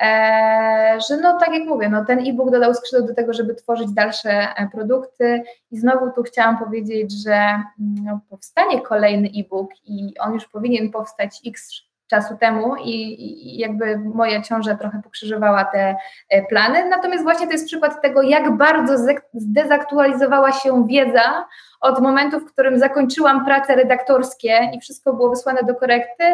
E, 0.00 0.98
że 1.08 1.16
no 1.16 1.38
tak 1.38 1.54
jak 1.54 1.68
mówię, 1.68 1.88
no 1.88 2.04
ten 2.04 2.18
e-book 2.18 2.50
dodał 2.50 2.74
skrzydeł 2.74 3.06
do 3.06 3.14
tego, 3.14 3.32
żeby 3.32 3.54
tworzyć 3.54 3.92
dalsze 3.92 4.48
produkty 4.72 5.42
i 5.70 5.78
znowu 5.78 6.10
tu 6.10 6.22
chciałam 6.22 6.58
powiedzieć, 6.58 7.22
że 7.24 7.32
mm, 7.32 7.64
no, 8.04 8.20
powstanie 8.30 8.80
kolejny 8.80 9.28
e-book 9.36 9.70
i 9.84 10.14
on 10.18 10.34
już 10.34 10.48
powinien 10.48 10.90
powstać 10.90 11.40
x 11.46 11.82
czasu 12.10 12.36
temu 12.36 12.76
i, 12.76 12.90
i, 12.90 13.58
jakby 13.58 13.98
moja 13.98 14.42
ciąża 14.42 14.74
trochę 14.74 15.02
pokrzyżowała 15.02 15.64
te 15.64 15.96
e, 16.28 16.42
plany. 16.42 16.88
Natomiast 16.88 17.22
właśnie 17.22 17.46
to 17.46 17.52
jest 17.52 17.66
przykład 17.66 18.02
tego, 18.02 18.22
jak 18.22 18.56
bardzo 18.56 18.94
zdezaktualizowała 19.34 20.52
się 20.52 20.86
wiedza 20.86 21.46
od 21.80 22.00
momentu, 22.00 22.40
w 22.40 22.52
którym 22.52 22.78
zakończyłam 22.78 23.44
prace 23.44 23.76
redaktorskie 23.76 24.70
i 24.74 24.80
wszystko 24.80 25.12
było 25.12 25.30
wysłane 25.30 25.62
do 25.62 25.74
korekty, 25.74 26.24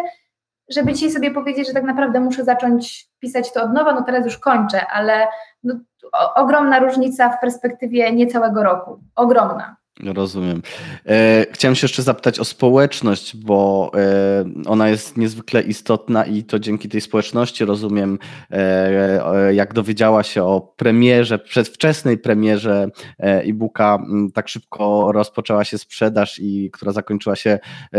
żeby 0.68 0.92
dzisiaj 0.92 1.10
sobie 1.10 1.30
powiedzieć, 1.30 1.66
że 1.66 1.74
tak 1.74 1.84
naprawdę 1.84 2.20
muszę 2.20 2.44
zacząć 2.44 3.08
pisać 3.18 3.52
to 3.52 3.62
od 3.62 3.72
nowa, 3.72 3.92
no 3.92 4.02
teraz 4.02 4.24
już 4.24 4.38
kończę, 4.38 4.86
ale 4.86 5.26
no, 5.64 5.74
o, 6.12 6.34
ogromna 6.34 6.78
różnica 6.78 7.28
w 7.28 7.40
perspektywie 7.40 8.12
niecałego 8.12 8.62
roku. 8.62 9.00
Ogromna. 9.16 9.76
Rozumiem. 10.04 10.62
E, 11.06 11.46
chciałem 11.52 11.74
się 11.74 11.84
jeszcze 11.84 12.02
zapytać 12.02 12.40
o 12.40 12.44
społeczność, 12.44 13.36
bo 13.36 13.90
e, 13.94 14.44
ona 14.66 14.88
jest 14.88 15.16
niezwykle 15.16 15.62
istotna 15.62 16.24
i 16.24 16.44
to 16.44 16.58
dzięki 16.58 16.88
tej 16.88 17.00
społeczności 17.00 17.64
rozumiem, 17.64 18.18
e, 18.50 19.54
jak 19.54 19.74
dowiedziała 19.74 20.22
się 20.22 20.44
o 20.44 20.60
premierze, 20.76 21.38
przedwczesnej 21.38 22.18
premierze 22.18 22.88
e-booka, 23.18 23.98
tak 24.34 24.48
szybko 24.48 25.12
rozpoczęła 25.12 25.64
się 25.64 25.78
sprzedaż 25.78 26.38
i 26.38 26.70
która 26.72 26.92
zakończyła 26.92 27.36
się 27.36 27.58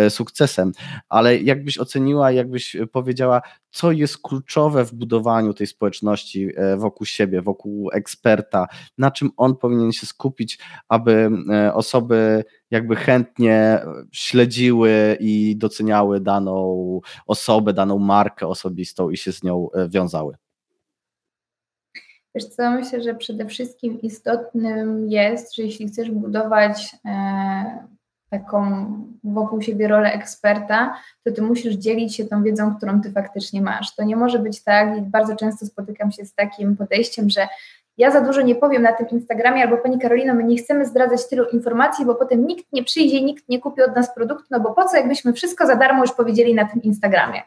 sukcesem. 0.10 0.72
Ale 1.10 1.38
jakbyś 1.38 1.78
oceniła, 1.78 2.32
jakbyś 2.32 2.78
powiedziała, 2.92 3.42
co 3.72 3.92
jest 3.92 4.18
kluczowe 4.22 4.86
w 4.86 4.94
budowaniu 4.94 5.54
tej 5.54 5.68
społeczności 5.68 6.50
wokół 6.78 7.06
siebie, 7.06 7.42
wokół 7.42 7.90
eksperta, 7.94 8.68
na 8.98 9.12
czym 9.12 9.30
on 9.38 9.56
powinien 9.56 9.92
się 9.92 10.06
skupić, 10.06 10.60
aby 10.90 11.30
osoby 11.74 11.98
osoby 11.98 12.44
jakby 12.72 12.96
chętnie 12.96 13.80
śledziły 14.12 15.18
i 15.20 15.56
doceniały 15.58 16.20
daną 16.20 17.00
osobę, 17.26 17.74
daną 17.74 18.00
markę 18.00 18.48
osobistą 18.48 19.10
i 19.10 19.18
się 19.18 19.32
z 19.32 19.44
nią 19.44 19.68
e, 19.72 19.90
wiązały? 19.90 20.36
Wiesz 22.36 22.46
co, 22.46 22.72
myślę, 22.72 23.04
że 23.04 23.16
przede 23.16 23.46
wszystkim 23.46 24.02
istotnym 24.02 25.10
jest, 25.10 25.56
że 25.56 25.64
jeśli 25.64 25.88
chcesz 25.88 26.12
budować 26.12 26.96
e, 27.06 27.88
taką 28.30 28.88
wokół 29.24 29.62
siebie 29.62 29.88
rolę 29.88 30.14
eksperta, 30.14 30.96
to 31.24 31.32
ty 31.32 31.42
musisz 31.42 31.74
dzielić 31.74 32.16
się 32.16 32.26
tą 32.26 32.44
wiedzą, 32.44 32.76
którą 32.76 33.02
ty 33.02 33.12
faktycznie 33.12 33.62
masz. 33.62 33.96
To 33.96 34.04
nie 34.04 34.16
może 34.16 34.40
być 34.40 34.64
tak 34.64 34.98
i 34.98 35.02
bardzo 35.02 35.36
często 35.36 35.66
spotykam 35.66 36.12
się 36.12 36.26
z 36.26 36.34
takim 36.34 36.78
podejściem, 36.78 37.30
że 37.30 37.48
ja 37.98 38.12
za 38.12 38.22
dużo 38.22 38.42
nie 38.42 38.56
powiem 38.56 38.82
na 38.82 38.94
tym 38.94 39.10
Instagramie, 39.10 39.64
albo 39.64 39.78
Pani 39.78 40.00
Karolino, 40.00 40.34
my 40.34 40.44
nie 40.44 40.58
chcemy 40.58 40.86
zdradzać 40.86 41.30
tylu 41.30 41.46
informacji, 41.46 42.06
bo 42.06 42.16
potem 42.16 42.48
nikt 42.48 42.74
nie 42.74 42.84
przyjdzie, 42.84 43.22
nikt 43.22 43.50
nie 43.50 43.60
kupi 43.60 43.82
od 43.82 43.96
nas 43.96 44.16
produktu, 44.16 44.46
no 44.52 44.60
bo 44.60 44.74
po 44.74 44.86
co, 44.86 44.98
jakbyśmy 44.98 45.34
wszystko 45.34 45.68
za 45.68 45.76
darmo 45.76 46.02
już 46.02 46.12
powiedzieli 46.12 46.56
na 46.56 46.66
tym 46.66 46.82
Instagramie. 46.82 47.42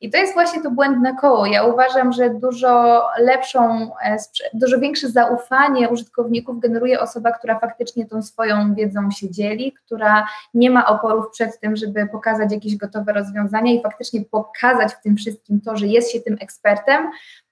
I 0.00 0.10
to 0.10 0.18
jest 0.18 0.34
właśnie 0.34 0.62
to 0.62 0.70
błędne 0.70 1.16
koło. 1.16 1.46
Ja 1.46 1.64
uważam, 1.64 2.12
że 2.12 2.30
dużo 2.30 3.02
lepszą, 3.18 3.90
e, 4.04 4.16
dużo 4.52 4.78
większe 4.78 5.08
zaufanie 5.08 5.88
użytkowników 5.88 6.60
generuje 6.60 7.00
osoba, 7.00 7.32
która 7.32 7.58
faktycznie 7.58 8.06
tą 8.06 8.22
swoją 8.22 8.74
wiedzą 8.74 9.10
się 9.10 9.30
dzieli, 9.30 9.72
która 9.72 10.28
nie 10.54 10.70
ma 10.70 10.86
oporów 10.86 11.30
przed 11.30 11.60
tym, 11.60 11.76
żeby 11.76 12.06
pokazać 12.06 12.52
jakieś 12.52 12.76
gotowe 12.76 13.12
rozwiązania 13.12 13.72
i 13.72 13.82
faktycznie 13.82 14.24
pokazać 14.24 14.92
w 14.94 15.02
tym 15.02 15.16
wszystkim 15.16 15.60
to, 15.60 15.76
że 15.76 15.86
jest 15.86 16.12
się 16.12 16.20
tym 16.20 16.36
ekspertem, 16.40 17.10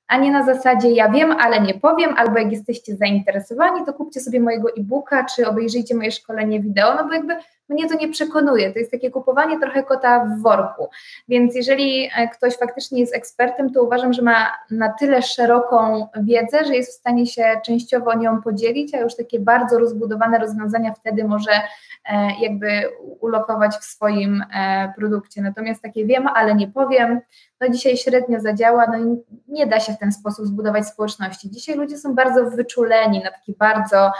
a 0.08 0.18
nie 0.18 0.32
na 0.32 0.44
zasadzie 0.44 0.90
ja 0.90 1.08
wiem, 1.08 1.32
ale 1.32 1.60
nie 1.60 1.74
powiem, 1.74 2.14
albo 2.16 2.38
jak 2.38 2.52
jesteście 2.52 2.96
zainteresowani, 2.96 3.86
to 3.86 3.92
kupcie 3.92 4.20
sobie 4.20 4.40
mojego 4.40 4.68
e-booka, 4.68 5.24
czy 5.36 5.48
obejrzyjcie 5.48 5.94
moje 5.94 6.10
szkolenie 6.10 6.60
wideo, 6.60 6.94
no 6.94 7.04
bo 7.08 7.14
jakby 7.14 7.36
mnie 7.68 7.88
to 7.88 7.94
nie 7.94 8.08
przekonuje. 8.08 8.72
To 8.72 8.78
jest 8.78 8.90
takie 8.90 9.10
kupowanie 9.10 9.60
trochę 9.60 9.82
kota 9.82 10.24
w 10.24 10.42
worku. 10.42 10.88
Więc 11.28 11.54
jeżeli 11.54 12.10
e, 12.16 12.28
ktoś 12.28 12.56
faktycznie 12.56 13.00
jest 13.00 13.14
ekspertem, 13.14 13.72
to 13.72 13.82
uważam, 13.82 14.12
że 14.12 14.22
ma 14.22 14.54
na 14.70 14.92
tyle 14.92 15.22
szeroką 15.22 16.08
wiedzę, 16.16 16.64
że 16.64 16.76
jest 16.76 16.92
w 16.92 17.00
stanie 17.00 17.26
się 17.26 17.60
częściowo 17.64 18.14
nią 18.14 18.42
podzielić, 18.42 18.94
a 18.94 18.98
już 18.98 19.16
takie 19.16 19.40
bardzo 19.40 19.78
rozbudowane 19.78 20.38
rozwiązania 20.38 20.94
wtedy 20.94 21.24
może 21.24 21.52
e, 21.52 21.60
jakby 22.40 22.68
ulokować 23.20 23.74
w 23.74 23.84
swoim 23.84 24.44
e, 24.54 24.92
produkcie. 24.96 25.42
Natomiast 25.42 25.82
takie 25.82 26.06
wiem, 26.06 26.26
ale 26.26 26.54
nie 26.54 26.68
powiem, 26.68 27.20
no 27.60 27.68
dzisiaj 27.68 27.96
średnio 27.96 28.40
zadziała, 28.40 28.86
no 28.86 28.98
i 28.98 29.22
nie 29.48 29.66
da 29.66 29.80
się 29.80 29.92
w 29.92 29.98
ten 29.98 30.12
sposób 30.12 30.46
zbudować 30.46 30.86
społeczności. 30.86 31.50
Dzisiaj 31.50 31.76
ludzie 31.76 31.98
są 31.98 32.14
bardzo 32.14 32.50
wyczuleni 32.50 33.22
na 33.24 33.30
takie 33.30 33.52
bardzo 33.58 34.12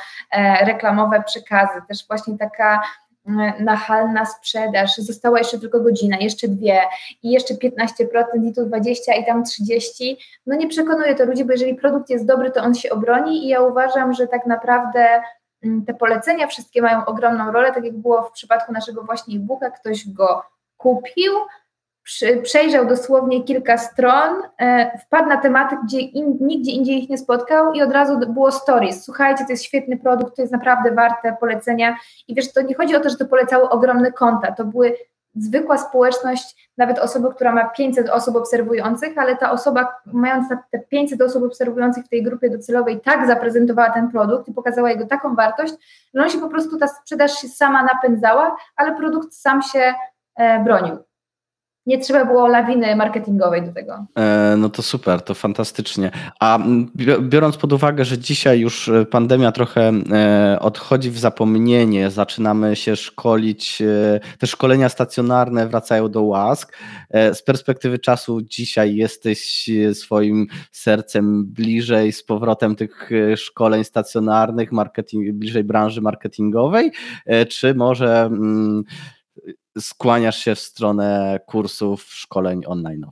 reklamowe 0.60 1.22
przekazy, 1.26 1.82
też 1.88 2.06
właśnie 2.06 2.38
taka 2.38 2.80
nachalna 3.60 4.26
sprzedaż, 4.26 4.96
została 4.96 5.38
jeszcze 5.38 5.58
tylko 5.58 5.80
godzina, 5.80 6.16
jeszcze 6.20 6.48
dwie 6.48 6.80
i 7.22 7.30
jeszcze 7.30 7.54
15% 7.54 7.74
i 8.44 8.54
tu 8.54 8.66
20 8.66 9.14
i 9.14 9.26
tam 9.26 9.44
30, 9.44 10.18
no 10.46 10.56
nie 10.56 10.68
przekonuje 10.68 11.14
to 11.14 11.24
ludzi, 11.24 11.44
bo 11.44 11.52
jeżeli 11.52 11.74
produkt 11.74 12.10
jest 12.10 12.26
dobry, 12.26 12.50
to 12.50 12.62
on 12.62 12.74
się 12.74 12.90
obroni 12.90 13.44
i 13.44 13.48
ja 13.48 13.60
uważam, 13.60 14.12
że 14.12 14.26
tak 14.26 14.46
naprawdę 14.46 15.22
mm, 15.64 15.84
te 15.84 15.94
polecenia 15.94 16.46
wszystkie 16.46 16.82
mają 16.82 17.04
ogromną 17.04 17.52
rolę, 17.52 17.72
tak 17.72 17.84
jak 17.84 17.96
było 17.96 18.22
w 18.22 18.32
przypadku 18.32 18.72
naszego 18.72 19.02
właśnie 19.02 19.36
e-booka, 19.36 19.70
ktoś 19.70 20.08
go 20.08 20.42
kupił, 20.76 21.32
przejrzał 22.42 22.86
dosłownie 22.86 23.44
kilka 23.44 23.78
stron, 23.78 24.42
e, 24.60 24.98
wpadł 24.98 25.28
na 25.28 25.36
tematy, 25.36 25.76
gdzie 25.84 26.00
in, 26.00 26.38
nigdzie 26.40 26.72
indziej 26.72 27.02
ich 27.02 27.08
nie 27.08 27.18
spotkał 27.18 27.72
i 27.72 27.82
od 27.82 27.92
razu 27.92 28.18
było 28.18 28.52
stories. 28.52 29.04
Słuchajcie, 29.04 29.44
to 29.44 29.52
jest 29.52 29.64
świetny 29.64 29.96
produkt, 29.96 30.36
to 30.36 30.42
jest 30.42 30.52
naprawdę 30.52 30.92
warte 30.92 31.36
polecenia. 31.40 31.96
I 32.28 32.34
wiesz, 32.34 32.52
to 32.52 32.62
nie 32.62 32.74
chodzi 32.74 32.96
o 32.96 33.00
to, 33.00 33.10
że 33.10 33.16
to 33.16 33.26
polecały 33.26 33.68
ogromne 33.68 34.12
konta, 34.12 34.52
to 34.52 34.64
były 34.64 34.96
zwykła 35.34 35.78
społeczność, 35.78 36.70
nawet 36.78 36.98
osoba, 36.98 37.34
która 37.34 37.52
ma 37.52 37.64
500 37.64 38.10
osób 38.10 38.36
obserwujących, 38.36 39.18
ale 39.18 39.36
ta 39.36 39.50
osoba, 39.50 39.94
mając 40.06 40.48
te 40.70 40.78
500 40.78 41.22
osób 41.22 41.44
obserwujących 41.44 42.04
w 42.04 42.08
tej 42.08 42.22
grupie 42.22 42.50
docelowej, 42.50 43.00
tak 43.00 43.26
zaprezentowała 43.26 43.90
ten 43.90 44.10
produkt 44.10 44.48
i 44.48 44.54
pokazała 44.54 44.90
jego 44.90 45.06
taką 45.06 45.34
wartość, 45.34 45.74
że 46.14 46.22
on 46.22 46.28
się 46.28 46.40
po 46.40 46.48
prostu, 46.48 46.78
ta 46.78 46.86
sprzedaż 46.86 47.32
się 47.40 47.48
sama 47.48 47.82
napędzała, 47.82 48.56
ale 48.76 48.96
produkt 48.96 49.34
sam 49.34 49.62
się 49.62 49.94
e, 50.36 50.64
bronił 50.64 51.07
nie 51.88 51.98
trzeba 51.98 52.24
było 52.24 52.48
lawiny 52.48 52.96
marketingowej 52.96 53.62
do 53.62 53.72
tego. 53.72 54.06
E, 54.18 54.54
no 54.58 54.68
to 54.68 54.82
super, 54.82 55.22
to 55.22 55.34
fantastycznie. 55.34 56.10
A 56.40 56.58
biorąc 57.20 57.56
pod 57.56 57.72
uwagę, 57.72 58.04
że 58.04 58.18
dzisiaj 58.18 58.60
już 58.60 58.88
e, 58.88 59.06
pandemia 59.06 59.52
trochę 59.52 59.92
e, 60.12 60.58
odchodzi 60.60 61.10
w 61.10 61.18
zapomnienie, 61.18 62.10
zaczynamy 62.10 62.76
się 62.76 62.96
szkolić, 62.96 63.82
te 64.38 64.46
szkolenia 64.46 64.88
stacjonarne 64.88 65.68
wracają 65.68 66.08
do 66.08 66.22
łask. 66.22 66.76
Z 67.32 67.42
perspektywy 67.42 67.98
czasu 67.98 68.42
dzisiaj 68.42 68.94
jesteś 68.94 69.70
swoim 69.92 70.46
sercem 70.72 71.46
bliżej 71.46 72.12
z 72.12 72.22
powrotem 72.22 72.76
tych 72.76 73.10
szkoleń 73.36 73.84
stacjonarnych, 73.84 74.72
marketing, 74.72 75.32
bliżej 75.32 75.64
branży 75.64 76.00
marketingowej, 76.00 76.92
czy 77.48 77.74
może 77.74 78.20
mm, 78.20 78.84
skłaniasz 79.80 80.38
się 80.38 80.54
w 80.54 80.60
stronę 80.60 81.40
kursów, 81.46 82.02
szkoleń 82.02 82.62
online? 82.66 83.06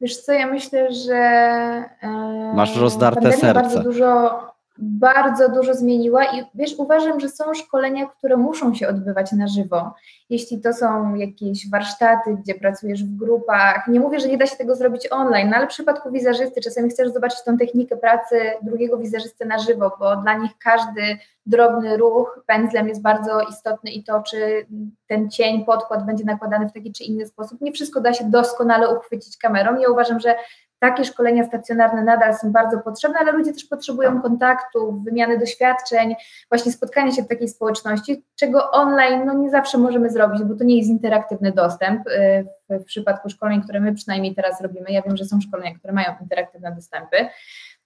Wiesz 0.00 0.16
co, 0.16 0.32
ja 0.32 0.46
myślę, 0.46 0.92
że 0.92 1.14
e, 1.14 2.52
masz 2.54 2.76
rozdarte 2.76 3.32
serce. 3.32 3.54
Bardzo 3.54 3.82
dużo, 3.82 4.40
bardzo 4.78 5.48
dużo 5.48 5.74
zmieniła 5.74 6.24
i 6.24 6.44
wiesz, 6.54 6.74
uważam, 6.78 7.20
że 7.20 7.28
są 7.28 7.54
szkolenia, 7.54 8.06
które 8.06 8.36
muszą 8.36 8.74
się 8.74 8.88
odbywać 8.88 9.32
na 9.32 9.48
żywo. 9.48 9.94
Jeśli 10.30 10.60
to 10.60 10.72
są 10.72 11.14
jakieś 11.14 11.70
warsztaty, 11.70 12.36
gdzie 12.42 12.54
pracujesz 12.54 13.04
w 13.04 13.16
grupach, 13.16 13.88
nie 13.88 14.00
mówię, 14.00 14.20
że 14.20 14.28
nie 14.28 14.38
da 14.38 14.46
się 14.46 14.56
tego 14.56 14.74
zrobić 14.74 15.08
online, 15.10 15.50
no 15.50 15.56
ale 15.56 15.66
w 15.66 15.70
przypadku 15.70 16.10
wizerzysty 16.10 16.60
czasami 16.60 16.90
chcesz 16.90 17.12
zobaczyć 17.12 17.42
tą 17.44 17.58
technikę 17.58 17.96
pracy 17.96 18.36
drugiego 18.62 18.98
wizerzysty 18.98 19.46
na 19.46 19.58
żywo, 19.58 19.96
bo 19.98 20.16
dla 20.16 20.34
nich 20.34 20.50
każdy 20.58 21.18
drobny 21.46 21.96
ruch 21.96 22.44
pędzlem 22.46 22.88
jest 22.88 23.02
bardzo 23.02 23.40
istotny 23.40 23.90
i 23.90 24.04
to, 24.04 24.22
czy 24.22 24.66
ten 25.06 25.30
cień, 25.30 25.64
podkład 25.64 26.06
będzie 26.06 26.24
nakładany 26.24 26.68
w 26.68 26.72
taki 26.72 26.92
czy 26.92 27.04
inny 27.04 27.26
sposób. 27.26 27.60
Nie 27.60 27.72
wszystko 27.72 28.00
da 28.00 28.12
się 28.12 28.24
doskonale 28.24 28.98
uchwycić 28.98 29.38
kamerą. 29.38 29.80
Ja 29.80 29.90
uważam, 29.90 30.20
że 30.20 30.34
takie 30.80 31.04
szkolenia 31.04 31.44
stacjonarne 31.44 32.04
nadal 32.04 32.34
są 32.34 32.52
bardzo 32.52 32.78
potrzebne, 32.78 33.18
ale 33.18 33.32
ludzie 33.32 33.52
też 33.52 33.64
potrzebują 33.64 34.22
kontaktu, 34.22 35.02
wymiany 35.04 35.38
doświadczeń, 35.38 36.14
właśnie 36.48 36.72
spotkania 36.72 37.12
się 37.12 37.22
w 37.22 37.28
takiej 37.28 37.48
społeczności, 37.48 38.24
czego 38.34 38.70
online 38.70 39.22
no, 39.26 39.34
nie 39.34 39.50
zawsze 39.50 39.78
możemy 39.78 40.10
zrobić, 40.10 40.42
bo 40.42 40.54
to 40.54 40.64
nie 40.64 40.78
jest 40.78 40.90
interaktywny 40.90 41.52
dostęp. 41.52 42.06
Y, 42.06 42.46
w, 42.70 42.82
w 42.82 42.84
przypadku 42.84 43.30
szkoleń, 43.30 43.62
które 43.62 43.80
my 43.80 43.94
przynajmniej 43.94 44.34
teraz 44.34 44.60
robimy, 44.60 44.86
ja 44.90 45.02
wiem, 45.02 45.16
że 45.16 45.24
są 45.24 45.40
szkolenia, 45.40 45.78
które 45.78 45.92
mają 45.92 46.14
interaktywne 46.20 46.72
dostępy. 46.74 47.16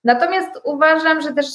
Natomiast 0.05 0.51
uważam, 0.65 1.21
że 1.21 1.33
też 1.33 1.47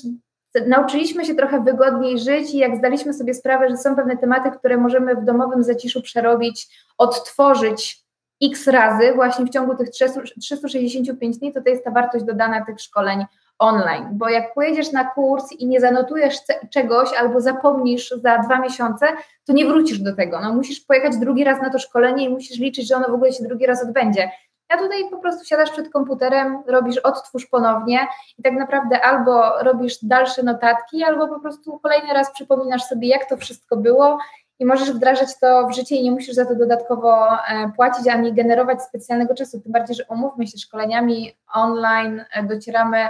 nauczyliśmy 0.67 1.25
się 1.25 1.35
trochę 1.35 1.63
wygodniej 1.63 2.19
żyć 2.19 2.53
i 2.53 2.57
jak 2.57 2.77
zdaliśmy 2.77 3.13
sobie 3.13 3.33
sprawę, 3.33 3.69
że 3.69 3.77
są 3.77 3.95
pewne 3.95 4.17
tematy, 4.17 4.51
które 4.51 4.77
możemy 4.77 5.15
w 5.15 5.25
domowym 5.25 5.63
zaciszu 5.63 6.01
przerobić, 6.01 6.67
odtworzyć 6.97 8.08
x 8.43 8.67
razy 8.67 9.13
właśnie 9.13 9.45
w 9.45 9.49
ciągu 9.49 9.75
tych 9.75 9.89
365 9.89 11.37
dni, 11.37 11.53
to 11.53 11.61
to 11.61 11.69
jest 11.69 11.83
ta 11.83 11.91
wartość 11.91 12.25
dodana 12.25 12.65
tych 12.65 12.81
szkoleń 12.81 13.25
online, 13.59 14.07
bo 14.11 14.29
jak 14.29 14.53
pojedziesz 14.53 14.91
na 14.91 15.05
kurs 15.05 15.51
i 15.51 15.67
nie 15.67 15.81
zanotujesz 15.81 16.35
czegoś 16.69 17.13
albo 17.13 17.41
zapomnisz 17.41 18.09
za 18.09 18.37
dwa 18.37 18.59
miesiące, 18.59 19.07
to 19.45 19.53
nie 19.53 19.65
wrócisz 19.65 19.99
do 19.99 20.15
tego. 20.15 20.41
No, 20.41 20.53
musisz 20.53 20.79
pojechać 20.79 21.17
drugi 21.17 21.43
raz 21.43 21.61
na 21.61 21.69
to 21.69 21.79
szkolenie 21.79 22.25
i 22.25 22.29
musisz 22.29 22.59
liczyć, 22.59 22.87
że 22.87 22.95
ono 22.95 23.07
w 23.07 23.13
ogóle 23.13 23.33
się 23.33 23.43
drugi 23.43 23.65
raz 23.65 23.83
odbędzie. 23.83 24.31
A 24.69 24.77
tutaj 24.77 25.09
po 25.09 25.17
prostu 25.17 25.45
siadasz 25.45 25.71
przed 25.71 25.89
komputerem, 25.89 26.63
robisz 26.67 26.97
odtwórz 26.97 27.47
ponownie 27.47 28.07
i 28.37 28.43
tak 28.43 28.53
naprawdę 28.53 29.01
albo 29.01 29.63
robisz 29.63 29.97
dalsze 30.03 30.43
notatki, 30.43 31.03
albo 31.03 31.27
po 31.27 31.39
prostu 31.39 31.79
kolejny 31.79 32.13
raz 32.13 32.31
przypominasz 32.33 32.83
sobie, 32.83 33.07
jak 33.07 33.29
to 33.29 33.37
wszystko 33.37 33.77
było 33.77 34.17
i 34.59 34.65
możesz 34.65 34.91
wdrażać 34.91 35.39
to 35.39 35.67
w 35.67 35.75
życie 35.75 35.95
i 35.95 36.03
nie 36.03 36.11
musisz 36.11 36.35
za 36.35 36.45
to 36.45 36.55
dodatkowo 36.55 37.27
e, 37.27 37.71
płacić 37.75 38.07
ani 38.07 38.33
generować 38.33 38.83
specjalnego 38.83 39.35
czasu. 39.35 39.61
Tym 39.61 39.71
bardziej, 39.71 39.95
że 39.95 40.03
umówmy 40.09 40.47
się 40.47 40.57
szkoleniami 40.57 41.35
online, 41.53 42.25
e, 42.33 42.43
docieramy 42.43 43.09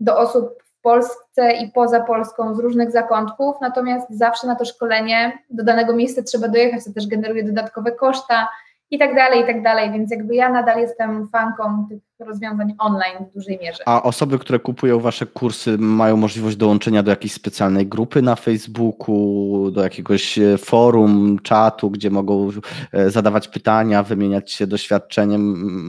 do 0.00 0.18
osób 0.18 0.64
Polsce 0.82 1.52
i 1.52 1.72
poza 1.72 2.00
Polską 2.00 2.54
z 2.54 2.58
różnych 2.58 2.90
zakątków, 2.90 3.56
natomiast 3.60 4.06
zawsze 4.10 4.46
na 4.46 4.54
to 4.56 4.64
szkolenie 4.64 5.38
do 5.50 5.64
danego 5.64 5.94
miejsca 5.94 6.22
trzeba 6.22 6.48
dojechać, 6.48 6.84
to 6.84 6.92
też 6.92 7.06
generuje 7.06 7.44
dodatkowe 7.44 7.92
koszta 7.92 8.48
i 8.90 8.98
tak 8.98 9.14
dalej, 9.14 9.42
i 9.42 9.46
tak 9.46 9.62
dalej, 9.62 9.92
więc 9.92 10.10
jakby 10.10 10.34
ja 10.34 10.48
nadal 10.48 10.80
jestem 10.80 11.28
fanką 11.28 11.86
tych 11.88 12.02
rozwiązań 12.18 12.74
online 12.78 13.26
w 13.30 13.34
dużej 13.34 13.58
mierze. 13.62 13.82
A 13.86 14.02
osoby, 14.02 14.38
które 14.38 14.58
kupują 14.58 15.00
wasze 15.00 15.26
kursy, 15.26 15.78
mają 15.78 16.16
możliwość 16.16 16.56
dołączenia 16.56 17.02
do 17.02 17.10
jakiejś 17.10 17.32
specjalnej 17.32 17.86
grupy 17.86 18.22
na 18.22 18.36
Facebooku, 18.36 19.70
do 19.70 19.82
jakiegoś 19.82 20.38
e, 20.38 20.58
forum, 20.58 21.38
czatu, 21.42 21.90
gdzie 21.90 22.10
mogą 22.10 22.50
e, 22.92 23.10
zadawać 23.10 23.48
pytania, 23.48 24.02
wymieniać 24.02 24.52
się 24.52 24.66
doświadczeniem. 24.66 25.40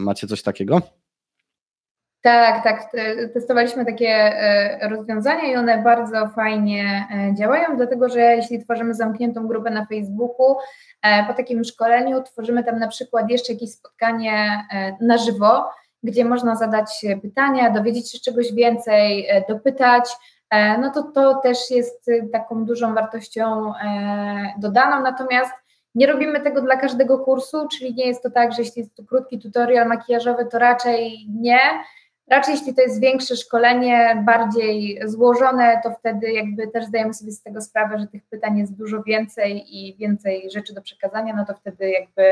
Macie 0.04 0.26
coś 0.26 0.42
takiego? 0.42 0.82
Tak, 2.26 2.64
tak. 2.64 2.92
Testowaliśmy 3.34 3.86
takie 3.86 4.08
e, 4.08 4.88
rozwiązania 4.88 5.52
i 5.52 5.56
one 5.56 5.82
bardzo 5.82 6.28
fajnie 6.28 7.06
działają, 7.38 7.76
dlatego 7.76 8.08
że 8.08 8.20
jeśli 8.20 8.64
tworzymy 8.64 8.94
zamkniętą 8.94 9.46
grupę 9.46 9.70
na 9.70 9.86
Facebooku, 9.86 10.56
po 11.26 11.34
takim 11.34 11.64
szkoleniu 11.64 12.22
tworzymy 12.22 12.64
tam 12.64 12.78
na 12.78 12.88
przykład 12.88 13.30
jeszcze 13.30 13.52
jakieś 13.52 13.72
spotkanie 13.72 14.66
na 15.00 15.18
żywo, 15.18 15.64
gdzie 16.06 16.24
można 16.24 16.56
zadać 16.56 17.06
pytania, 17.22 17.70
dowiedzieć 17.70 18.12
się 18.12 18.18
czegoś 18.18 18.52
więcej, 18.52 19.26
e, 19.28 19.44
dopytać, 19.48 20.10
e, 20.50 20.78
no 20.78 20.90
to 20.90 21.02
to 21.02 21.34
też 21.34 21.70
jest 21.70 22.10
taką 22.32 22.64
dużą 22.64 22.94
wartością 22.94 23.72
e, 23.74 24.54
dodaną. 24.58 25.02
Natomiast 25.02 25.52
nie 25.94 26.06
robimy 26.06 26.40
tego 26.40 26.62
dla 26.62 26.76
każdego 26.76 27.18
kursu, 27.18 27.68
czyli 27.68 27.94
nie 27.94 28.06
jest 28.06 28.22
to 28.22 28.30
tak, 28.30 28.52
że 28.52 28.62
jeśli 28.62 28.80
jest 28.80 28.94
to 28.94 29.04
krótki 29.04 29.38
tutorial 29.38 29.88
makijażowy, 29.88 30.46
to 30.46 30.58
raczej 30.58 31.26
nie. 31.28 31.58
Raczej 32.30 32.54
jeśli 32.54 32.74
to 32.74 32.82
jest 32.82 33.00
większe 33.00 33.36
szkolenie, 33.36 34.22
bardziej 34.26 35.00
złożone, 35.04 35.80
to 35.84 35.90
wtedy 35.90 36.32
jakby 36.32 36.68
też 36.68 36.84
zdajemy 36.84 37.14
sobie 37.14 37.32
z 37.32 37.42
tego 37.42 37.60
sprawę, 37.60 37.98
że 37.98 38.06
tych 38.06 38.22
pytań 38.30 38.58
jest 38.58 38.76
dużo 38.76 39.02
więcej 39.02 39.64
i 39.76 39.96
więcej 39.96 40.50
rzeczy 40.50 40.74
do 40.74 40.82
przekazania, 40.82 41.36
no 41.36 41.44
to 41.44 41.54
wtedy 41.54 41.90
jakby 41.90 42.22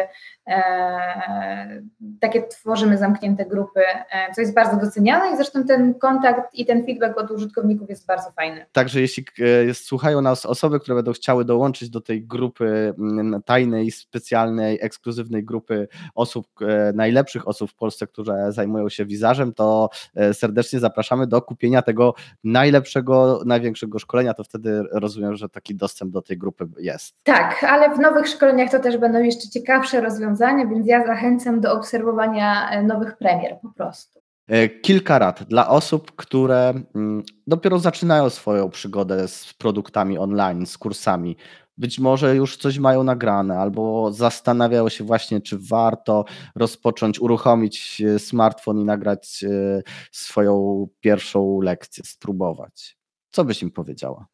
e, 0.46 1.82
takie 2.20 2.42
tworzymy 2.42 2.98
zamknięte 2.98 3.46
grupy, 3.46 3.80
e, 3.80 4.34
co 4.34 4.40
jest 4.40 4.54
bardzo 4.54 4.76
doceniane 4.76 5.32
i 5.32 5.36
zresztą 5.36 5.64
ten 5.64 5.94
kontakt 5.94 6.54
i 6.54 6.66
ten 6.66 6.86
feedback 6.86 7.18
od 7.18 7.30
użytkowników 7.30 7.90
jest 7.90 8.06
bardzo 8.06 8.30
fajny. 8.30 8.66
Także 8.72 9.00
jeśli 9.00 9.24
e, 9.70 9.74
słuchają 9.74 10.20
nas 10.20 10.46
osoby, 10.46 10.80
które 10.80 10.94
będą 10.94 11.12
chciały 11.12 11.44
dołączyć 11.44 11.90
do 11.90 12.00
tej 12.00 12.26
grupy 12.26 12.94
mm, 12.98 13.42
tajnej, 13.42 13.90
specjalnej, 13.90 14.78
ekskluzywnej 14.82 15.44
grupy 15.44 15.88
osób, 16.14 16.46
e, 16.60 16.92
najlepszych 16.92 17.48
osób 17.48 17.70
w 17.70 17.74
Polsce, 17.74 18.06
które 18.06 18.52
zajmują 18.52 18.88
się 18.88 19.06
wizażem, 19.06 19.52
to 19.52 19.83
E, 20.14 20.34
serdecznie 20.34 20.80
zapraszamy 20.80 21.26
do 21.26 21.42
kupienia 21.42 21.82
tego 21.82 22.14
najlepszego, 22.44 23.42
największego 23.46 23.98
szkolenia, 23.98 24.34
to 24.34 24.44
wtedy 24.44 24.82
rozumiem, 24.92 25.36
że 25.36 25.48
taki 25.48 25.74
dostęp 25.74 26.12
do 26.12 26.22
tej 26.22 26.38
grupy 26.38 26.66
jest. 26.78 27.14
Tak, 27.22 27.64
ale 27.64 27.94
w 27.96 27.98
nowych 27.98 28.28
szkoleniach 28.28 28.70
to 28.70 28.78
też 28.78 28.98
będą 28.98 29.22
jeszcze 29.22 29.48
ciekawsze 29.48 30.00
rozwiązania, 30.00 30.66
więc 30.66 30.86
ja 30.86 31.06
zachęcam 31.06 31.60
do 31.60 31.72
obserwowania 31.72 32.70
e, 32.70 32.82
nowych 32.82 33.16
premier 33.16 33.56
po 33.62 33.68
prostu. 33.68 34.24
E, 34.48 34.68
kilka 34.68 35.18
rad 35.18 35.42
dla 35.42 35.68
osób, 35.68 36.12
które 36.16 36.74
mm, 36.94 37.22
dopiero 37.46 37.78
zaczynają 37.78 38.30
swoją 38.30 38.70
przygodę 38.70 39.28
z 39.28 39.54
produktami 39.54 40.18
online, 40.18 40.66
z 40.66 40.78
kursami 40.78 41.36
być 41.76 41.98
może 41.98 42.36
już 42.36 42.56
coś 42.56 42.78
mają 42.78 43.04
nagrane, 43.04 43.58
albo 43.58 44.12
zastanawiają 44.12 44.88
się 44.88 45.04
właśnie, 45.04 45.40
czy 45.40 45.58
warto 45.70 46.24
rozpocząć, 46.54 47.20
uruchomić 47.20 48.00
e, 48.00 48.18
smartfon 48.18 48.80
i 48.80 48.84
nagrać 48.84 49.44
e, 49.44 49.82
swoją 50.12 50.86
pierwszą 51.00 51.60
lekcję, 51.60 52.04
spróbować. 52.06 52.98
Co 53.30 53.44
byś 53.44 53.62
im 53.62 53.70
powiedziała? 53.70 54.26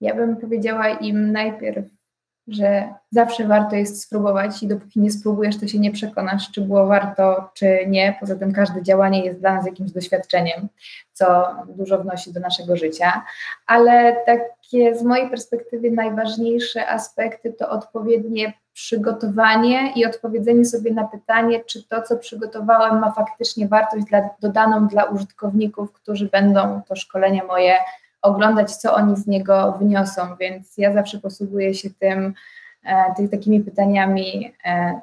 Ja 0.00 0.14
bym 0.14 0.36
powiedziała 0.36 0.88
im 0.88 1.32
najpierw, 1.32 1.97
że 2.48 2.94
zawsze 3.10 3.46
warto 3.46 3.76
jest 3.76 4.02
spróbować 4.02 4.62
i 4.62 4.68
dopóki 4.68 5.00
nie 5.00 5.10
spróbujesz, 5.10 5.60
to 5.60 5.66
się 5.66 5.78
nie 5.78 5.92
przekonasz, 5.92 6.50
czy 6.50 6.60
było 6.60 6.86
warto, 6.86 7.50
czy 7.54 7.78
nie. 7.86 8.16
Poza 8.20 8.36
tym 8.36 8.52
każde 8.52 8.82
działanie 8.82 9.24
jest 9.24 9.40
dla 9.40 9.54
nas 9.54 9.66
jakimś 9.66 9.90
doświadczeniem, 9.90 10.68
co 11.12 11.46
dużo 11.68 11.98
wnosi 11.98 12.32
do 12.32 12.40
naszego 12.40 12.76
życia, 12.76 13.22
ale 13.66 14.16
takie 14.26 14.94
z 14.94 15.02
mojej 15.02 15.30
perspektywy 15.30 15.90
najważniejsze 15.90 16.88
aspekty 16.88 17.52
to 17.52 17.70
odpowiednie 17.70 18.52
przygotowanie 18.72 19.92
i 19.96 20.06
odpowiedzenie 20.06 20.64
sobie 20.64 20.92
na 20.92 21.04
pytanie, 21.04 21.64
czy 21.64 21.88
to, 21.88 22.02
co 22.02 22.16
przygotowałem, 22.16 22.98
ma 22.98 23.12
faktycznie 23.12 23.68
wartość 23.68 24.04
dla, 24.04 24.30
dodaną 24.40 24.88
dla 24.88 25.04
użytkowników, 25.04 25.92
którzy 25.92 26.28
będą 26.28 26.82
to 26.88 26.96
szkolenie 26.96 27.44
moje 27.44 27.74
oglądać, 28.22 28.76
co 28.76 28.94
oni 28.94 29.16
z 29.16 29.26
niego 29.26 29.72
wniosą, 29.72 30.36
więc 30.40 30.78
ja 30.78 30.92
zawsze 30.92 31.18
posługuję 31.18 31.74
się 31.74 31.90
tym, 31.90 32.34
e, 32.84 33.14
tych 33.16 33.30
takimi 33.30 33.60
pytaniami, 33.60 34.54
e, 34.64 35.00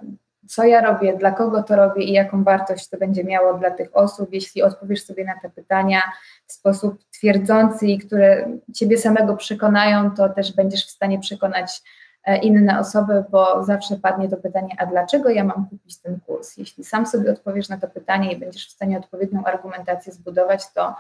co 0.47 0.63
ja 0.63 0.81
robię, 0.81 1.17
dla 1.17 1.31
kogo 1.31 1.63
to 1.63 1.75
robię 1.75 2.03
i 2.03 2.11
jaką 2.11 2.43
wartość 2.43 2.89
to 2.89 2.97
będzie 2.97 3.23
miało 3.23 3.53
dla 3.53 3.71
tych 3.71 3.97
osób. 3.97 4.33
Jeśli 4.33 4.63
odpowiesz 4.63 5.05
sobie 5.05 5.25
na 5.25 5.39
te 5.41 5.49
pytania 5.49 6.01
w 6.47 6.53
sposób 6.53 7.03
twierdzący 7.11 7.87
i 7.87 7.97
które 7.97 8.47
ciebie 8.73 8.97
samego 8.97 9.35
przekonają, 9.35 10.11
to 10.11 10.29
też 10.29 10.53
będziesz 10.53 10.85
w 10.85 10.89
stanie 10.89 11.19
przekonać 11.19 11.81
e, 12.25 12.37
inne 12.37 12.79
osoby, 12.79 13.23
bo 13.29 13.63
zawsze 13.63 13.95
padnie 13.97 14.29
to 14.29 14.37
pytanie, 14.37 14.75
a 14.77 14.85
dlaczego 14.85 15.29
ja 15.29 15.43
mam 15.43 15.69
kupić 15.69 15.97
ten 15.97 16.19
kurs? 16.19 16.57
Jeśli 16.57 16.83
sam 16.83 17.05
sobie 17.05 17.31
odpowiesz 17.31 17.69
na 17.69 17.77
to 17.77 17.87
pytanie 17.87 18.33
i 18.33 18.37
będziesz 18.37 18.67
w 18.67 18.71
stanie 18.71 18.97
odpowiednią 18.97 19.43
argumentację 19.43 20.13
zbudować, 20.13 20.73
to 20.73 20.95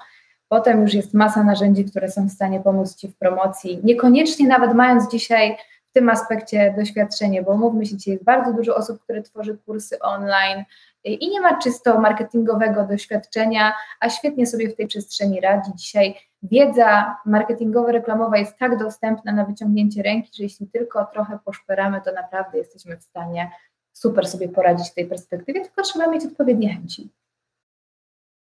Potem 0.49 0.81
już 0.81 0.93
jest 0.93 1.13
masa 1.13 1.43
narzędzi, 1.43 1.85
które 1.85 2.11
są 2.11 2.27
w 2.27 2.31
stanie 2.31 2.59
pomóc 2.59 2.95
Ci 2.95 3.07
w 3.07 3.17
promocji, 3.17 3.79
niekoniecznie 3.83 4.47
nawet 4.47 4.73
mając 4.73 5.11
dzisiaj 5.11 5.57
w 5.89 5.93
tym 5.93 6.09
aspekcie 6.09 6.73
doświadczenie, 6.77 7.41
bo 7.41 7.57
mówmy 7.57 7.85
się, 7.85 7.97
dzisiaj 7.97 8.13
jest 8.13 8.23
bardzo 8.23 8.53
dużo 8.53 8.75
osób, 8.75 9.01
które 9.03 9.21
tworzy 9.21 9.57
kursy 9.65 9.99
online 9.99 10.63
i 11.03 11.29
nie 11.29 11.41
ma 11.41 11.57
czysto 11.57 11.99
marketingowego 11.99 12.83
doświadczenia, 12.83 13.73
a 13.99 14.09
świetnie 14.09 14.47
sobie 14.47 14.69
w 14.69 14.75
tej 14.75 14.87
przestrzeni 14.87 15.41
radzi. 15.41 15.71
Dzisiaj 15.75 16.15
wiedza 16.43 17.17
marketingowa, 17.25 17.91
reklamowa 17.91 18.37
jest 18.37 18.57
tak 18.57 18.79
dostępna 18.79 19.31
na 19.31 19.45
wyciągnięcie 19.45 20.03
ręki, 20.03 20.31
że 20.37 20.43
jeśli 20.43 20.67
tylko 20.67 21.05
trochę 21.05 21.39
poszperamy, 21.45 22.01
to 22.01 22.11
naprawdę 22.11 22.57
jesteśmy 22.57 22.97
w 22.97 23.03
stanie 23.03 23.51
super 23.93 24.27
sobie 24.27 24.49
poradzić 24.49 24.89
w 24.89 24.93
tej 24.93 25.05
perspektywie, 25.05 25.61
tylko 25.61 25.81
trzeba 25.81 26.07
mieć 26.07 26.25
odpowiednie 26.25 26.73
chęci 26.73 27.09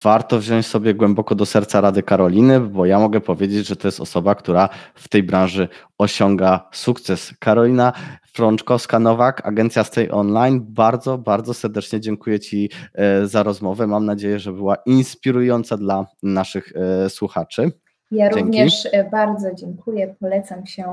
warto 0.07 0.39
wziąć 0.39 0.67
sobie 0.67 0.95
głęboko 0.95 1.35
do 1.35 1.47
serca 1.47 1.81
rady 1.81 2.03
Karoliny, 2.03 2.61
bo 2.61 2.87
ja 2.87 2.99
mogę 2.99 3.21
powiedzieć, 3.21 3.67
że 3.67 3.77
to 3.77 3.89
jest 3.89 4.01
osoba, 4.01 4.35
która 4.35 4.69
w 4.95 5.09
tej 5.09 5.23
branży 5.23 5.69
osiąga 5.99 6.69
sukces. 6.73 7.35
Karolina 7.39 7.93
Frączkowska-Nowak, 8.35 9.41
agencja 9.45 9.85
Stay 9.85 10.11
Online, 10.11 10.61
bardzo, 10.69 11.19
bardzo 11.19 11.55
serdecznie 11.55 12.01
dziękuję 12.01 12.41
Ci 12.41 12.71
e, 12.95 13.27
za 13.27 13.43
rozmowę. 13.43 13.87
Mam 13.87 14.07
nadzieję, 14.07 14.39
że 14.39 14.53
była 14.53 14.77
inspirująca 14.77 15.77
dla 15.77 16.07
naszych 16.23 16.73
e, 16.77 17.11
słuchaczy. 17.11 17.73
Ja 18.11 18.31
Dzięki. 18.31 18.41
również 18.41 18.89
e, 18.93 19.11
bardzo 19.11 19.55
dziękuję, 19.55 20.15
polecam 20.21 20.67
się 20.67 20.85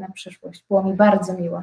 na 0.00 0.10
przyszłość. 0.14 0.64
Było 0.68 0.82
mi 0.82 0.94
bardzo 0.94 1.34
miło. 1.34 1.62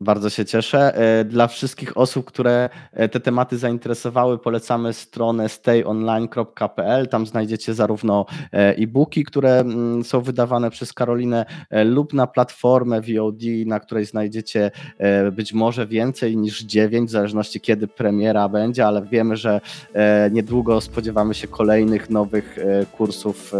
Bardzo 0.00 0.30
się 0.30 0.44
cieszę. 0.44 0.96
E, 0.96 1.24
dla 1.24 1.46
wszystkich 1.46 1.96
osób, 1.96 2.24
które 2.24 2.68
e, 2.92 3.08
te 3.08 3.20
tematy 3.20 3.58
zainteresowały, 3.58 4.38
polecamy 4.38 4.92
stronę 4.92 5.48
stayonline.pl. 5.48 7.08
Tam 7.08 7.26
znajdziecie 7.26 7.74
zarówno 7.74 8.26
e, 8.52 8.76
e-booki, 8.76 9.24
które 9.24 9.64
są 10.02 10.20
wydawane 10.20 10.70
przez 10.70 10.92
Karolinę, 10.92 11.46
lub 11.84 12.12
na 12.12 12.26
platformę 12.26 13.00
VOD, 13.00 13.42
na 13.66 13.80
której 13.80 14.04
znajdziecie 14.04 14.70
być 15.32 15.52
może 15.52 15.86
więcej 15.86 16.36
niż 16.36 16.60
9, 16.62 17.08
w 17.08 17.12
zależności 17.12 17.60
kiedy 17.60 17.88
premiera 17.88 18.48
będzie, 18.48 18.86
ale 18.86 19.02
wiemy, 19.02 19.36
że 19.36 19.60
niedługo 20.30 20.80
spodziewamy 20.80 21.34
się 21.34 21.48
kolejnych 21.48 22.10
nowych 22.10 22.58
kursów, 22.92 23.52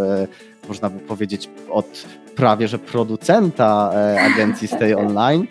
można 0.67 0.89
by 0.89 0.99
powiedzieć, 0.99 1.49
od 1.69 2.05
prawie 2.35 2.67
że 2.67 2.79
producenta 2.79 3.91
e, 3.93 4.21
agencji 4.21 4.67
Stay 4.67 4.97
Online. 4.97 5.47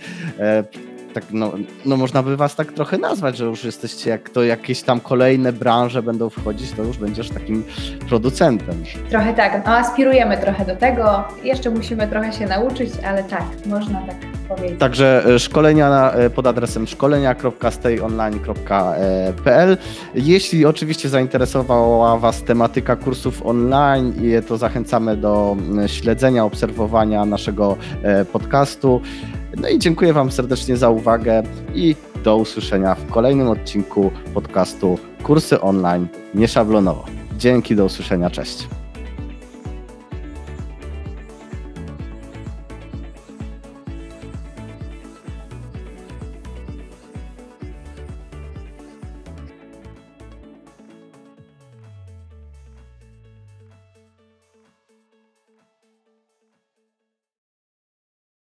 E, 1.15 1.17
tak, 1.21 1.25
no, 1.33 1.53
no 1.87 1.97
można 1.97 2.23
by 2.23 2.37
was 2.37 2.57
tak 2.57 2.73
trochę 2.73 2.99
nazwać, 2.99 3.37
że 3.37 3.45
już 3.45 3.65
jesteście, 3.65 4.11
jak 4.11 4.31
to 4.31 4.45
jakieś 4.45 4.83
tam 4.83 5.01
kolejne 5.01 5.53
branże 5.53 6.03
będą 6.03 6.31
wchodzić, 6.31 6.73
to 6.73 6.83
już 6.83 6.99
będziesz 6.99 7.31
takim 7.31 7.65
producentem. 8.09 8.85
Trochę 9.11 9.35
tak, 9.35 9.63
no 9.67 9.73
aspirujemy 9.73 10.39
trochę 10.39 10.65
do 10.65 10.77
tego, 10.77 11.25
jeszcze 11.45 11.71
musimy 11.71 12.09
trochę 12.09 12.33
się 12.33 12.47
nauczyć, 12.47 12.91
ale 13.07 13.25
tak, 13.25 13.45
można 13.67 14.07
tak 14.07 14.17
powiedzieć. 14.49 14.81
Także 14.81 15.25
e, 15.27 15.39
szkolenia 15.39 16.13
pod 16.35 16.47
adresem 16.47 16.87
szkolenia.stayonline.pl 16.87 19.77
Jeśli 20.15 20.67
oczywiście 20.67 21.09
zainteresowała 21.09 22.19
Was 22.19 22.43
tematyka 22.43 22.97
kursów 22.97 23.47
online, 23.47 24.15
to 24.49 24.57
zachęcamy 24.57 25.17
do 25.17 25.57
śledzenia, 25.87 26.45
obserwowania 26.45 27.25
naszego 27.25 27.77
e, 28.03 28.25
podcastu. 28.25 29.01
No 29.57 29.69
i 29.69 29.79
dziękuję 29.79 30.13
Wam 30.13 30.31
serdecznie 30.31 30.77
za 30.77 30.91
uwagę 30.91 31.43
i 31.75 31.97
do 32.25 32.37
usłyszenia 32.37 32.95
w 32.95 33.07
kolejnym 33.07 33.49
odcinku 33.49 34.11
podcastu 34.35 34.99
Kursy 35.23 35.61
online 35.61 36.07
nieszablonowo. 36.35 37.05
Dzięki, 37.39 37.77
do 37.77 37.85
usłyszenia, 37.85 38.31
cześć. 38.31 38.69